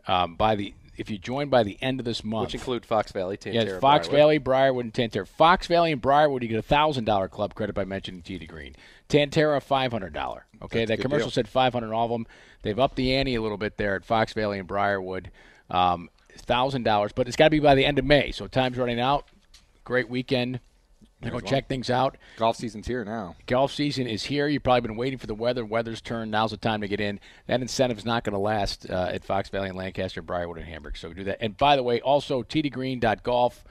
Um, 0.07 0.35
by 0.35 0.55
the 0.55 0.73
if 0.97 1.09
you 1.09 1.17
join 1.17 1.49
by 1.49 1.63
the 1.63 1.77
end 1.81 1.99
of 1.99 2.05
this 2.05 2.23
month, 2.23 2.47
Which 2.47 2.55
include 2.55 2.85
Fox 2.85 3.11
Valley, 3.11 3.37
Tan 3.37 3.53
Tara, 3.53 3.65
yes, 3.65 3.79
Fox 3.79 4.07
Briarwood. 4.07 4.19
Valley, 4.19 4.37
Briarwood, 4.39 4.85
and 4.85 4.93
Tan 4.93 5.09
Tara. 5.09 5.25
Fox 5.25 5.67
Valley 5.67 5.91
and 5.91 6.01
Briarwood, 6.01 6.41
you 6.41 6.49
get 6.49 6.59
a 6.59 6.63
thousand 6.63 7.05
dollar 7.05 7.27
club 7.27 7.55
credit 7.55 7.73
by 7.73 7.85
mentioning 7.85 8.21
Tee 8.21 8.39
to 8.39 8.45
Green. 8.45 8.75
Tan 9.07 9.29
Tara, 9.29 9.61
five 9.61 9.91
hundred 9.91 10.13
dollar. 10.13 10.45
Okay, 10.61 10.85
that 10.85 10.99
commercial 10.99 11.27
deal. 11.27 11.31
said 11.31 11.47
five 11.47 11.73
hundred. 11.73 11.93
All 11.93 12.05
of 12.05 12.11
them. 12.11 12.27
They've 12.63 12.77
upped 12.77 12.95
the 12.95 13.13
ante 13.13 13.35
a 13.35 13.41
little 13.41 13.57
bit 13.57 13.77
there 13.77 13.95
at 13.95 14.03
Fox 14.03 14.33
Valley 14.33 14.59
and 14.59 14.67
Briarwood. 14.67 15.31
Um, 15.69 16.09
thousand 16.35 16.83
dollars, 16.83 17.11
but 17.13 17.27
it's 17.27 17.37
got 17.37 17.45
to 17.45 17.51
be 17.51 17.59
by 17.59 17.75
the 17.75 17.85
end 17.85 17.99
of 17.99 18.05
May. 18.05 18.31
So 18.31 18.47
time's 18.47 18.77
running 18.77 18.99
out. 18.99 19.25
Great 19.83 20.09
weekend. 20.09 20.59
Go 21.23 21.31
well. 21.31 21.41
check 21.41 21.67
things 21.67 21.89
out. 21.89 22.17
Golf 22.37 22.57
season's 22.57 22.85
here 22.85 23.03
now. 23.03 23.35
Golf 23.47 23.71
season 23.73 24.05
is 24.05 24.23
here. 24.23 24.47
You've 24.47 24.63
probably 24.63 24.81
been 24.81 24.97
waiting 24.97 25.17
for 25.17 25.25
the 25.25 25.33
weather. 25.33 25.65
Weather's 25.65 25.99
turned. 25.99 26.29
Now's 26.29 26.51
the 26.51 26.57
time 26.57 26.81
to 26.81 26.87
get 26.87 26.99
in. 26.99 27.19
That 27.47 27.61
incentive 27.61 27.97
is 27.97 28.05
not 28.05 28.23
going 28.23 28.33
to 28.33 28.39
last 28.39 28.87
uh, 28.89 29.09
at 29.11 29.25
Fox 29.25 29.49
Valley 29.49 29.69
and 29.69 29.77
Lancaster, 29.77 30.21
Briarwood, 30.21 30.57
and 30.57 30.67
Hamburg. 30.67 30.95
So 30.95 31.13
do 31.13 31.23
that. 31.23 31.37
And 31.41 31.57
by 31.57 31.75
the 31.75 31.83
way, 31.83 32.01
also 32.01 32.43
tdgreen.golf. 32.43 33.63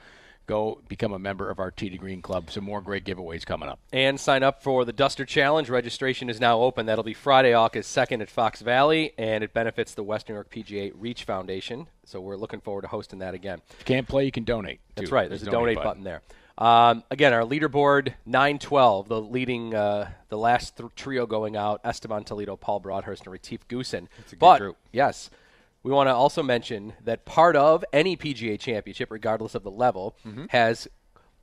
Go 0.45 0.81
become 0.87 1.11
a 1.11 1.19
member 1.19 1.49
of 1.49 1.59
our 1.59 1.71
Tee 1.71 1.89
to 1.89 1.97
Green 1.97 2.21
Club. 2.21 2.49
Some 2.49 2.63
more 2.63 2.81
great 2.81 3.03
giveaways 3.03 3.45
coming 3.45 3.67
up. 3.67 3.79
And 3.91 4.17
sign 4.17 4.43
up 4.43 4.63
for 4.63 4.85
the 4.85 4.93
Duster 4.93 5.25
Challenge. 5.25 5.69
Registration 5.69 6.29
is 6.29 6.39
now 6.39 6.61
open. 6.61 6.85
That'll 6.85 7.03
be 7.03 7.13
Friday, 7.13 7.53
August 7.53 7.93
2nd 7.95 8.21
at 8.21 8.29
Fox 8.29 8.61
Valley, 8.61 9.13
and 9.17 9.43
it 9.43 9.53
benefits 9.53 9.93
the 9.93 10.03
Western 10.03 10.35
New 10.35 10.37
York 10.37 10.49
PGA 10.49 10.93
Reach 10.95 11.25
Foundation. 11.25 11.87
So 12.05 12.21
we're 12.21 12.37
looking 12.37 12.61
forward 12.61 12.83
to 12.83 12.87
hosting 12.87 13.19
that 13.19 13.33
again. 13.33 13.61
If 13.71 13.79
you 13.79 13.85
can't 13.85 14.07
play, 14.07 14.23
you 14.23 14.31
can 14.31 14.45
donate. 14.45 14.79
That's 14.95 15.09
too. 15.09 15.15
right. 15.15 15.27
There's, 15.27 15.43
a 15.43 15.51
donate, 15.51 15.83
button. 15.83 16.05
there. 16.05 16.21
Um, 16.57 17.03
again, 17.11 17.33
our 17.33 17.41
leaderboard 17.43 18.13
912, 18.25 19.07
the 19.09 19.21
leading, 19.21 19.75
uh, 19.75 20.09
the 20.29 20.37
last 20.37 20.77
th- 20.77 20.89
trio 20.95 21.25
going 21.27 21.55
out: 21.55 21.81
Esteban 21.83 22.23
Toledo, 22.23 22.55
Paul 22.55 22.79
Broadhurst, 22.79 23.23
and 23.25 23.31
Retief 23.33 23.67
Goosen. 23.67 24.07
a 24.19 24.29
good 24.31 24.39
but 24.39 24.57
group. 24.59 24.77
yes, 24.91 25.29
we 25.83 25.91
want 25.91 26.07
to 26.09 26.13
also 26.15 26.41
mention 26.41 26.93
that 27.03 27.25
part 27.25 27.55
of 27.55 27.85
any 27.93 28.17
PGA 28.17 28.59
championship, 28.59 29.11
regardless 29.11 29.53
of 29.55 29.63
the 29.63 29.71
level, 29.71 30.15
Mm-hmm. 30.25 30.45
has 30.49 30.87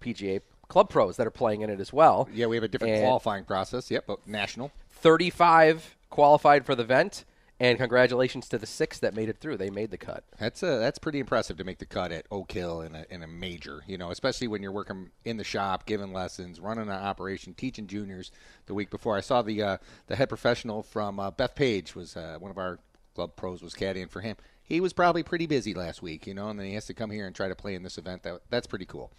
PGA 0.00 0.40
Club 0.68 0.88
pros 0.90 1.16
that 1.18 1.26
are 1.26 1.30
playing 1.30 1.60
in 1.60 1.70
it 1.70 1.78
as 1.78 1.92
well. 1.92 2.28
Yeah, 2.32 2.46
we 2.46 2.56
have 2.56 2.64
a 2.64 2.68
different 2.68 2.94
And 2.94 3.02
qualifying 3.04 3.44
process. 3.44 3.90
Yep, 3.90 4.04
but 4.08 4.26
national. 4.26 4.72
35 4.90 5.96
qualified 6.10 6.64
for 6.66 6.74
the 6.74 6.82
event, 6.82 7.24
And 7.60 7.78
congratulations 7.78 8.48
to 8.48 8.58
the 8.58 8.66
six 8.66 8.98
that 8.98 9.14
made 9.14 9.28
it 9.28 9.38
through. 9.38 9.58
They 9.58 9.70
made 9.70 9.92
the 9.92 9.96
cut. 9.96 10.24
That's 10.40 10.62
uh, 10.62 10.78
that's 10.78 10.98
pretty 10.98 11.20
impressive 11.20 11.56
to 11.58 11.64
make 11.64 11.78
the 11.78 11.86
cut 11.86 12.10
at 12.10 12.26
Oak 12.30 12.50
Hill 12.50 12.80
in 12.80 12.96
a, 12.96 13.06
in 13.10 13.22
a 13.22 13.28
major, 13.28 13.84
you 13.86 13.96
know, 13.96 14.10
especially 14.10 14.48
when 14.48 14.60
you're 14.60 14.72
working 14.72 15.10
in 15.24 15.36
the 15.36 15.44
shop, 15.44 15.86
giving 15.86 16.12
lessons, 16.12 16.58
running 16.58 16.88
an 16.88 16.90
operation, 16.90 17.54
teaching 17.54 17.86
juniors. 17.86 18.32
The 18.66 18.74
week 18.74 18.90
before, 18.90 19.16
I 19.16 19.20
saw 19.20 19.42
the 19.42 19.62
uh, 19.62 19.76
the 20.08 20.16
head 20.16 20.28
professional 20.28 20.82
from 20.82 21.20
uh, 21.20 21.30
Bethpage 21.30 21.94
was 21.94 22.16
uh, 22.16 22.38
one 22.40 22.50
of 22.50 22.58
our 22.58 22.80
club 23.14 23.36
pros 23.36 23.62
was 23.62 23.74
caddying 23.74 24.10
for 24.10 24.20
him. 24.20 24.36
He 24.64 24.80
was 24.80 24.92
probably 24.92 25.22
pretty 25.22 25.46
busy 25.46 25.74
last 25.74 26.02
week, 26.02 26.26
you 26.26 26.34
know, 26.34 26.48
and 26.48 26.58
then 26.58 26.66
he 26.66 26.74
has 26.74 26.86
to 26.86 26.94
come 26.94 27.10
here 27.10 27.26
and 27.26 27.36
try 27.36 27.46
to 27.46 27.54
play 27.54 27.76
in 27.76 27.84
this 27.84 27.98
event. 27.98 28.24
That 28.24 28.40
that's 28.50 28.66
pretty 28.66 28.86
cool. 28.86 29.12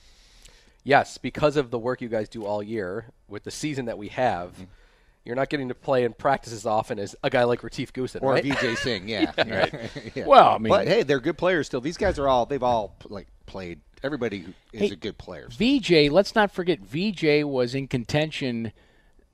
Yes, 0.83 1.17
because 1.17 1.55
of 1.55 1.71
the 1.71 1.79
work 1.79 2.01
you 2.01 2.09
guys 2.09 2.27
do 2.27 2.45
all 2.45 2.61
year 2.61 3.05
with 3.29 3.43
the 3.43 3.51
season 3.51 3.85
that 3.85 3.97
we 3.97 4.09
have. 4.09 4.51
Mm-hmm. 4.51 4.63
You're 5.25 5.35
not 5.35 5.49
getting 5.49 5.69
to 5.69 5.75
play 5.75 6.05
and 6.05 6.15
practice 6.17 6.53
as 6.53 6.65
often 6.67 6.99
as 6.99 7.15
a 7.23 7.29
guy 7.31 7.43
like 7.45 7.63
Retief 7.63 7.91
Goosen, 7.91 8.21
Or 8.21 8.33
right? 8.33 8.43
Vijay 8.43 8.77
Singh, 8.77 9.09
yeah, 9.09 9.31
Right. 9.37 9.89
Yeah. 10.15 10.25
Well, 10.27 10.49
I 10.49 10.57
mean- 10.59 10.69
but 10.69 10.87
hey, 10.87 11.03
they're 11.03 11.19
good 11.19 11.37
players 11.37 11.65
still. 11.67 11.81
These 11.81 11.97
guys 11.97 12.19
are 12.19 12.27
all 12.27 12.45
they've 12.45 12.61
all 12.63 12.95
like 13.09 13.27
played. 13.45 13.81
Everybody 14.03 14.45
is 14.71 14.81
Hey, 14.81 14.89
a 14.91 14.95
good 14.95 15.17
player. 15.17 15.47
Vijay, 15.49 16.11
let's 16.11 16.35
not 16.35 16.51
forget 16.51 16.83
Vijay 16.83 17.43
was 17.43 17.73
in 17.73 17.87
contention 17.87 18.71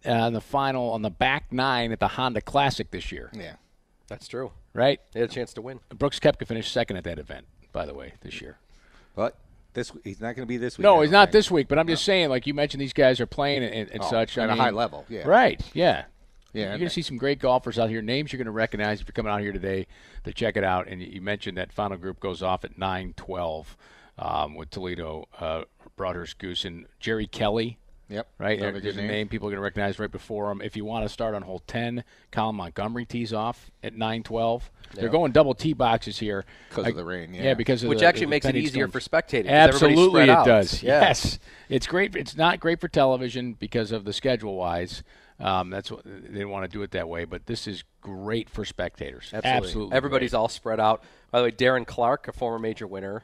uh, 0.06 0.12
in 0.28 0.34
the 0.34 0.40
final 0.42 0.92
on 0.92 1.02
the 1.02 1.10
back 1.10 1.52
nine 1.52 1.92
at 1.92 2.00
the 2.00 2.08
Honda 2.08 2.40
Classic 2.42 2.90
this 2.92 3.12
year, 3.12 3.30
Yeah. 3.34 3.56
That's 4.08 4.28
true. 4.28 4.52
right? 4.74 5.00
They 5.12 5.20
had 5.20 5.30
a 5.30 5.34
chance 5.34 5.54
to 5.54 5.62
win. 5.62 5.80
Brooks 5.90 6.20
Koepka 6.20 6.48
finished 6.48 6.72
second 6.72 6.98
at 6.98 7.04
that 7.04 7.20
event, 7.20 7.46
by 7.74 7.86
the 7.86 7.94
way, 7.94 8.14
this 8.22 8.42
year. 8.42 8.58
But 9.16 9.38
this 9.74 9.92
he's 10.04 10.20
not 10.22 10.36
going 10.36 10.46
to 10.46 10.50
be 10.50 10.58
this 10.58 10.78
week. 10.78 10.84
No, 10.84 11.02
he's 11.02 11.12
don't 11.12 11.22
think. 11.28 11.32
this 11.34 11.52
week, 11.52 11.68
but 11.68 11.80
I'm 11.80 11.88
just 11.88 12.04
saying, 12.06 12.30
like 12.30 12.48
you 12.48 12.54
mentioned, 12.54 12.82
these 12.82 12.94
guys 12.94 13.20
are 13.20 13.26
playing 13.26 13.64
and, 13.64 13.90
and 13.92 14.02
Oh, 14.04 14.10
such. 14.10 14.38
I 14.38 14.44
at 14.44 14.50
a 14.50 14.56
high 14.56 14.70
level, 14.72 15.06
yeah. 15.10 15.28
Right, 15.28 15.62
yeah. 15.74 16.06
Yeah, 16.54 16.64
You're 16.72 16.80
going 16.80 16.90
to 16.90 16.94
see 16.94 17.02
some 17.02 17.16
great 17.18 17.40
golfers 17.40 17.80
out 17.80 17.90
here. 17.90 18.02
Names 18.02 18.34
you're 18.34 18.38
going 18.38 18.46
to 18.46 18.52
recognize 18.52 19.00
if 19.00 19.08
you're 19.08 19.14
coming 19.14 19.32
out 19.32 19.40
here 19.40 19.54
today 19.54 19.88
to 20.26 20.34
check 20.34 20.58
it 20.58 20.66
out. 20.66 20.88
And 20.90 21.02
you- 21.02 21.22
mentioned 21.22 21.58
that 21.58 21.72
final 21.72 21.96
group 21.98 22.20
goes 22.20 22.44
off 22.44 22.66
at 22.66 22.78
9:12 22.78 23.68
um, 24.20 24.56
with 24.56 24.70
Toledo, 24.70 25.30
uh, 25.40 25.64
Broadhurst 25.96 26.38
Goose, 26.40 26.66
and 26.66 26.88
Jerry 27.00 27.26
Kelly. 27.28 27.78
Yep. 28.10 28.28
Right, 28.38 28.60
there's 28.60 28.98
a 28.98 29.02
name 29.02 29.30
people 29.30 29.48
are 29.48 29.52
going 29.52 29.60
to 29.60 29.64
recognize 29.64 29.98
right 29.98 30.12
before 30.12 30.52
him. 30.52 30.62
If 30.62 30.76
you 30.76 30.84
want 30.84 31.06
to 31.06 31.10
start 31.10 31.34
on 31.34 31.44
hole 31.44 31.62
10, 31.66 32.04
Colin 32.32 32.58
Montgomerie 32.58 33.06
tees 33.06 33.32
off 33.32 33.72
at 33.82 33.96
9:12. 33.96 34.64
They're 34.94 35.10
going 35.10 35.32
double 35.32 35.54
tee 35.54 35.74
boxes 35.74 36.18
here 36.20 36.46
because 36.70 36.88
of 36.88 36.96
the 36.96 37.04
rain, 37.06 37.34
yeah. 37.34 37.44
Yeah, 37.44 37.54
because 37.54 37.82
of 37.84 37.88
the 37.88 37.88
rain. 37.88 37.90
Which 37.96 38.00
the- 38.02 38.06
actually 38.08 38.26
the 38.26 38.30
makes 38.32 38.46
it 38.46 38.56
easier 38.56 38.84
storms. 38.84 38.94
for 38.94 39.00
spectators, 39.00 39.50
'cause 39.50 39.54
everybody's 39.76 39.98
Absolutely, 40.00 40.22
it 40.24 40.30
out. 40.30 40.46
does. 40.46 40.84
Yeah. 40.84 41.02
Yes, 41.02 41.40
it's 41.70 41.88
great. 41.88 42.16
It's 42.16 42.36
not 42.36 42.60
great 42.60 42.80
for 42.80 42.88
television 42.88 43.54
because 43.54 43.92
of 43.92 44.04
the 44.06 44.14
schedule 44.14 44.56
wise. 44.56 45.04
Um, 45.40 45.70
that's 45.72 45.90
what 45.90 46.04
they 46.04 46.12
didn't 46.34 46.50
want 46.50 46.66
to 46.66 46.78
do 46.78 46.84
it 46.84 46.92
that 46.92 47.10
way, 47.10 47.26
but 47.26 47.48
this 47.48 47.66
is 47.68 47.84
great 48.02 48.48
for 48.50 48.64
spectators. 48.64 49.32
Absolutely, 49.34 49.96
Everybody's 49.96 50.32
great. 50.32 50.38
all 50.40 50.48
spread 50.50 50.80
out. 50.80 51.04
By 51.32 51.40
the 51.40 51.46
way, 51.46 51.52
Darren 51.52 51.86
Clarke, 51.88 52.28
a 52.28 52.32
former 52.32 52.60
major 52.60 52.86
winner, 52.86 53.24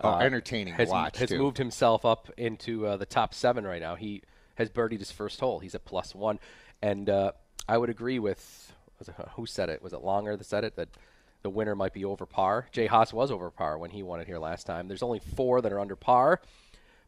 Oh, 0.00 0.16
entertaining 0.18 0.74
has, 0.74 0.88
watch, 0.88 1.18
has 1.18 1.28
too. 1.28 1.38
moved 1.38 1.58
himself 1.58 2.04
up 2.06 2.30
into 2.36 2.86
uh, 2.86 2.96
the 2.96 3.04
top 3.04 3.34
seven 3.34 3.66
right 3.66 3.82
now. 3.82 3.96
He 3.96 4.22
has 4.54 4.70
birdied 4.70 5.00
his 5.00 5.10
first 5.10 5.40
hole. 5.40 5.58
He's 5.58 5.74
at 5.74 5.84
plus 5.84 6.14
one, 6.14 6.38
and 6.80 7.10
uh, 7.10 7.32
I 7.68 7.76
would 7.76 7.90
agree 7.90 8.18
with 8.20 8.72
was 8.98 9.08
it, 9.08 9.14
who 9.36 9.46
said 9.46 9.68
it? 9.68 9.82
Was 9.82 9.92
it 9.92 10.00
Langer 10.02 10.36
that 10.36 10.44
said 10.44 10.64
it 10.64 10.76
that 10.76 10.88
the 11.42 11.50
winner 11.50 11.74
might 11.74 11.92
be 11.92 12.04
over 12.04 12.26
par? 12.26 12.66
Jay 12.72 12.86
Haas 12.86 13.12
was 13.12 13.30
over 13.30 13.50
par 13.50 13.78
when 13.78 13.90
he 13.90 14.02
won 14.02 14.20
it 14.20 14.26
here 14.26 14.38
last 14.38 14.66
time. 14.66 14.88
There's 14.88 15.02
only 15.02 15.20
four 15.20 15.60
that 15.60 15.72
are 15.72 15.80
under 15.80 15.96
par. 15.96 16.40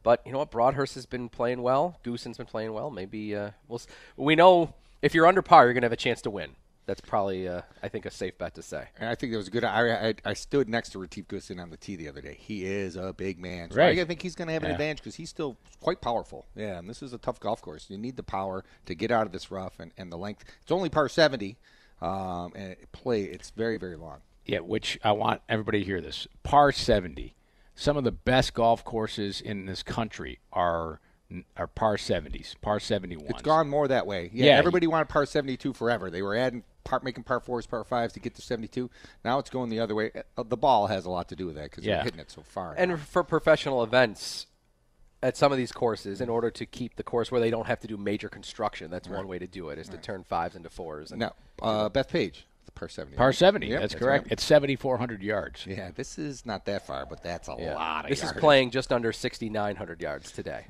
But 0.03 0.23
you 0.25 0.33
know 0.33 0.39
what? 0.39 0.51
Broadhurst 0.51 0.95
has 0.95 1.05
been 1.07 1.29
playing 1.29 1.61
well. 1.63 1.99
Goosen's 2.05 2.39
been 2.39 2.47
playing 2.47 2.73
well. 2.73 2.91
Maybe 2.91 3.37
uh, 3.37 3.51
we'll. 3.69 3.83
We 4.17 4.35
know 4.35 4.73
if 5.03 5.15
you're 5.15 5.27
under 5.27 5.43
par, 5.43 5.65
you're 5.65 5.75
going 5.75 5.83
to 5.83 5.87
have 5.87 5.93
a 5.93 5.97
chance 5.97 6.23
to 6.23 6.31
win. 6.31 6.53
That's 6.87 7.03
probably, 7.03 7.47
uh, 7.47 7.61
I 7.83 7.89
think, 7.89 8.07
a 8.07 8.11
safe 8.11 8.37
bet 8.39 8.55
to 8.55 8.63
say. 8.63 8.89
And 8.99 9.09
I 9.11 9.15
think 9.15 9.31
that 9.33 9.37
was 9.39 9.49
good. 9.51 9.63
I, 9.63 10.09
I, 10.09 10.15
I 10.25 10.33
stood 10.35 10.69
next 10.69 10.89
to 10.91 10.99
Retief 10.99 11.29
Goosen 11.29 11.61
on 11.63 11.71
the 11.71 11.77
tee 11.77 11.95
the 11.95 12.09
other 12.09 12.21
day. 12.23 12.37
He 12.41 12.65
is 12.65 12.97
a 12.97 13.13
big 13.13 13.39
man. 13.39 13.71
So 13.71 13.77
Right. 13.77 13.97
I 13.99 14.05
think 14.07 14.23
he's 14.23 14.35
going 14.35 14.49
to 14.49 14.55
have 14.55 14.63
an 14.65 14.71
Yeah. 14.71 14.75
advantage 14.75 14.99
because 14.99 15.15
he's 15.15 15.29
still 15.29 15.57
quite 15.81 16.01
powerful. 16.01 16.47
Yeah, 16.57 16.79
and 16.79 16.89
this 16.89 17.01
is 17.03 17.13
a 17.13 17.19
tough 17.19 17.39
golf 17.39 17.61
course. 17.63 17.87
You 17.91 17.99
need 17.99 18.17
the 18.17 18.25
power 18.25 18.65
to 18.87 18.95
get 18.97 19.13
out 19.13 19.27
of 19.27 19.33
this 19.33 19.51
rough 19.53 19.79
and, 19.79 19.93
and 19.99 20.11
the 20.11 20.17
length. 20.19 20.45
It's 20.63 20.73
only 20.73 20.89
par 20.89 21.09
70, 21.09 21.59
um, 22.03 22.53
and 22.55 22.73
it 22.73 22.93
play 22.93 23.23
it's 23.25 23.51
very, 23.51 23.77
very 23.77 23.97
long. 23.97 24.19
Yeah, 24.47 24.61
which 24.61 24.99
I 25.05 25.13
want 25.13 25.43
everybody 25.49 25.81
to 25.81 25.85
hear 25.85 26.01
this. 26.01 26.27
Par 26.43 26.73
70. 26.73 27.35
Some 27.75 27.97
of 27.97 28.05
the 28.05 28.13
best 28.13 28.53
golf 28.55 28.85
courses 28.85 29.41
in 29.41 29.67
this 29.67 29.83
country 29.83 30.39
are 30.53 31.01
are 31.57 31.69
par 31.69 31.97
70s, 31.97 32.57
par 32.61 32.81
71s. 32.81 33.31
It's 33.31 33.43
gone 33.43 33.69
more 33.69 33.87
that 33.87 34.05
way. 34.05 34.31
Yeah, 34.33 34.47
Yeah. 34.47 34.59
everybody 34.59 34.89
wanted 34.89 35.09
par 35.09 35.25
72 35.27 35.73
forever. 35.73 36.11
They 36.11 36.23
were 36.23 36.35
adding 36.35 36.65
par, 36.83 37.01
making 37.05 37.23
par 37.23 37.39
fours, 37.39 37.67
par 37.69 37.85
fives 37.85 38.13
to 38.15 38.21
get 38.21 38.35
to 38.35 38.43
72. 38.43 38.91
Now 39.25 39.39
it's 39.39 39.49
going 39.49 39.71
the 39.71 39.79
other 39.79 39.95
way. 39.95 40.11
Uh, 40.37 40.43
The 40.43 40.57
ball 40.57 40.89
has 40.89 41.05
a 41.05 41.11
lot 41.11 41.29
to 41.29 41.37
do 41.37 41.47
with 41.47 41.55
that 41.55 41.71
because 41.71 41.85
Yeah. 41.85 41.97
they're 41.97 42.05
hitting 42.05 42.19
it 42.21 42.33
so 42.33 42.43
far. 42.43 42.75
And 42.77 42.91
now. 42.91 42.97
for 42.97 43.23
professional 43.23 43.85
events 43.85 44.49
at 45.23 45.37
some 45.37 45.53
of 45.53 45.59
these 45.59 45.73
courses, 45.73 46.21
in 46.21 46.29
order 46.29 46.51
to 46.51 46.67
keep 46.67 46.97
the 46.97 47.03
course 47.03 47.31
where 47.31 47.41
they 47.41 47.51
don't 47.51 47.67
have 47.67 47.81
to 47.81 47.87
do 47.87 47.97
major 47.97 48.29
construction, 48.29 48.91
that's 48.91 49.09
one 49.09 49.29
way 49.29 49.39
to 49.39 49.47
do 49.47 49.69
it, 49.69 49.79
is 49.79 49.89
to 49.89 49.99
turn 49.99 50.25
fives 50.25 50.57
into 50.57 50.71
fours. 50.71 51.11
And 51.11 51.21
now, 51.21 51.35
uh, 51.61 51.91
Bethpage, 51.91 52.45
the 52.65 52.73
par 52.73 52.89
70. 52.89 53.17
par 53.17 53.33
70. 53.33 53.67
Yep, 53.67 53.81
that's, 53.81 53.95
correct. 53.95 54.25
right. 54.25 54.33
It's 54.33 54.45
7,400 54.45 55.23
yards. 55.23 55.67
Yeah, 55.67 55.91
this 55.95 56.19
is 56.19 56.47
not 56.47 56.65
that 56.67 56.87
far, 56.87 57.07
but 57.07 57.23
that's 57.23 57.49
a 57.49 57.57
yeah. 57.59 57.75
lot 57.75 58.05
of 58.05 58.11
This 58.11 58.23
is 58.23 58.33
playing 58.33 58.71
just 58.71 58.93
under 58.93 59.13
6,900 59.13 60.01
yards 60.01 60.33
today. 60.33 60.67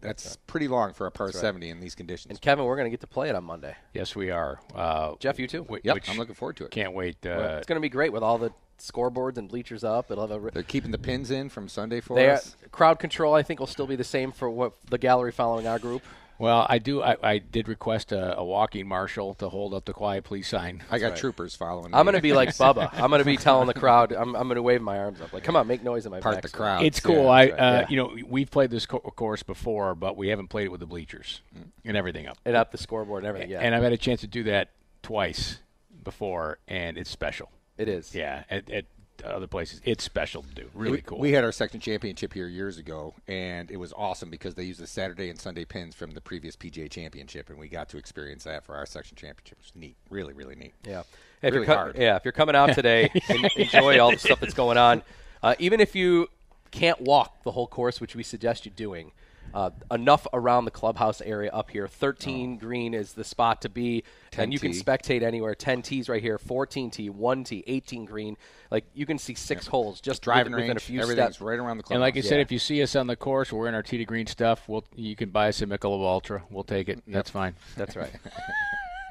That's 0.00 0.36
pretty 0.46 0.68
long 0.68 0.92
for 0.92 1.06
a 1.06 1.10
par 1.10 1.30
70 1.32 1.68
in 1.68 1.80
these 1.80 1.94
conditions. 1.94 2.30
And 2.30 2.40
Kevin, 2.40 2.64
we're 2.64 2.76
going 2.76 2.86
to 2.86 2.90
get 2.90 3.00
to 3.00 3.06
play 3.06 3.28
it 3.28 3.34
on 3.34 3.44
Monday. 3.44 3.76
Yes, 3.94 4.16
we 4.16 4.30
are. 4.30 4.60
Uh, 4.74 5.14
Jeff, 5.18 5.38
you 5.38 5.46
too. 5.46 5.66
wh- 5.70 5.84
Yep, 5.84 5.98
I'm 6.08 6.16
looking 6.18 6.34
forward 6.34 6.56
to 6.56 6.64
it. 6.64 6.70
Can't 6.70 6.94
wait. 6.94 7.24
Uh, 7.24 7.56
it's 7.58 7.66
going 7.66 7.76
to 7.76 7.80
be 7.80 7.88
great 7.88 8.12
with 8.12 8.22
all 8.22 8.38
the 8.38 8.50
scoreboards 8.78 9.36
and 9.36 9.48
bleachers 9.48 9.84
up. 9.84 10.10
It'll 10.10 10.26
have 10.26 10.44
a. 10.44 10.50
They're 10.50 10.62
keeping 10.62 10.90
the 10.90 10.98
pins 10.98 11.30
in 11.30 11.48
from 11.50 11.68
Sunday 11.68 12.00
for 12.00 12.16
They 12.16 12.28
are, 12.30 12.34
us. 12.34 12.56
crowd 12.72 12.98
control, 12.98 13.34
I 13.34 13.42
think, 13.42 13.60
will 13.60 13.66
still 13.66 13.86
be 13.86 13.96
the 13.96 14.04
same 14.04 14.32
for 14.32 14.48
what 14.48 14.72
the 14.88 14.98
gallery 14.98 15.32
following 15.32 15.66
our 15.66 15.78
group. 15.78 16.02
Well, 16.40 16.66
I 16.68 16.78
do. 16.78 17.02
I, 17.02 17.16
I 17.22 17.38
did 17.38 17.68
request 17.68 18.12
a, 18.12 18.38
a 18.38 18.44
walking 18.44 18.88
marshal 18.88 19.34
to 19.34 19.48
hold 19.50 19.74
up 19.74 19.84
the 19.84 19.92
quiet 19.92 20.24
please 20.24 20.48
sign. 20.48 20.82
I 20.90 20.98
got 20.98 21.16
troopers 21.16 21.54
following. 21.54 21.94
I'm 21.94 22.04
going 22.06 22.16
to 22.16 22.22
be 22.22 22.32
like 22.32 22.48
Bubba. 22.56 22.88
I'm 22.94 23.10
going 23.10 23.20
to 23.20 23.26
be 23.26 23.36
telling 23.36 23.66
the 23.66 23.74
crowd. 23.74 24.12
I'm, 24.12 24.34
I'm 24.34 24.48
going 24.48 24.56
to 24.56 24.62
wave 24.62 24.80
my 24.80 24.98
arms 24.98 25.20
up, 25.20 25.32
like, 25.34 25.44
"Come 25.44 25.54
on, 25.54 25.66
make 25.66 25.84
noise 25.84 26.06
in 26.06 26.12
my 26.12 26.20
part 26.20 26.40
the 26.40 26.48
crowd. 26.48 26.82
It's 26.84 26.98
cool. 26.98 27.24
Yeah, 27.24 27.30
I, 27.30 27.46
that's 27.46 27.60
uh. 27.60 27.64
Yeah. 27.82 27.86
you 27.90 27.96
know, 27.96 28.16
we've 28.26 28.50
played 28.50 28.70
this 28.70 28.86
co- 28.86 28.98
course 29.00 29.42
before, 29.42 29.94
but 29.94 30.16
we 30.16 30.28
haven't 30.28 30.48
played 30.48 30.64
it 30.64 30.70
with 30.70 30.80
the 30.80 30.86
bleachers 30.86 31.42
and 31.84 31.96
everything 31.96 32.26
up. 32.26 32.38
and 32.46 32.56
up 32.56 32.72
the 32.72 32.78
scoreboard 32.78 33.22
and 33.24 33.28
everything. 33.28 33.50
Yeah, 33.50 33.60
And 33.60 33.74
I've 33.74 33.82
had 33.82 33.92
a 33.92 33.98
chance 33.98 34.22
to 34.22 34.26
do 34.26 34.44
that 34.44 34.70
twice 35.02 35.58
before, 36.02 36.58
and 36.66 36.96
it's 36.96 37.10
special. 37.10 37.50
it 37.76 37.88
is. 37.88 38.14
Yeah, 38.14 38.44
at, 38.48 38.70
at 38.70 38.86
other 39.28 39.46
places, 39.46 39.80
it's 39.84 40.04
special 40.04 40.42
to 40.42 40.54
do. 40.54 40.68
Really 40.74 40.92
we, 40.92 41.00
cool. 41.02 41.18
We 41.18 41.32
had 41.32 41.44
our 41.44 41.52
second 41.52 41.80
championship 41.80 42.32
here 42.32 42.46
years 42.46 42.78
ago, 42.78 43.14
and 43.28 43.70
it 43.70 43.76
was 43.76 43.92
awesome 43.92 44.30
because 44.30 44.54
they 44.54 44.64
used 44.64 44.80
the 44.80 44.86
Saturday 44.86 45.30
and 45.30 45.38
Sunday 45.38 45.64
pins 45.64 45.94
from 45.94 46.12
the 46.12 46.20
previous 46.20 46.56
PGA 46.56 46.90
Championship, 46.90 47.50
and 47.50 47.58
we 47.58 47.68
got 47.68 47.88
to 47.90 47.98
experience 47.98 48.44
that 48.44 48.64
for 48.64 48.74
our 48.74 48.86
section 48.86 49.16
championship. 49.16 49.58
It 49.60 49.64
was 49.64 49.72
neat, 49.74 49.96
really, 50.10 50.32
really 50.32 50.54
neat. 50.54 50.74
Yeah. 50.86 51.00
If 51.42 51.54
Really 51.54 51.56
you're 51.56 51.64
co- 51.66 51.74
hard. 51.74 51.96
Yeah, 51.96 52.16
if 52.16 52.24
you're 52.24 52.32
coming 52.32 52.54
out 52.54 52.72
today, 52.74 53.10
en- 53.28 53.48
enjoy 53.56 53.98
all 53.98 54.10
the 54.10 54.18
stuff 54.18 54.40
that's 54.40 54.54
going 54.54 54.76
on. 54.78 55.02
Uh, 55.42 55.54
even 55.58 55.80
if 55.80 55.94
you 55.94 56.28
can't 56.70 57.00
walk 57.00 57.42
the 57.44 57.52
whole 57.52 57.66
course, 57.66 58.00
which 58.00 58.14
we 58.14 58.22
suggest 58.22 58.64
you 58.66 58.70
doing, 58.70 59.12
uh, 59.54 59.70
enough 59.90 60.26
around 60.32 60.64
the 60.64 60.70
clubhouse 60.70 61.20
area 61.20 61.50
up 61.50 61.70
here. 61.70 61.88
13 61.88 62.58
green 62.58 62.94
is 62.94 63.12
the 63.14 63.24
spot 63.24 63.62
to 63.62 63.68
be, 63.68 64.04
and 64.36 64.52
you 64.52 64.58
can 64.58 64.72
spectate 64.72 65.22
anywhere. 65.22 65.54
10 65.54 65.82
tees 65.82 66.08
right 66.08 66.22
here, 66.22 66.38
14 66.38 66.90
tee, 66.90 67.10
1 67.10 67.44
tee, 67.44 67.64
18 67.66 68.04
green. 68.04 68.36
Like 68.70 68.84
you 68.94 69.06
can 69.06 69.18
see 69.18 69.34
six 69.34 69.66
holes 69.66 70.00
just 70.00 70.22
Driving 70.22 70.52
within, 70.52 70.62
within 70.62 70.68
range, 70.76 70.82
a 70.82 70.84
few 70.84 71.00
everything's 71.00 71.34
steps. 71.36 71.40
right 71.40 71.58
around 71.58 71.78
the 71.78 71.82
clubhouse. 71.82 71.96
and 71.96 72.00
like 72.00 72.16
I 72.16 72.20
said, 72.20 72.36
Yeah. 72.36 72.42
if 72.42 72.52
you 72.52 72.58
see 72.58 72.82
us 72.82 72.94
on 72.94 73.06
the 73.08 73.16
course, 73.16 73.52
we're 73.52 73.66
in 73.68 73.74
our 73.74 73.82
tee 73.82 73.98
to 73.98 74.04
green 74.04 74.26
stuff. 74.26 74.68
We'll 74.68 74.84
you 74.94 75.16
can 75.16 75.30
buy 75.30 75.48
us 75.48 75.60
a 75.62 75.66
Michelob 75.66 76.00
Ultra. 76.00 76.42
We'll 76.50 76.64
take 76.64 76.88
it. 76.88 77.02
That's 77.06 77.30
fine. 77.30 77.54
That's 77.76 77.96
right. 77.96 78.12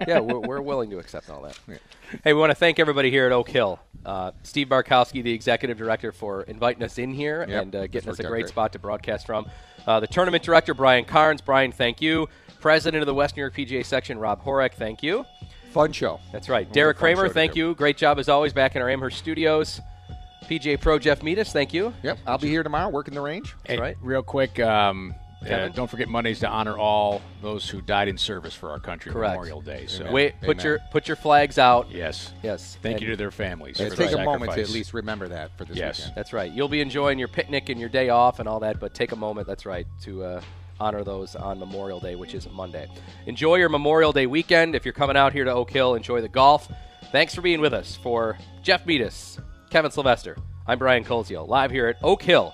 yeah, 0.08 0.20
we're, 0.20 0.40
we're 0.40 0.62
willing 0.62 0.90
to 0.92 1.00
accept 1.00 1.30
all 1.30 1.42
that. 1.44 1.58
Hey, 2.24 2.34
we 2.34 2.40
want 2.40 2.52
to 2.52 2.56
thank 2.56 2.80
everybody 2.80 3.12
here 3.12 3.26
at 3.26 3.32
Oak 3.32 3.50
Hill. 3.50 3.80
Uh, 4.06 4.32
Steve 4.44 4.68
Barkowski, 4.68 5.22
the 5.24 5.34
executive 5.34 5.78
director, 5.78 6.12
for 6.12 6.44
inviting 6.44 6.84
us 6.84 6.98
in 6.98 7.14
here 7.14 7.46
Yep, 7.48 7.62
and 7.62 7.76
uh, 7.76 7.88
getting 7.88 8.10
us 8.10 8.20
a 8.20 8.24
great 8.24 8.42
great. 8.42 8.48
spot 8.48 8.74
to 8.74 8.80
broadcast 8.80 9.26
from. 9.26 9.48
Uh, 9.86 10.00
the 10.00 10.08
tournament 10.08 10.44
director, 10.44 10.74
Brian 10.74 11.06
Carnes. 11.06 11.42
Brian, 11.42 11.72
thank 11.72 12.02
you. 12.02 12.28
President 12.60 13.02
of 13.02 13.06
the 13.08 13.14
West 13.14 13.36
New 13.38 13.42
York 13.42 13.56
PGA 13.56 13.86
section, 13.86 14.18
Rob 14.18 14.44
Horek, 14.44 14.74
thank 14.74 15.02
you. 15.02 15.26
Fun 15.72 15.92
show. 15.92 16.20
That's 16.32 16.50
right. 16.50 16.72
Derek 16.74 16.98
Kramer, 16.98 17.30
thank 17.30 17.54
do. 17.54 17.60
you. 17.60 17.76
Great 17.76 17.96
job 17.98 18.20
as 18.20 18.28
always 18.28 18.54
back 18.54 18.76
in 18.76 18.82
our 18.82 18.90
Amherst 18.90 19.18
studios. 19.18 19.80
PGA 20.46 20.82
Pro 20.82 20.98
Jeff 20.98 21.22
Meadis, 21.22 21.52
thank 21.52 21.74
you. 21.74 21.94
Yep, 22.02 22.18
I'll 22.26 22.40
be 22.40 22.50
here 22.50 22.64
tomorrow 22.64 22.90
working 22.90 23.14
the 23.14 23.22
range. 23.22 23.56
Hey, 23.66 23.78
right. 23.78 23.96
Real 24.02 24.24
quick, 24.24 24.60
um, 24.60 25.14
Kevin? 25.48 25.72
don't 25.72 25.90
forget 25.90 26.08
Mondays 26.10 26.40
to 26.40 26.48
honor 26.48 26.78
all 26.78 27.22
those 27.42 27.70
who 27.70 27.82
died 27.82 28.08
in 28.08 28.18
service 28.18 28.54
for 28.54 28.72
our 28.72 28.80
country. 28.80 29.12
Correct. 29.12 29.32
Memorial 29.34 29.62
Day. 29.62 29.86
So 29.88 30.02
Amen. 30.02 30.14
Wait, 30.14 30.34
put 30.42 30.58
Amen. 30.58 30.66
your 30.66 30.80
put 30.92 31.08
your 31.08 31.16
flags 31.18 31.58
out. 31.58 31.90
yes, 31.92 32.34
Yes. 32.44 32.78
Thank 32.82 32.96
And- 32.98 33.02
you 33.04 33.10
to 33.12 33.16
their 33.16 33.32
families. 33.32 33.80
Let's 33.80 33.96
for 33.96 34.04
take 34.04 34.14
a 34.14 34.24
moment 34.24 34.54
to 34.54 34.62
at 34.62 34.70
least 34.70 34.94
remember 34.94 35.28
that 35.30 35.52
for 35.58 35.66
this 35.66 35.78
Yes. 35.78 36.00
weekend. 36.00 36.16
That's 36.16 36.34
right. 36.34 36.52
You'll 36.52 36.68
be 36.68 36.82
enjoying 36.82 37.20
your 37.20 37.28
picnic 37.30 37.70
and 37.70 37.80
your 37.80 37.90
day 37.90 38.10
off 38.10 38.40
and 38.40 38.50
all 38.50 38.60
that, 38.62 38.80
but 38.80 38.94
take 38.94 39.12
a 39.12 39.16
moment, 39.16 39.48
that's 39.48 39.66
right, 39.66 39.88
to 40.04 40.24
uh, 40.24 40.42
honor 40.80 41.04
those 41.04 41.36
on 41.36 41.60
Memorial 41.60 42.00
Day, 42.00 42.16
which 42.16 42.34
is 42.34 42.48
Monday. 42.50 42.88
Enjoy 43.26 43.56
your 43.56 43.70
Memorial 43.70 44.12
Day 44.12 44.26
weekend. 44.28 44.76
If 44.76 44.86
you're 44.86 44.94
coming 44.94 45.18
out 45.18 45.34
here 45.34 45.44
to 45.46 45.52
Oak 45.54 45.70
Hill, 45.72 45.96
enjoy 45.96 46.22
the 46.22 46.30
golf. 46.30 46.72
Thanks 47.12 47.34
for 47.36 47.42
being 47.42 47.60
with 47.62 47.74
us. 47.74 47.98
For 48.02 48.38
Jeff 48.62 48.86
Metis, 48.86 49.40
Kevin 49.72 49.92
Sylvester, 49.92 50.38
I'm 50.68 50.78
Brian 50.80 51.04
Koziel, 51.04 51.48
live 51.48 51.72
here 51.72 51.88
at 51.88 51.98
Oak 52.04 52.22
Hill, 52.22 52.54